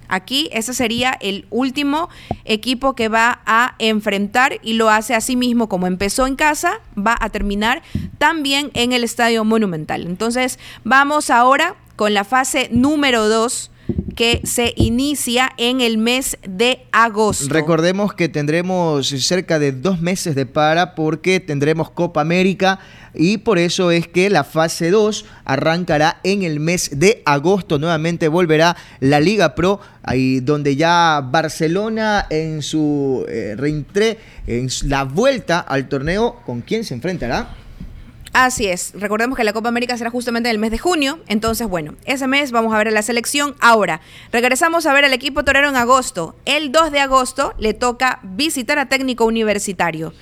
Aquí 0.08 0.50
ese 0.52 0.74
sería 0.74 1.18
el 1.20 1.48
último 1.50 2.10
equipo 2.44 2.96
que 2.96 3.10
va 3.10 3.42
a 3.46 3.76
enfrentar 3.80 4.60
y 4.64 4.74
lo 4.74 4.90
hace 4.90 5.16
así 5.16 5.36
mismo 5.36 5.70
como 5.70 5.88
empezó 5.88 6.28
en 6.28 6.36
casa, 6.36 6.82
va 6.98 7.16
a 7.20 7.30
terminar 7.30 7.82
también 8.18 8.72
en 8.74 8.94
el 8.94 9.04
Estadio 9.04 9.44
Monumental. 9.44 10.06
Entonces 10.06 10.60
vamos 10.84 11.30
ahora 11.30 11.76
con 11.96 12.14
la 12.14 12.24
fase 12.24 12.70
número 12.72 13.28
2 13.28 13.72
que 14.16 14.42
se 14.46 14.74
inicia 14.78 15.52
en 15.58 15.82
el 15.82 15.98
mes 15.98 16.38
de 16.48 16.86
agosto. 16.92 17.54
Recordemos 17.54 18.14
que 18.14 18.30
tendremos 18.30 19.10
cerca 19.10 19.60
de 19.60 19.72
dos 19.74 20.02
meses 20.02 20.36
de 20.36 20.46
para 20.46 20.96
porque 20.96 21.40
tendremos 21.40 21.90
Copa 21.90 22.22
América 22.22 22.80
y 23.14 23.38
por 23.40 23.58
eso 23.58 23.92
es 23.92 24.08
que 24.08 24.30
la 24.30 24.44
fase 24.44 24.90
2 24.90 25.26
arrancará 25.44 26.20
en 26.24 26.44
el 26.44 26.60
mes 26.60 26.92
de 26.94 27.22
agosto. 27.26 27.78
Nuevamente 27.78 28.28
volverá 28.28 28.76
la 29.00 29.20
Liga 29.20 29.56
Pro, 29.56 29.80
ahí 30.04 30.40
donde 30.40 30.76
ya 30.76 31.22
Barcelona 31.22 32.26
en 32.30 32.62
su 32.62 33.26
eh, 33.28 33.56
en 34.48 34.70
la 34.84 35.04
vuelta 35.04 35.60
al 35.60 35.88
torneo, 35.88 36.38
¿con 36.46 36.62
quién 36.62 36.84
se 36.84 36.94
enfrentará? 36.94 37.65
Así 38.38 38.68
es. 38.68 38.92
Recordemos 38.96 39.38
que 39.38 39.46
la 39.46 39.54
Copa 39.54 39.70
América 39.70 39.98
será 39.98 40.10
justamente 40.10 40.50
en 40.50 40.56
el 40.56 40.60
mes 40.60 40.70
de 40.70 40.78
junio. 40.78 41.20
Entonces, 41.30 41.70
bueno, 41.70 41.96
ese 42.04 42.28
mes 42.28 42.52
vamos 42.52 42.74
a 42.74 42.78
ver 42.78 42.90
a 42.90 42.92
la 42.92 43.02
selección. 43.02 43.56
Ahora, 43.62 44.02
regresamos 44.34 44.86
a 44.86 44.92
ver 44.92 45.06
al 45.06 45.14
equipo 45.14 45.46
torero 45.46 45.70
en 45.70 45.78
agosto. 45.78 46.36
El 46.44 46.74
2 46.74 46.92
de 46.92 47.00
agosto 47.00 47.54
le 47.58 47.74
toca 47.74 48.20
visitar 48.24 48.78
a 48.78 48.90
técnico 48.90 49.24
universitario. 49.24 50.14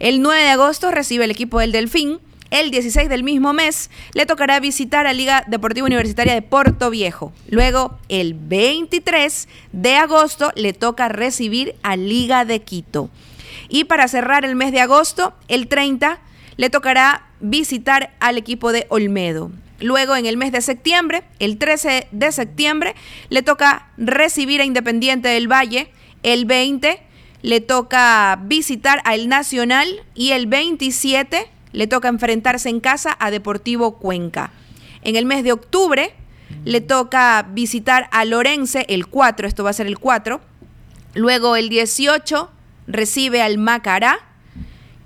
El 0.00 0.20
9 0.20 0.42
de 0.42 0.50
agosto 0.50 0.90
recibe 0.90 1.24
el 1.24 1.30
equipo 1.30 1.60
del 1.60 1.72
Delfín. 1.72 2.20
El 2.50 2.70
16 2.70 3.08
del 3.08 3.22
mismo 3.22 3.54
mes 3.54 3.88
le 4.12 4.26
tocará 4.26 4.60
visitar 4.60 5.06
a 5.06 5.14
Liga 5.14 5.42
Deportiva 5.46 5.86
Universitaria 5.86 6.34
de 6.34 6.42
Puerto 6.42 6.90
Viejo. 6.90 7.32
Luego, 7.48 7.96
el 8.10 8.34
23 8.34 9.48
de 9.72 9.96
agosto 9.96 10.52
le 10.56 10.74
toca 10.74 11.08
recibir 11.08 11.74
a 11.82 11.96
Liga 11.96 12.44
de 12.44 12.60
Quito. 12.60 13.08
Y 13.70 13.84
para 13.84 14.08
cerrar 14.08 14.44
el 14.44 14.56
mes 14.56 14.72
de 14.72 14.82
agosto, 14.82 15.32
el 15.48 15.68
30 15.68 16.20
le 16.56 16.70
tocará 16.70 17.26
visitar 17.40 18.14
al 18.20 18.38
equipo 18.38 18.72
de 18.72 18.86
Olmedo. 18.88 19.50
Luego, 19.80 20.14
en 20.14 20.26
el 20.26 20.36
mes 20.36 20.52
de 20.52 20.60
septiembre, 20.60 21.24
el 21.40 21.58
13 21.58 22.06
de 22.12 22.32
septiembre, 22.32 22.94
le 23.30 23.42
toca 23.42 23.88
recibir 23.96 24.60
a 24.60 24.64
Independiente 24.64 25.28
del 25.28 25.50
Valle. 25.50 25.90
El 26.22 26.44
20 26.44 27.00
le 27.42 27.60
toca 27.60 28.38
visitar 28.44 29.02
al 29.04 29.28
Nacional 29.28 29.88
y 30.14 30.30
el 30.30 30.46
27 30.46 31.48
le 31.72 31.86
toca 31.86 32.08
enfrentarse 32.08 32.68
en 32.68 32.80
casa 32.80 33.16
a 33.18 33.30
Deportivo 33.30 33.98
Cuenca. 33.98 34.52
En 35.02 35.16
el 35.16 35.26
mes 35.26 35.42
de 35.42 35.52
octubre 35.52 36.14
le 36.64 36.80
toca 36.80 37.46
visitar 37.50 38.08
a 38.12 38.24
Lorense 38.24 38.86
el 38.88 39.08
4, 39.08 39.48
esto 39.48 39.64
va 39.64 39.70
a 39.70 39.72
ser 39.74 39.86
el 39.86 39.98
4. 39.98 40.40
Luego 41.14 41.56
el 41.56 41.68
18 41.68 42.50
recibe 42.86 43.42
al 43.42 43.58
Macará 43.58 44.20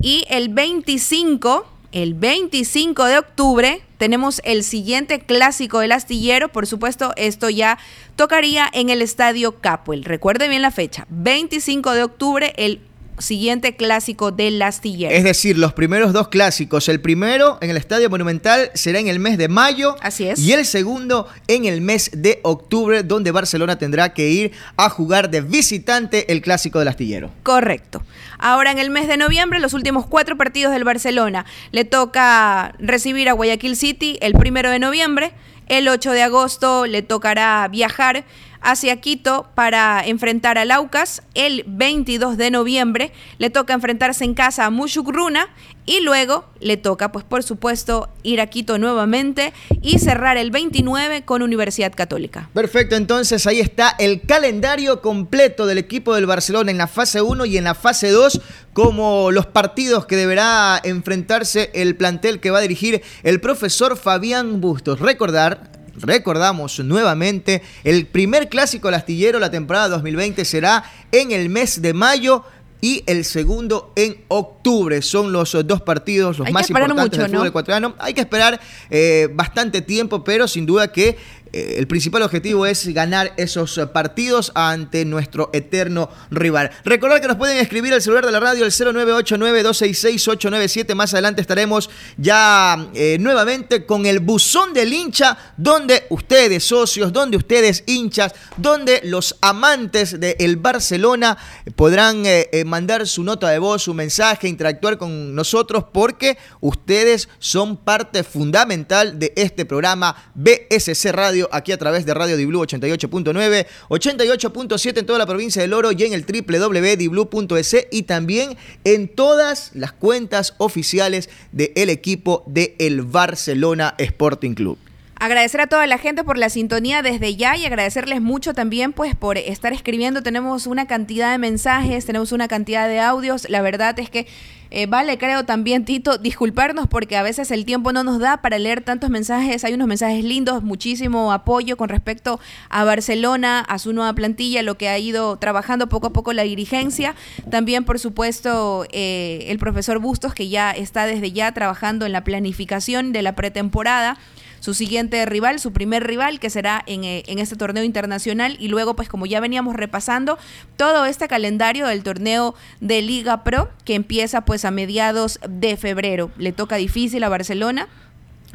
y 0.01 0.25
el 0.29 0.49
25 0.49 1.67
el 1.93 2.13
25 2.13 3.05
de 3.05 3.19
octubre 3.19 3.83
tenemos 3.97 4.43
el 4.45 4.65
siguiente 4.65 5.21
clásico 5.21 5.79
del 5.79 5.93
astillero. 5.93 6.49
Por 6.51 6.67
supuesto, 6.67 7.15
esto 7.17 7.49
ya 7.49 7.79
tocaría 8.17 8.69
en 8.71 8.91
el 8.91 9.01
Estadio 9.01 9.61
Capuel. 9.61 10.05
Recuerde 10.05 10.49
bien 10.49 10.61
la 10.61 10.71
fecha. 10.71 11.07
25 11.09 11.93
de 11.93 12.03
octubre, 12.03 12.53
el 12.59 12.81
siguiente 13.19 13.77
clásico 13.77 14.31
del 14.31 14.61
astillero. 14.63 15.15
Es 15.15 15.25
decir, 15.25 15.59
los 15.59 15.73
primeros 15.73 16.13
dos 16.13 16.29
clásicos. 16.29 16.89
El 16.89 17.01
primero 17.01 17.59
en 17.61 17.71
el 17.71 17.77
Estadio 17.77 18.11
Monumental 18.11 18.71
será 18.75 18.99
en 18.99 19.09
el 19.09 19.19
mes 19.19 19.39
de 19.39 19.49
mayo. 19.49 19.97
Así 20.01 20.27
es. 20.29 20.39
Y 20.39 20.53
el 20.53 20.65
segundo 20.65 21.29
en 21.49 21.65
el 21.65 21.81
mes 21.81 22.11
de 22.13 22.41
octubre, 22.43 23.03
donde 23.03 23.31
Barcelona 23.31 23.79
tendrá 23.79 24.13
que 24.13 24.29
ir 24.29 24.53
a 24.77 24.89
jugar 24.91 25.31
de 25.31 25.41
visitante 25.41 26.33
el 26.33 26.43
clásico 26.43 26.79
del 26.79 26.89
astillero. 26.89 27.31
Correcto. 27.43 28.03
Ahora 28.39 28.71
en 28.71 28.79
el 28.79 28.91
mes 28.91 29.09
de 29.09 29.17
noviembre, 29.17 29.61
los 29.61 29.73
últimos 29.73 30.07
cuatro 30.07 30.37
partidos 30.37 30.73
del 30.73 30.85
Barcelona. 30.85 31.47
Le 31.73 31.85
toca 31.85 32.75
recibir 32.79 33.29
a 33.29 33.33
Guayaquil 33.33 33.77
City 33.77 34.19
el 34.21 34.35
primero 34.35 34.71
de 34.71 34.79
noviembre. 34.79 35.33
El 35.69 35.89
8 35.89 36.13
de 36.13 36.23
agosto 36.23 36.87
le 36.87 37.03
tocará 37.03 37.67
viajar 37.69 38.25
hacia 38.61 39.01
Quito 39.01 39.49
para 39.55 40.03
enfrentar 40.07 40.59
a 40.59 40.65
Laucas. 40.65 41.23
El 41.35 41.65
22 41.67 42.37
de 42.37 42.51
noviembre 42.51 43.13
le 43.39 43.51
toca 43.51 43.75
enfrentarse 43.75 44.25
en 44.25 44.35
casa 44.35 44.67
a 44.67 44.71
Mushugruna 44.71 45.49
y 45.87 46.01
luego 46.01 46.45
le 46.61 46.77
toca, 46.77 47.13
pues 47.13 47.25
por 47.25 47.45
supuesto, 47.45 48.09
ir 48.25 48.41
a 48.41 48.49
Quito 48.49 48.77
nuevamente 48.77 49.53
y 49.83 50.01
cerrar 50.01 50.37
el 50.37 50.51
29 50.51 51.25
con 51.25 51.43
Universidad 51.43 51.95
Católica. 51.95 52.51
Perfecto, 52.53 52.97
entonces 52.97 53.47
ahí 53.47 53.61
está 53.61 53.95
el 53.99 54.21
calendario 54.23 55.01
completo 55.01 55.67
del 55.67 55.79
equipo 55.79 56.15
del 56.15 56.27
Barcelona 56.27 56.73
en 56.73 56.79
la 56.79 56.89
fase 56.89 57.23
1 57.23 57.45
y 57.47 57.57
en 57.57 57.65
la 57.65 57.75
fase 57.75 58.11
2 58.11 58.41
como 58.73 59.31
los 59.31 59.47
partidos 59.47 60.07
que 60.07 60.17
deberá 60.17 60.81
enfrentarse 60.83 61.71
el 61.73 61.97
plantel 61.97 62.41
que 62.41 62.51
va 62.51 62.59
a 62.59 62.63
dirigir 62.63 63.03
el 63.23 63.41
profesor 63.41 63.97
Fabián 63.97 64.61
Bustos. 64.61 64.99
Recordar, 65.01 65.71
Recordamos 66.01 66.79
nuevamente, 66.81 67.63
el 67.85 68.07
primer 68.07 68.49
clásico 68.49 68.89
astillero 68.89 69.39
la 69.39 69.51
temporada 69.51 69.89
2020 69.89 70.45
será 70.45 70.85
en 71.13 71.33
el 71.33 71.49
mes 71.49 71.83
de 71.83 71.95
mayo 71.95 72.45
y 72.81 73.03
el 73.07 73.25
segundo 73.25 73.93
en 73.97 74.25
octubre. 74.29 75.01
Son 75.03 75.33
los 75.33 75.57
dos 75.67 75.83
partidos 75.83 76.39
los 76.39 76.47
Hay 76.47 76.53
más 76.53 76.69
importantes 76.69 77.05
mucho, 77.05 77.19
del 77.19 77.27
fútbol 77.31 77.43
¿no? 77.43 77.49
ecuatoriano. 77.49 77.95
Hay 77.99 78.15
que 78.15 78.21
esperar 78.21 78.61
eh, 78.91 79.29
bastante 79.33 79.83
tiempo, 79.83 80.23
pero 80.23 80.47
sin 80.47 80.67
duda 80.67 80.93
que 80.93 81.17
el 81.53 81.87
principal 81.87 82.23
objetivo 82.23 82.67
es 82.67 82.89
ganar 82.89 83.33
esos 83.37 83.79
eh, 83.79 83.87
partidos 83.87 84.51
ante 84.55 85.05
nuestro 85.05 85.51
eterno 85.53 86.11
rival. 86.31 86.71
Recordar 86.85 87.21
que 87.21 87.29
nos 87.29 87.37
pueden 87.37 87.59
escribir 87.59 87.95
al 87.95 88.03
celular 88.03 88.27
de 88.27 88.33
la 88.33 88.41
radio 88.41 88.65
el 88.65 88.73
0989-266-897. 88.73 90.95
Más 90.95 91.15
adelante 91.15 91.41
estaremos 91.41 91.89
ya 92.17 92.89
eh, 92.95 93.19
nuevamente 93.21 93.87
con 93.87 94.07
el 94.07 94.19
buzón 94.21 94.73
del 94.73 94.93
hincha, 94.93 95.37
donde 95.57 96.07
ustedes, 96.11 96.65
socios, 96.65 97.13
donde 97.13 97.37
ustedes, 97.37 97.85
hinchas, 97.87 98.35
donde 98.57 99.01
los 99.05 99.37
amantes 99.41 100.19
del 100.21 100.57
Barcelona 100.57 101.37
podrán 101.75 102.25
eh, 102.27 102.49
eh, 102.53 102.65
mandar 102.65 103.07
su 103.07 103.23
nota 103.23 103.51
de 103.51 103.59
voz, 103.59 103.83
su 103.83 103.95
mensaje, 103.95 104.49
interactuar 104.49 104.99
con 104.99 105.35
nosotros, 105.35 105.85
porque 105.93 106.39
ustedes 106.61 107.29
son 107.39 107.77
parte 107.77 108.25
fundamental 108.25 109.19
de 109.19 109.33
este 109.37 109.65
programa 109.65 110.17
BSC 110.35 111.13
Radio, 111.13 111.46
aquí 111.53 111.73
a 111.73 111.79
través 111.79 112.07
de 112.07 112.15
Radio 112.15 112.37
Diblu 112.37 112.61
88.9, 112.61 113.67
88.7 113.89 114.99
en 114.99 115.07
toda 115.07 115.19
la 115.19 115.27
provincia 115.27 115.63
del 115.63 115.73
Oro 115.73 115.93
y 115.93 116.03
en 116.05 116.13
el 116.13 116.25
www.diblu.es 116.25 117.87
y 117.91 118.03
también 118.03 118.57
en 118.85 119.09
todas 119.09 119.71
las 119.75 119.93
cuentas 119.93 120.55
oficiales 120.59 121.29
del 121.53 121.91
equipo 121.91 122.45
de 122.47 122.75
el 122.79 123.03
Barcelona 123.03 123.95
Sporting 123.99 124.55
Club. 124.55 124.79
Agradecer 125.19 125.63
a 125.63 125.67
toda 125.67 125.87
la 125.87 125.97
gente 125.97 126.25
por 126.25 126.37
la 126.37 126.51
sintonía 126.51 127.01
desde 127.01 127.37
ya 127.37 127.57
y 127.57 127.65
agradecerles 127.65 128.21
mucho 128.21 128.53
también 128.53 128.93
pues 128.93 129.15
por 129.15 129.39
estar 129.39 129.73
escribiendo. 129.73 130.23
Tenemos 130.23 130.67
una 130.67 130.87
cantidad 130.87 131.33
de 131.33 131.39
mensajes, 131.39 132.05
tenemos 132.05 132.33
una 132.33 132.49
cantidad 132.49 132.87
de 132.87 133.01
audios. 133.01 133.49
La 133.49 133.63
verdad 133.63 133.99
es 133.99 134.11
que 134.11 134.27
Eh, 134.73 134.87
vale, 134.87 135.17
creo 135.17 135.45
también, 135.45 135.85
Tito, 135.85 136.19
disculparnos 136.19 136.89
porque 136.89 137.17
a 137.17 137.23
veces 137.23 137.53
el 137.53 137.65
tiempo 137.65 137.93
no 137.93 138.03
nos 138.03 138.19
da 138.19 138.39
para 138.39 138.59
leer 138.59 138.83
tantos 138.83 139.11
mensajes. 139.11 139.63
Hay 139.65 139.75
unos 139.75 139.87
mensajes 139.87 140.25
lindos, 140.25 140.65
muchísimo 140.65 141.33
apoyo 141.33 141.77
con 141.77 141.89
respecto 141.89 142.41
a 142.69 142.83
Barcelona, 142.83 143.61
a 143.61 143.79
su 143.79 143.93
nueva 143.93 144.13
plantilla, 144.15 144.63
lo 144.63 144.77
que 144.77 144.89
ha 144.89 144.99
ido 144.99 145.37
trabajando 145.37 145.89
poco 145.89 146.09
a 146.09 146.13
poco 146.13 146.33
la 146.33 146.43
dirigencia. 146.43 147.15
También, 147.49 147.85
por 147.85 148.01
supuesto, 148.01 148.87
eh, 148.91 149.47
el 149.49 149.59
profesor 149.59 150.01
Bustos, 150.01 150.35
que 150.35 150.49
ya 150.49 150.73
está 150.73 151.07
desde 151.07 151.31
ya 151.31 151.53
trabajando 151.53 152.05
en 152.05 152.11
la 152.11 152.25
planificación 152.25 153.13
de 153.13 153.23
la 153.23 153.37
pretemporada 153.37 154.19
su 154.61 154.75
siguiente 154.75 155.25
rival, 155.27 155.61
su 155.61 155.73
primer 155.73 156.07
rival, 156.07 156.41
que 156.41 156.51
será 156.51 156.83
en, 156.87 157.05
eh, 157.05 157.23
en, 157.27 157.39
este 157.39 157.57
torneo 157.57 157.85
internacional. 157.85 158.57
Y 158.61 158.69
luego, 158.69 158.97
pues 158.97 159.09
como 159.09 159.27
ya 159.27 159.41
veníamos 159.41 159.77
repasando, 159.77 160.39
todo 160.77 161.07
este 161.07 161.29
calendario 161.29 161.87
del 161.87 162.03
torneo 162.03 162.55
de 162.81 163.03
Liga 163.03 163.45
Pro, 163.45 163.71
que 163.85 163.95
empieza 163.95 164.45
pues 164.45 164.65
a 164.65 164.71
mediados 164.71 165.39
de 165.49 165.77
febrero. 165.77 166.31
Le 166.39 166.53
toca 166.53 166.77
difícil 166.77 167.23
a 167.25 167.29
Barcelona 167.29 167.89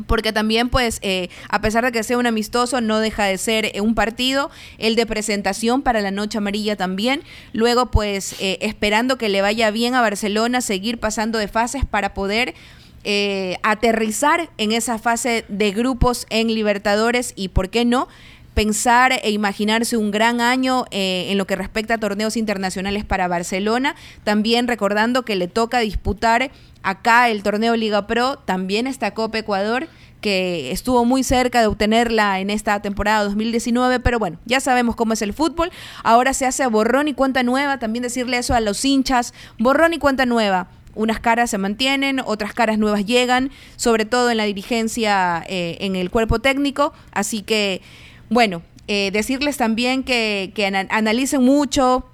porque 0.07 0.33
también 0.33 0.69
pues 0.69 0.99
eh, 1.03 1.29
a 1.49 1.61
pesar 1.61 1.83
de 1.83 1.91
que 1.91 2.01
sea 2.01 2.17
un 2.17 2.25
amistoso 2.25 2.81
no 2.81 2.99
deja 2.99 3.25
de 3.25 3.37
ser 3.37 3.65
eh, 3.65 3.81
un 3.81 3.93
partido 3.93 4.49
el 4.79 4.95
de 4.95 5.05
presentación 5.05 5.83
para 5.83 6.01
la 6.01 6.09
noche 6.09 6.39
amarilla 6.39 6.75
también 6.75 7.21
luego 7.53 7.91
pues 7.91 8.35
esperando 8.39 9.17
que 9.17 9.29
le 9.29 9.41
vaya 9.41 9.69
bien 9.69 9.93
a 9.93 10.01
Barcelona 10.01 10.61
seguir 10.61 10.97
pasando 10.97 11.37
de 11.37 11.47
fases 11.47 11.85
para 11.85 12.15
poder 12.15 12.55
eh, 13.03 13.57
aterrizar 13.63 14.49
en 14.57 14.71
esa 14.71 14.99
fase 14.99 15.45
de 15.47 15.71
grupos 15.71 16.25
en 16.29 16.53
Libertadores 16.53 17.33
y, 17.35 17.49
¿por 17.49 17.69
qué 17.69 17.85
no? 17.85 18.07
pensar 18.53 19.13
e 19.23 19.31
imaginarse 19.31 19.97
un 19.97 20.11
gran 20.11 20.41
año 20.41 20.85
eh, 20.91 21.27
en 21.29 21.37
lo 21.37 21.47
que 21.47 21.55
respecta 21.55 21.95
a 21.95 21.97
torneos 21.99 22.35
internacionales 22.35 23.05
para 23.05 23.27
Barcelona, 23.27 23.95
también 24.23 24.67
recordando 24.67 25.23
que 25.23 25.35
le 25.35 25.47
toca 25.47 25.79
disputar 25.79 26.51
acá 26.83 27.29
el 27.29 27.43
torneo 27.43 27.75
Liga 27.75 28.07
Pro, 28.07 28.37
también 28.37 28.87
está 28.87 29.11
Copa 29.11 29.39
Ecuador, 29.39 29.87
que 30.19 30.71
estuvo 30.71 31.03
muy 31.05 31.23
cerca 31.23 31.61
de 31.61 31.67
obtenerla 31.67 32.39
en 32.39 32.49
esta 32.49 32.79
temporada 32.81 33.23
2019, 33.23 33.99
pero 33.99 34.19
bueno, 34.19 34.37
ya 34.45 34.59
sabemos 34.59 34.95
cómo 34.95 35.13
es 35.13 35.21
el 35.21 35.33
fútbol, 35.33 35.71
ahora 36.03 36.33
se 36.33 36.45
hace 36.45 36.67
borrón 36.67 37.07
y 37.07 37.13
cuenta 37.13 37.43
nueva, 37.43 37.79
también 37.79 38.03
decirle 38.03 38.37
eso 38.37 38.53
a 38.53 38.61
los 38.61 38.83
hinchas, 38.85 39.33
borrón 39.57 39.93
y 39.93 39.97
cuenta 39.97 40.25
nueva 40.25 40.67
unas 40.95 41.19
caras 41.19 41.49
se 41.49 41.57
mantienen, 41.57 42.21
otras 42.25 42.53
caras 42.53 42.77
nuevas 42.77 43.05
llegan, 43.05 43.51
sobre 43.75 44.05
todo 44.05 44.29
en 44.31 44.37
la 44.37 44.45
dirigencia, 44.45 45.43
eh, 45.47 45.77
en 45.81 45.95
el 45.95 46.09
cuerpo 46.09 46.39
técnico. 46.39 46.93
Así 47.11 47.41
que, 47.41 47.81
bueno, 48.29 48.61
eh, 48.87 49.11
decirles 49.11 49.57
también 49.57 50.03
que, 50.03 50.51
que 50.55 50.65
analicen 50.65 51.43
mucho, 51.43 52.05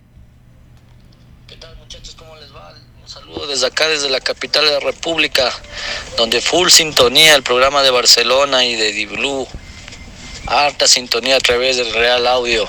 ¿Qué 1.47 1.57
tal 1.57 1.75
muchachos? 1.77 2.15
¿Cómo 2.15 2.35
les 2.37 2.53
va? 2.53 2.73
Un 3.03 3.09
saludo 3.09 3.45
desde 3.47 3.67
acá, 3.67 3.87
desde 3.87 4.09
la 4.09 4.21
capital 4.21 4.65
de 4.65 4.71
la 4.71 4.79
República, 4.79 5.51
donde 6.17 6.41
full 6.41 6.69
sintonía 6.69 7.35
el 7.35 7.43
programa 7.43 7.83
de 7.83 7.91
Barcelona 7.91 8.65
y 8.65 8.75
de 8.75 8.93
Diblu. 8.93 9.45
Harta 10.47 10.87
sintonía 10.87 11.35
a 11.35 11.39
través 11.39 11.77
del 11.77 11.91
Real 11.93 12.25
Audio. 12.25 12.67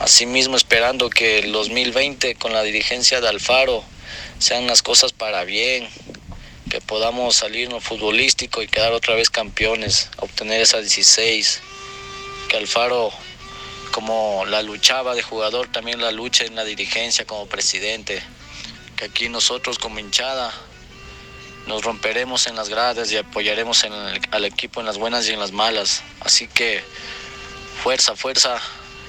Asimismo 0.00 0.56
esperando 0.56 1.08
que 1.08 1.38
el 1.40 1.52
2020 1.52 2.34
con 2.34 2.52
la 2.52 2.62
dirigencia 2.62 3.20
de 3.20 3.28
Alfaro 3.28 3.84
sean 4.40 4.66
las 4.66 4.82
cosas 4.82 5.12
para 5.12 5.44
bien, 5.44 5.88
que 6.68 6.80
podamos 6.80 7.36
salir 7.36 7.66
en 7.66 7.72
lo 7.72 7.80
futbolístico 7.80 8.62
y 8.62 8.66
quedar 8.66 8.92
otra 8.92 9.14
vez 9.14 9.30
campeones, 9.30 10.08
obtener 10.16 10.60
esa 10.60 10.80
16, 10.80 11.60
que 12.48 12.56
Alfaro 12.56 13.12
como 13.92 14.44
la 14.46 14.62
luchaba 14.62 15.14
de 15.14 15.22
jugador 15.22 15.68
también 15.70 16.00
la 16.00 16.12
lucha 16.12 16.44
en 16.44 16.54
la 16.54 16.64
dirigencia 16.64 17.24
como 17.26 17.46
presidente, 17.46 18.22
que 18.96 19.04
aquí 19.06 19.28
nosotros 19.28 19.78
como 19.78 19.98
hinchada 19.98 20.52
nos 21.66 21.84
romperemos 21.84 22.46
en 22.46 22.56
las 22.56 22.68
gradas 22.68 23.12
y 23.12 23.16
apoyaremos 23.16 23.84
al 23.84 24.44
equipo 24.44 24.80
en 24.80 24.86
las 24.86 24.98
buenas 24.98 25.28
y 25.28 25.32
en 25.32 25.40
las 25.40 25.52
malas. 25.52 26.02
Así 26.20 26.48
que 26.48 26.82
fuerza, 27.82 28.16
fuerza 28.16 28.60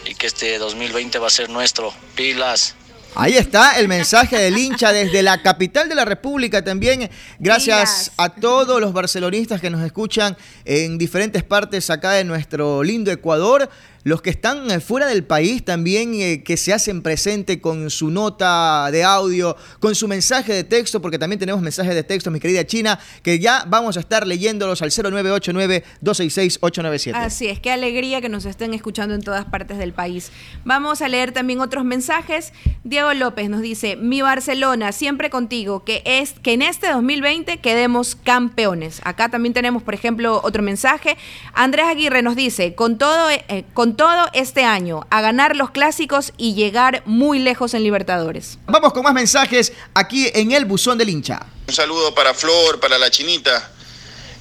y 0.06 0.16
que 0.16 0.28
este 0.28 0.58
2020 0.58 1.20
va 1.20 1.28
a 1.28 1.32
ser 1.32 1.50
nuestro. 1.50 1.94
Pilas. 2.16 2.76
Ahí 3.14 3.34
está 3.34 3.78
el 3.78 3.90
mensaje 3.90 4.38
del 4.38 4.58
hincha 4.58 4.94
desde 4.94 5.22
la 5.22 5.42
capital 5.42 5.90
de 5.90 5.96
la 5.96 6.06
República 6.06 6.64
también. 6.64 7.10
Gracias 7.40 8.14
a 8.16 8.30
todos 8.30 8.80
los 8.80 8.94
barcelonistas 8.94 9.60
que 9.60 9.70
nos 9.70 9.82
escuchan 9.82 10.38
en 10.64 10.98
diferentes 10.98 11.44
partes 11.44 11.90
acá 11.90 12.12
de 12.12 12.24
nuestro 12.24 12.84
lindo 12.84 13.12
Ecuador. 13.12 13.70
Los 14.04 14.22
que 14.22 14.30
están 14.30 14.70
eh, 14.72 14.80
fuera 14.80 15.08
del 15.08 15.24
país 15.24 15.64
también 15.64 16.14
eh, 16.16 16.44
que 16.44 16.58
se 16.58 16.74
hacen 16.74 17.02
presente 17.02 17.62
con 17.62 17.90
su 17.90 18.10
nota 18.10 18.90
de 18.92 19.04
audio, 19.04 19.56
con 19.80 19.96
su 19.96 20.08
mensaje 20.08 20.54
de 20.54 20.64
texto, 20.64 21.02
porque 21.02 21.20
también 21.20 21.40
tenemos 21.40 21.62
mensajes 21.62 21.94
de 21.94 22.04
texto, 22.04 22.32
mi 22.32 22.40
querida 22.40 22.66
China, 22.66 23.00
que 23.22 23.40
ya 23.40 23.66
vamos 23.68 23.98
a 23.98 24.00
estar 24.00 24.26
leyéndolos 24.26 24.82
al 24.82 24.92
0989-266-897. 24.92 27.16
Así 27.16 27.48
es, 27.48 27.60
qué 27.60 27.72
alegría 27.72 28.22
que 28.22 28.30
nos 28.30 28.46
estén 28.46 28.74
escuchando 28.74 29.16
en 29.16 29.22
todas 29.22 29.46
partes 29.46 29.78
del 29.78 29.94
país. 29.94 30.32
Vamos 30.66 31.02
a 31.02 31.08
leer 31.08 31.32
también 31.32 31.60
otros 31.60 31.86
mensajes. 31.86 32.54
Diego 32.84 33.14
López 33.14 33.50
nos 33.50 33.62
dice, 33.62 33.96
mi 33.96 34.22
Barcelona, 34.22 34.92
siempre 34.92 35.30
contigo, 35.30 35.84
que 35.84 36.02
es 36.06 36.34
que 36.42 36.54
en 36.54 36.62
este 36.62 36.92
2020 36.92 37.60
quedemos 37.60 38.16
campeones. 38.16 39.02
Acá 39.04 39.30
también 39.30 39.54
tenemos, 39.54 39.84
por 39.84 39.94
ejemplo, 39.94 40.42
otro 40.44 40.64
mensaje. 40.64 41.18
Andrés 41.54 41.86
Aguirre 41.86 42.22
nos 42.22 42.36
dice, 42.36 42.76
con 42.76 42.98
todo, 42.98 43.30
eh, 43.30 43.66
todo 43.96 44.28
este 44.34 44.64
año, 44.64 45.06
a 45.10 45.22
ganar 45.22 45.56
los 45.56 45.72
clásicos 45.72 46.34
y 46.38 46.54
llegar 46.54 47.04
muy 47.06 47.40
lejos 47.40 47.74
en 47.74 47.84
Libertadores. 47.84 48.58
Vamos 48.68 48.94
con 48.94 49.04
más 49.04 49.14
mensajes 49.14 49.74
aquí 49.94 50.30
en 50.34 50.52
el 50.52 50.66
buzón 50.66 50.98
del 50.98 51.10
hincha. 51.10 51.46
Un 51.68 51.74
saludo 51.74 52.14
para 52.14 52.34
Flor, 52.34 52.80
para 52.80 52.98
la 52.98 53.10
chinita. 53.10 53.72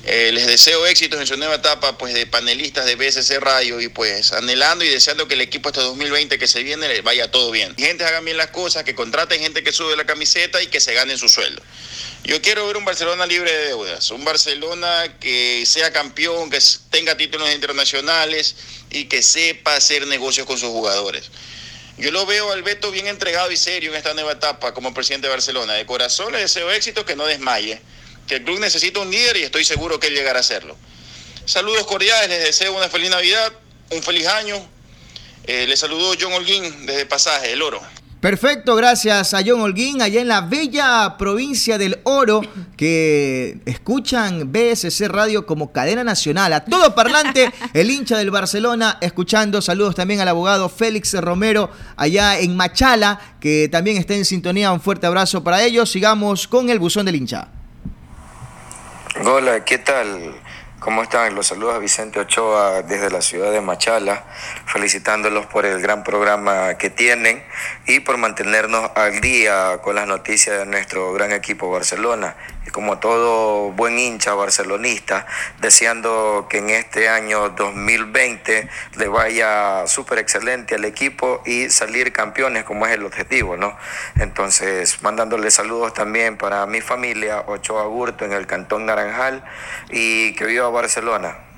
Eh, 0.02 0.32
les 0.32 0.46
deseo 0.46 0.86
éxitos 0.86 1.20
en 1.20 1.26
su 1.26 1.36
nueva 1.36 1.56
etapa 1.56 1.98
pues, 1.98 2.14
de 2.14 2.24
panelistas 2.26 2.86
de 2.86 2.96
BSC 2.96 3.38
Radio 3.38 3.80
y 3.82 3.88
pues 3.88 4.32
anhelando 4.32 4.82
y 4.82 4.88
deseando 4.88 5.28
que 5.28 5.34
el 5.34 5.42
equipo 5.42 5.68
este 5.68 5.82
2020 5.82 6.38
que 6.38 6.48
se 6.48 6.62
viene 6.62 6.88
les 6.88 7.02
vaya 7.02 7.30
todo 7.30 7.50
bien. 7.50 7.76
Gente 7.76 8.04
hagan 8.04 8.24
bien 8.24 8.38
las 8.38 8.48
cosas, 8.48 8.84
que 8.84 8.94
contraten 8.94 9.40
gente 9.42 9.62
que 9.62 9.72
sube 9.72 9.94
la 9.96 10.06
camiseta 10.06 10.62
y 10.62 10.68
que 10.68 10.80
se 10.80 10.94
ganen 10.94 11.18
su 11.18 11.28
sueldo. 11.28 11.62
Yo 12.24 12.40
quiero 12.40 12.66
ver 12.66 12.78
un 12.78 12.84
Barcelona 12.86 13.26
libre 13.26 13.52
de 13.52 13.66
deudas, 13.66 14.10
un 14.10 14.24
Barcelona 14.24 15.16
que 15.20 15.64
sea 15.66 15.92
campeón, 15.92 16.48
que 16.48 16.58
tenga 16.88 17.16
títulos 17.16 17.52
internacionales 17.52 18.56
y 18.90 19.04
que 19.04 19.22
sepa 19.22 19.76
hacer 19.76 20.06
negocios 20.06 20.46
con 20.46 20.56
sus 20.58 20.70
jugadores. 20.70 21.30
Yo 21.98 22.10
lo 22.10 22.24
veo 22.24 22.52
al 22.52 22.62
Beto 22.62 22.90
bien 22.90 23.06
entregado 23.06 23.50
y 23.52 23.58
serio 23.58 23.90
en 23.90 23.96
esta 23.96 24.14
nueva 24.14 24.32
etapa 24.32 24.72
como 24.72 24.94
presidente 24.94 25.26
de 25.26 25.32
Barcelona. 25.32 25.74
De 25.74 25.84
corazón 25.84 26.32
le 26.32 26.38
deseo 26.38 26.70
éxito, 26.70 27.04
que 27.04 27.16
no 27.16 27.26
desmaye, 27.26 27.82
que 28.30 28.36
el 28.36 28.44
club 28.44 28.60
necesita 28.60 29.00
un 29.00 29.10
líder 29.10 29.38
y 29.38 29.42
estoy 29.42 29.64
seguro 29.64 29.98
que 29.98 30.06
él 30.06 30.14
llegará 30.14 30.38
a 30.38 30.40
hacerlo. 30.40 30.76
Saludos 31.46 31.84
cordiales, 31.84 32.28
les 32.28 32.44
deseo 32.44 32.76
una 32.76 32.88
feliz 32.88 33.10
Navidad, 33.10 33.52
un 33.90 34.00
feliz 34.04 34.28
año. 34.28 34.54
Eh, 35.48 35.66
les 35.66 35.80
saludó 35.80 36.12
John 36.18 36.32
Holguín 36.34 36.86
desde 36.86 37.06
Pasaje, 37.06 37.50
El 37.50 37.60
Oro. 37.60 37.82
Perfecto, 38.20 38.76
gracias 38.76 39.34
a 39.34 39.40
John 39.44 39.62
Holguín, 39.62 40.00
allá 40.00 40.20
en 40.20 40.28
la 40.28 40.42
bella 40.42 41.16
provincia 41.18 41.76
del 41.76 41.98
Oro, 42.04 42.42
que 42.76 43.58
escuchan 43.64 44.52
BSC 44.52 45.08
Radio 45.08 45.44
como 45.44 45.72
cadena 45.72 46.04
nacional. 46.04 46.52
A 46.52 46.64
todo 46.64 46.94
parlante, 46.94 47.50
el 47.74 47.90
hincha 47.90 48.16
del 48.16 48.30
Barcelona, 48.30 48.98
escuchando. 49.00 49.60
Saludos 49.60 49.96
también 49.96 50.20
al 50.20 50.28
abogado 50.28 50.68
Félix 50.68 51.14
Romero, 51.14 51.68
allá 51.96 52.38
en 52.38 52.54
Machala, 52.54 53.38
que 53.40 53.68
también 53.72 53.96
está 53.96 54.14
en 54.14 54.24
sintonía. 54.24 54.70
Un 54.70 54.80
fuerte 54.80 55.08
abrazo 55.08 55.42
para 55.42 55.64
ellos. 55.64 55.90
Sigamos 55.90 56.46
con 56.46 56.70
el 56.70 56.78
buzón 56.78 57.06
del 57.06 57.16
hincha. 57.16 57.48
Hola, 59.22 59.66
¿qué 59.66 59.76
tal? 59.76 60.34
¿Cómo 60.78 61.02
están? 61.02 61.34
Los 61.34 61.48
saludos 61.48 61.74
a 61.74 61.78
Vicente 61.78 62.18
Ochoa 62.20 62.80
desde 62.80 63.10
la 63.10 63.20
ciudad 63.20 63.52
de 63.52 63.60
Machala, 63.60 64.24
felicitándolos 64.64 65.44
por 65.44 65.66
el 65.66 65.78
gran 65.82 66.02
programa 66.02 66.78
que 66.78 66.88
tienen 66.88 67.44
y 67.86 68.00
por 68.00 68.16
mantenernos 68.16 68.90
al 68.94 69.20
día 69.20 69.78
con 69.82 69.96
las 69.96 70.06
noticias 70.06 70.58
de 70.58 70.64
nuestro 70.64 71.12
gran 71.12 71.32
equipo 71.32 71.70
Barcelona. 71.70 72.34
Como 72.72 72.98
todo 72.98 73.72
buen 73.72 73.98
hincha 73.98 74.34
barcelonista, 74.34 75.26
deseando 75.60 76.46
que 76.48 76.58
en 76.58 76.70
este 76.70 77.08
año 77.08 77.50
2020 77.50 78.68
le 78.96 79.08
vaya 79.08 79.86
súper 79.86 80.18
excelente 80.18 80.74
al 80.74 80.84
equipo 80.84 81.42
y 81.44 81.68
salir 81.70 82.12
campeones 82.12 82.64
como 82.64 82.86
es 82.86 82.92
el 82.92 83.04
objetivo, 83.04 83.56
¿no? 83.56 83.76
Entonces, 84.16 85.02
mandándole 85.02 85.50
saludos 85.50 85.94
también 85.94 86.36
para 86.36 86.66
mi 86.66 86.80
familia, 86.80 87.44
Ochoa 87.46 87.86
Burto 87.86 88.24
en 88.24 88.32
el 88.32 88.46
Cantón 88.46 88.86
Naranjal 88.86 89.44
y 89.90 90.34
que 90.34 90.44
viva 90.44 90.68
Barcelona. 90.68 91.49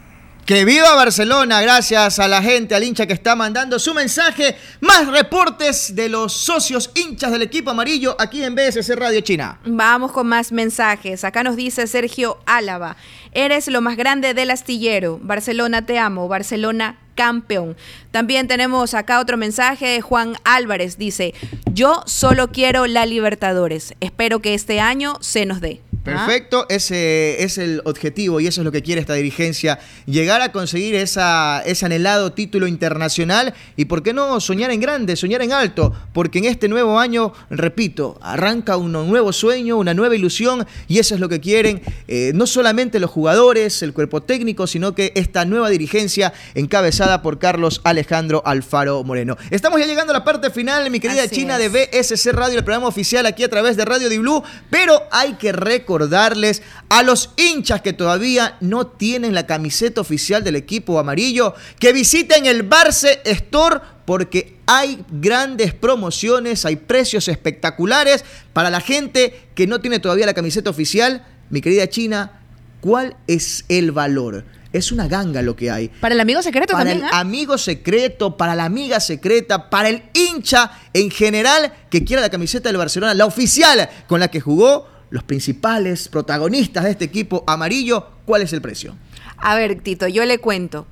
Que 0.46 0.64
viva 0.64 0.96
Barcelona, 0.96 1.62
gracias 1.62 2.18
a 2.18 2.26
la 2.26 2.42
gente, 2.42 2.74
al 2.74 2.82
hincha 2.82 3.06
que 3.06 3.12
está 3.12 3.36
mandando 3.36 3.78
su 3.78 3.94
mensaje. 3.94 4.56
Más 4.80 5.06
reportes 5.06 5.94
de 5.94 6.08
los 6.08 6.32
socios 6.32 6.90
hinchas 6.96 7.30
del 7.30 7.42
equipo 7.42 7.70
amarillo 7.70 8.16
aquí 8.18 8.42
en 8.42 8.56
BSC 8.56 8.96
Radio 8.96 9.20
China. 9.20 9.60
Vamos 9.64 10.10
con 10.10 10.26
más 10.26 10.50
mensajes. 10.50 11.22
Acá 11.22 11.44
nos 11.44 11.54
dice 11.54 11.86
Sergio 11.86 12.38
Álava, 12.44 12.96
eres 13.30 13.68
lo 13.68 13.80
más 13.80 13.96
grande 13.96 14.34
del 14.34 14.50
astillero. 14.50 15.20
Barcelona 15.22 15.86
te 15.86 16.00
amo, 16.00 16.26
Barcelona 16.26 16.98
campeón. 17.14 17.76
También 18.10 18.48
tenemos 18.48 18.94
acá 18.94 19.20
otro 19.20 19.36
mensaje 19.36 19.86
de 19.86 20.00
Juan 20.00 20.36
Álvarez. 20.44 20.98
Dice, 20.98 21.34
yo 21.72 22.02
solo 22.06 22.50
quiero 22.50 22.86
la 22.86 23.06
Libertadores. 23.06 23.94
Espero 24.00 24.40
que 24.40 24.54
este 24.54 24.80
año 24.80 25.16
se 25.20 25.46
nos 25.46 25.60
dé. 25.60 25.80
Perfecto, 26.04 26.66
ese 26.68 27.44
es 27.44 27.58
el 27.58 27.80
objetivo 27.84 28.40
y 28.40 28.48
eso 28.48 28.60
es 28.60 28.64
lo 28.64 28.72
que 28.72 28.82
quiere 28.82 29.00
esta 29.00 29.14
dirigencia, 29.14 29.78
llegar 30.04 30.40
a 30.40 30.50
conseguir 30.50 30.96
esa, 30.96 31.62
ese 31.64 31.86
anhelado 31.86 32.32
título 32.32 32.66
internacional 32.66 33.54
y 33.76 33.84
por 33.84 34.02
qué 34.02 34.12
no 34.12 34.40
soñar 34.40 34.72
en 34.72 34.80
grande, 34.80 35.14
soñar 35.14 35.42
en 35.42 35.52
alto, 35.52 35.94
porque 36.12 36.40
en 36.40 36.46
este 36.46 36.68
nuevo 36.68 36.98
año, 36.98 37.32
repito, 37.50 38.18
arranca 38.20 38.76
un 38.76 38.90
nuevo 38.90 39.32
sueño, 39.32 39.76
una 39.76 39.94
nueva 39.94 40.16
ilusión 40.16 40.66
y 40.88 40.98
eso 40.98 41.14
es 41.14 41.20
lo 41.20 41.28
que 41.28 41.40
quieren 41.40 41.82
eh, 42.08 42.32
no 42.34 42.48
solamente 42.48 42.98
los 42.98 43.10
jugadores, 43.10 43.82
el 43.82 43.92
cuerpo 43.92 44.22
técnico, 44.22 44.66
sino 44.66 44.96
que 44.96 45.12
esta 45.14 45.44
nueva 45.44 45.70
dirigencia 45.70 46.32
encabezada 46.54 47.01
por 47.22 47.38
Carlos 47.38 47.80
Alejandro 47.84 48.42
Alfaro 48.44 49.02
Moreno. 49.02 49.36
Estamos 49.50 49.80
ya 49.80 49.86
llegando 49.86 50.12
a 50.12 50.18
la 50.18 50.24
parte 50.24 50.50
final, 50.50 50.88
mi 50.90 51.00
querida 51.00 51.24
Así 51.24 51.36
China 51.36 51.58
es. 51.58 51.72
de 51.72 51.88
BSC 51.90 52.32
Radio, 52.32 52.58
el 52.58 52.64
programa 52.64 52.86
oficial 52.86 53.26
aquí 53.26 53.42
a 53.42 53.48
través 53.50 53.76
de 53.76 53.84
Radio 53.84 54.08
Di 54.08 54.18
Blue, 54.18 54.42
pero 54.70 55.02
hay 55.10 55.34
que 55.34 55.52
recordar 55.52 55.82
recordarles 55.92 56.62
a 56.88 57.02
los 57.02 57.30
hinchas 57.36 57.82
que 57.82 57.92
todavía 57.92 58.56
no 58.60 58.86
tienen 58.86 59.34
la 59.34 59.46
camiseta 59.46 60.00
oficial 60.00 60.44
del 60.44 60.56
equipo 60.56 60.98
amarillo 60.98 61.54
que 61.78 61.92
visiten 61.92 62.46
el 62.46 62.62
Barce 62.62 63.20
Store 63.24 63.80
porque 64.04 64.58
hay 64.66 65.04
grandes 65.10 65.74
promociones, 65.74 66.64
hay 66.64 66.76
precios 66.76 67.28
espectaculares 67.28 68.24
para 68.52 68.70
la 68.70 68.80
gente 68.80 69.48
que 69.54 69.66
no 69.66 69.80
tiene 69.80 69.98
todavía 69.98 70.26
la 70.26 70.34
camiseta 70.34 70.70
oficial. 70.70 71.24
Mi 71.50 71.60
querida 71.60 71.88
China, 71.88 72.40
¿cuál 72.80 73.16
es 73.26 73.64
el 73.68 73.92
valor? 73.92 74.44
Es 74.72 74.92
una 74.92 75.06
ganga 75.06 75.42
lo 75.42 75.54
que 75.54 75.70
hay. 75.70 75.88
Para 75.88 76.14
el 76.14 76.20
amigo 76.20 76.42
secreto 76.42 76.72
Para 76.72 76.84
también, 76.84 77.06
el 77.06 77.12
¿ah? 77.12 77.20
amigo 77.20 77.58
secreto, 77.58 78.36
para 78.36 78.54
la 78.54 78.64
amiga 78.64 79.00
secreta, 79.00 79.68
para 79.70 79.88
el 79.88 80.02
hincha 80.14 80.70
en 80.94 81.10
general 81.10 81.72
que 81.90 82.04
quiera 82.04 82.22
la 82.22 82.30
camiseta 82.30 82.68
del 82.68 82.78
Barcelona, 82.78 83.14
la 83.14 83.26
oficial 83.26 83.88
con 84.06 84.20
la 84.20 84.28
que 84.28 84.40
jugó 84.40 84.88
los 85.10 85.22
principales 85.24 86.08
protagonistas 86.08 86.84
de 86.84 86.90
este 86.90 87.04
equipo 87.04 87.44
amarillo. 87.46 88.06
¿Cuál 88.24 88.42
es 88.42 88.52
el 88.54 88.62
precio? 88.62 88.96
A 89.36 89.54
ver, 89.56 89.80
Tito, 89.80 90.08
yo 90.08 90.24
le 90.24 90.38
cuento. 90.38 90.86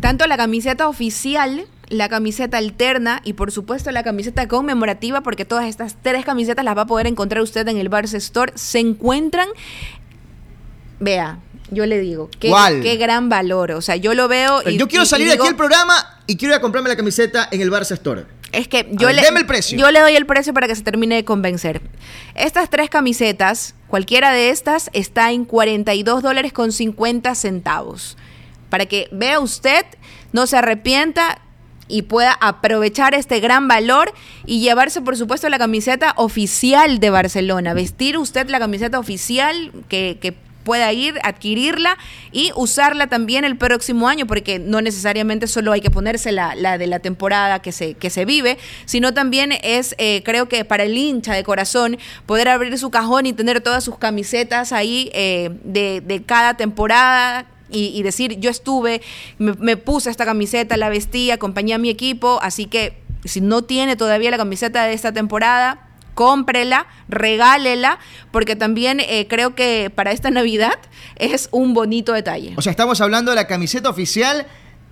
Tanto 0.00 0.26
la 0.26 0.36
camiseta 0.36 0.88
oficial, 0.88 1.66
la 1.88 2.08
camiseta 2.08 2.58
alterna 2.58 3.20
y 3.24 3.34
por 3.34 3.52
supuesto 3.52 3.90
la 3.90 4.02
camiseta 4.02 4.48
conmemorativa, 4.48 5.20
porque 5.20 5.44
todas 5.44 5.66
estas 5.66 5.96
tres 6.02 6.24
camisetas 6.24 6.64
las 6.64 6.76
va 6.76 6.82
a 6.82 6.86
poder 6.86 7.06
encontrar 7.06 7.42
usted 7.42 7.66
en 7.68 7.76
el 7.76 7.90
Barça 7.90 8.14
Store, 8.14 8.52
se 8.54 8.78
encuentran, 8.78 9.48
vea, 10.98 11.38
yo 11.70 11.86
le 11.86 11.98
digo, 11.98 12.30
qué, 12.38 12.48
¿Cuál? 12.48 12.82
qué 12.82 12.96
gran 12.96 13.28
valor. 13.28 13.72
O 13.72 13.80
sea, 13.80 13.96
yo 13.96 14.14
lo 14.14 14.28
veo 14.28 14.62
y... 14.68 14.76
Yo 14.76 14.88
quiero 14.88 15.04
y- 15.04 15.06
salir 15.06 15.26
y 15.26 15.30
de 15.30 15.34
aquí 15.36 15.46
del 15.46 15.56
programa 15.56 15.94
y 16.26 16.36
quiero 16.36 16.54
ir 16.54 16.58
a 16.58 16.60
comprarme 16.60 16.88
la 16.88 16.96
camiseta 16.96 17.48
en 17.50 17.60
el 17.60 17.70
Barça 17.70 17.92
Store. 17.92 18.24
Es 18.52 18.66
que 18.66 18.88
yo 18.90 19.06
ver, 19.06 19.16
le, 19.16 19.22
deme 19.22 19.40
el 19.40 19.46
precio. 19.46 19.78
yo 19.78 19.90
le 19.90 20.00
doy 20.00 20.16
el 20.16 20.26
precio 20.26 20.52
para 20.52 20.66
que 20.66 20.74
se 20.74 20.82
termine 20.82 21.14
de 21.14 21.24
convencer. 21.24 21.80
Estas 22.34 22.68
tres 22.68 22.90
camisetas, 22.90 23.74
cualquiera 23.86 24.32
de 24.32 24.50
estas, 24.50 24.90
está 24.92 25.30
en 25.30 25.44
42 25.44 26.22
dólares 26.22 26.52
con 26.52 26.72
50 26.72 27.34
centavos. 27.36 28.16
Para 28.68 28.86
que 28.86 29.08
vea 29.12 29.38
usted, 29.40 29.84
no 30.32 30.46
se 30.46 30.56
arrepienta 30.56 31.40
y 31.86 32.02
pueda 32.02 32.32
aprovechar 32.40 33.14
este 33.14 33.40
gran 33.40 33.68
valor 33.68 34.12
y 34.46 34.60
llevarse, 34.60 35.00
por 35.00 35.16
supuesto, 35.16 35.48
la 35.48 35.58
camiseta 35.58 36.14
oficial 36.16 37.00
de 37.00 37.10
Barcelona. 37.10 37.74
Vestir 37.74 38.16
usted 38.16 38.48
la 38.48 38.58
camiseta 38.58 38.98
oficial 38.98 39.72
que, 39.88 40.18
que 40.20 40.34
pueda 40.64 40.92
ir, 40.92 41.18
adquirirla 41.22 41.96
y 42.32 42.52
usarla 42.54 43.06
también 43.06 43.44
el 43.44 43.56
próximo 43.56 44.08
año, 44.08 44.26
porque 44.26 44.58
no 44.58 44.80
necesariamente 44.80 45.46
solo 45.46 45.72
hay 45.72 45.80
que 45.80 45.90
ponerse 45.90 46.32
la, 46.32 46.54
la 46.54 46.78
de 46.78 46.86
la 46.86 46.98
temporada 46.98 47.60
que 47.60 47.72
se, 47.72 47.94
que 47.94 48.10
se 48.10 48.24
vive, 48.24 48.58
sino 48.84 49.14
también 49.14 49.52
es, 49.62 49.94
eh, 49.98 50.22
creo 50.24 50.48
que 50.48 50.64
para 50.64 50.84
el 50.84 50.96
hincha 50.96 51.34
de 51.34 51.44
corazón, 51.44 51.98
poder 52.26 52.48
abrir 52.48 52.76
su 52.78 52.90
cajón 52.90 53.26
y 53.26 53.32
tener 53.32 53.60
todas 53.60 53.84
sus 53.84 53.98
camisetas 53.98 54.72
ahí 54.72 55.10
eh, 55.12 55.50
de, 55.64 56.00
de 56.00 56.22
cada 56.22 56.54
temporada 56.54 57.46
y, 57.70 57.86
y 57.88 58.02
decir, 58.02 58.38
yo 58.40 58.50
estuve, 58.50 59.00
me, 59.38 59.54
me 59.54 59.76
puse 59.76 60.10
esta 60.10 60.24
camiseta, 60.24 60.76
la 60.76 60.88
vestí, 60.88 61.30
acompañé 61.30 61.74
a 61.74 61.78
mi 61.78 61.88
equipo, 61.90 62.38
así 62.42 62.66
que 62.66 62.98
si 63.24 63.40
no 63.40 63.62
tiene 63.62 63.96
todavía 63.96 64.30
la 64.30 64.38
camiseta 64.38 64.84
de 64.84 64.94
esta 64.94 65.12
temporada, 65.12 65.89
cómprela, 66.20 66.86
regálela, 67.08 67.98
porque 68.30 68.54
también 68.54 69.00
eh, 69.00 69.26
creo 69.26 69.54
que 69.54 69.88
para 69.88 70.12
esta 70.12 70.30
Navidad 70.30 70.78
es 71.16 71.48
un 71.50 71.72
bonito 71.72 72.12
detalle. 72.12 72.52
O 72.58 72.60
sea, 72.60 72.72
estamos 72.72 73.00
hablando 73.00 73.30
de 73.30 73.36
la 73.36 73.46
camiseta 73.46 73.88
oficial, 73.88 74.46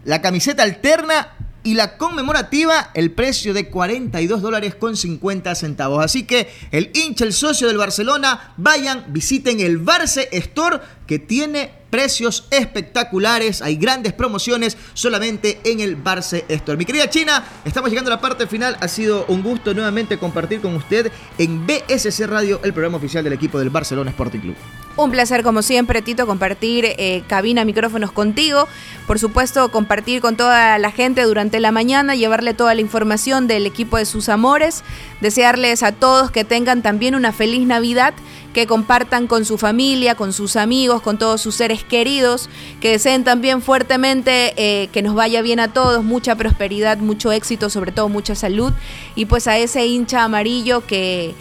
la 0.07 0.23
camiseta 0.23 0.63
alterna 0.63 1.35
y 1.65 1.75
la 1.75 1.99
conmemorativa 1.99 2.93
el 2.95 3.11
precio 3.11 3.53
de 3.53 3.69
42 3.69 4.41
dólares 4.41 4.75
con 4.75 4.97
50 4.97 5.55
centavos. 5.55 6.03
Así 6.03 6.23
que 6.23 6.49
el 6.71 6.91
hincha, 6.95 7.27
el 7.27 7.35
socio 7.35 7.67
del 7.67 7.77
Barcelona, 7.77 8.55
vayan, 8.57 9.05
visiten 9.09 9.61
el 9.61 9.77
Barce 9.77 10.31
Store 10.33 10.81
que 11.07 11.19
tiene 11.19 11.73
precios 11.91 12.47
espectaculares, 12.51 13.63
hay 13.63 13.77
grandes 13.77 14.13
promociones 14.13 14.77
solamente 14.95 15.61
en 15.65 15.81
el 15.81 15.97
Barce 15.97 16.45
Store. 16.49 16.77
Mi 16.77 16.85
querida 16.85 17.09
China, 17.11 17.45
estamos 17.65 17.91
llegando 17.91 18.11
a 18.11 18.17
la 18.17 18.21
parte 18.21 18.47
final, 18.47 18.77
ha 18.81 18.89
sido 18.89 19.25
un 19.29 19.43
gusto 19.43 19.75
nuevamente 19.75 20.19
compartir 20.19 20.61
con 20.61 20.75
usted 20.75 21.11
en 21.39 21.67
BSC 21.67 22.27
Radio, 22.27 22.61
el 22.65 22.73
programa 22.73 22.99
oficial 22.99 23.25
del 23.25 23.33
equipo 23.33 23.59
del 23.59 23.71
Barcelona 23.71 24.11
Sporting 24.11 24.41
Club. 24.41 24.57
Un 24.99 25.13
placer, 25.13 25.45
como 25.45 25.63
siempre, 25.63 26.03
Tito, 26.03 26.27
compartir 26.27 26.85
eh, 26.85 27.23
cabina, 27.29 27.65
micrófonos 27.65 28.11
contigo. 28.11 28.67
Por 29.07 29.21
supuesto, 29.21 29.71
compartir 29.71 30.21
con 30.21 30.37
toda 30.37 30.77
la 30.79 30.91
gente 30.91 31.23
durante 31.23 31.61
la 31.61 31.71
mañana, 31.71 32.17
llevarle 32.17 32.53
toda 32.53 32.75
la 32.75 32.81
información 32.81 33.47
del 33.47 33.65
equipo 33.65 33.97
de 33.97 34.05
sus 34.07 34.29
amores. 34.29 34.83
Desearles 35.21 35.85
a 35.85 35.93
todos 35.93 36.33
que 36.33 36.43
tengan 36.43 36.83
también 36.83 37.15
una 37.15 37.31
feliz 37.31 37.65
Navidad, 37.65 38.13
que 38.59 38.67
compartan 38.67 39.29
con 39.29 39.45
su 39.45 39.57
familia, 39.57 40.17
con 40.17 40.33
sus 40.33 40.57
amigos, 40.57 41.01
con 41.01 41.17
todos 41.17 41.41
sus 41.41 41.55
seres 41.55 41.85
queridos, 41.85 42.51
que 42.81 42.91
deseen 42.91 43.23
también 43.23 43.63
fuertemente 43.63 44.53
eh, 44.57 44.89
que 44.89 45.01
nos 45.01 45.15
vaya 45.15 45.43
bien 45.43 45.61
a 45.61 45.73
todos, 45.73 46.03
mucha 46.03 46.35
prosperidad, 46.35 46.99
mucho 46.99 47.31
éxito, 47.31 47.71
sobre 47.71 47.93
todo 47.93 48.09
mucha 48.09 48.35
salud. 48.35 48.73
Y 49.15 49.27
pues 49.27 49.47
a 49.47 49.57
ese 49.57 49.87
hincha 49.87 50.25
amarillo 50.25 50.85
que 50.85 51.37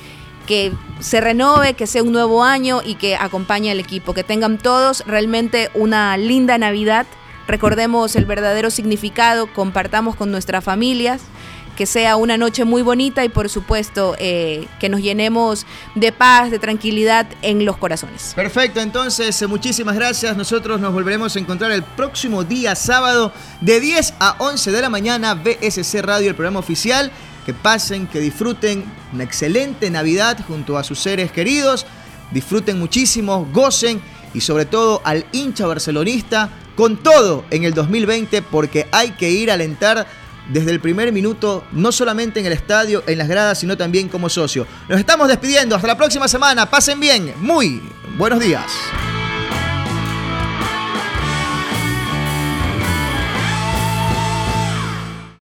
que 0.45 0.71
se 0.99 1.19
renove, 1.19 1.73
que 1.73 1.87
sea 1.87 2.03
un 2.03 2.11
nuevo 2.11 2.43
año 2.43 2.81
y 2.85 2.95
que 2.95 3.15
acompañe 3.15 3.71
al 3.71 3.79
equipo, 3.79 4.13
que 4.13 4.23
tengan 4.23 4.59
todos 4.59 5.03
realmente 5.07 5.71
una 5.73 6.15
linda 6.17 6.59
Navidad. 6.59 7.07
Recordemos 7.47 8.15
el 8.15 8.25
verdadero 8.25 8.69
significado, 8.69 9.51
compartamos 9.51 10.15
con 10.15 10.29
nuestras 10.29 10.63
familias, 10.63 11.23
que 11.77 11.85
sea 11.85 12.17
una 12.17 12.37
noche 12.37 12.65
muy 12.65 12.81
bonita 12.81 13.23
y 13.23 13.29
por 13.29 13.49
supuesto 13.49 14.15
eh, 14.17 14.67
que 14.79 14.89
nos 14.89 14.99
llenemos 14.99 15.65
de 15.93 16.11
paz, 16.11 16.49
de 16.49 16.57
tranquilidad 16.57 17.27
en 17.43 17.63
los 17.63 17.77
corazones. 17.77 18.33
Perfecto, 18.35 18.81
entonces 18.81 19.39
eh, 19.41 19.47
muchísimas 19.47 19.95
gracias. 19.95 20.35
Nosotros 20.35 20.81
nos 20.81 20.91
volveremos 20.91 21.35
a 21.35 21.39
encontrar 21.39 21.71
el 21.71 21.83
próximo 21.83 22.43
día 22.43 22.75
sábado 22.75 23.31
de 23.61 23.79
10 23.79 24.15
a 24.19 24.35
11 24.39 24.71
de 24.71 24.81
la 24.81 24.89
mañana, 24.89 25.35
BSC 25.35 26.01
Radio, 26.01 26.29
el 26.29 26.35
programa 26.35 26.59
oficial 26.59 27.11
que 27.45 27.53
pasen, 27.53 28.07
que 28.07 28.19
disfruten 28.19 28.83
una 29.13 29.23
excelente 29.23 29.89
Navidad 29.91 30.39
junto 30.47 30.79
a 30.79 30.83
sus 30.83 30.99
seres 30.99 31.31
queridos, 31.31 31.85
disfruten 32.31 32.79
muchísimo, 32.79 33.47
gocen 33.53 34.01
y 34.33 34.41
sobre 34.41 34.65
todo 34.65 35.01
al 35.05 35.25
hincha 35.31 35.67
barcelonista 35.67 36.49
con 36.75 36.97
todo 36.97 37.45
en 37.51 37.63
el 37.63 37.73
2020 37.73 38.41
porque 38.41 38.87
hay 38.91 39.11
que 39.11 39.29
ir 39.29 39.51
a 39.51 39.53
alentar 39.53 40.07
desde 40.49 40.71
el 40.71 40.79
primer 40.79 41.11
minuto, 41.11 41.63
no 41.71 41.91
solamente 41.91 42.39
en 42.39 42.45
el 42.45 42.53
estadio, 42.53 43.03
en 43.07 43.17
las 43.17 43.27
gradas, 43.27 43.59
sino 43.59 43.77
también 43.77 44.09
como 44.09 44.29
socio. 44.29 44.67
Nos 44.87 44.99
estamos 44.99 45.27
despidiendo, 45.27 45.75
hasta 45.75 45.87
la 45.87 45.97
próxima 45.97 46.27
semana, 46.27 46.69
pasen 46.69 46.99
bien, 46.99 47.33
muy 47.39 47.81
buenos 48.17 48.39
días. 48.39 48.71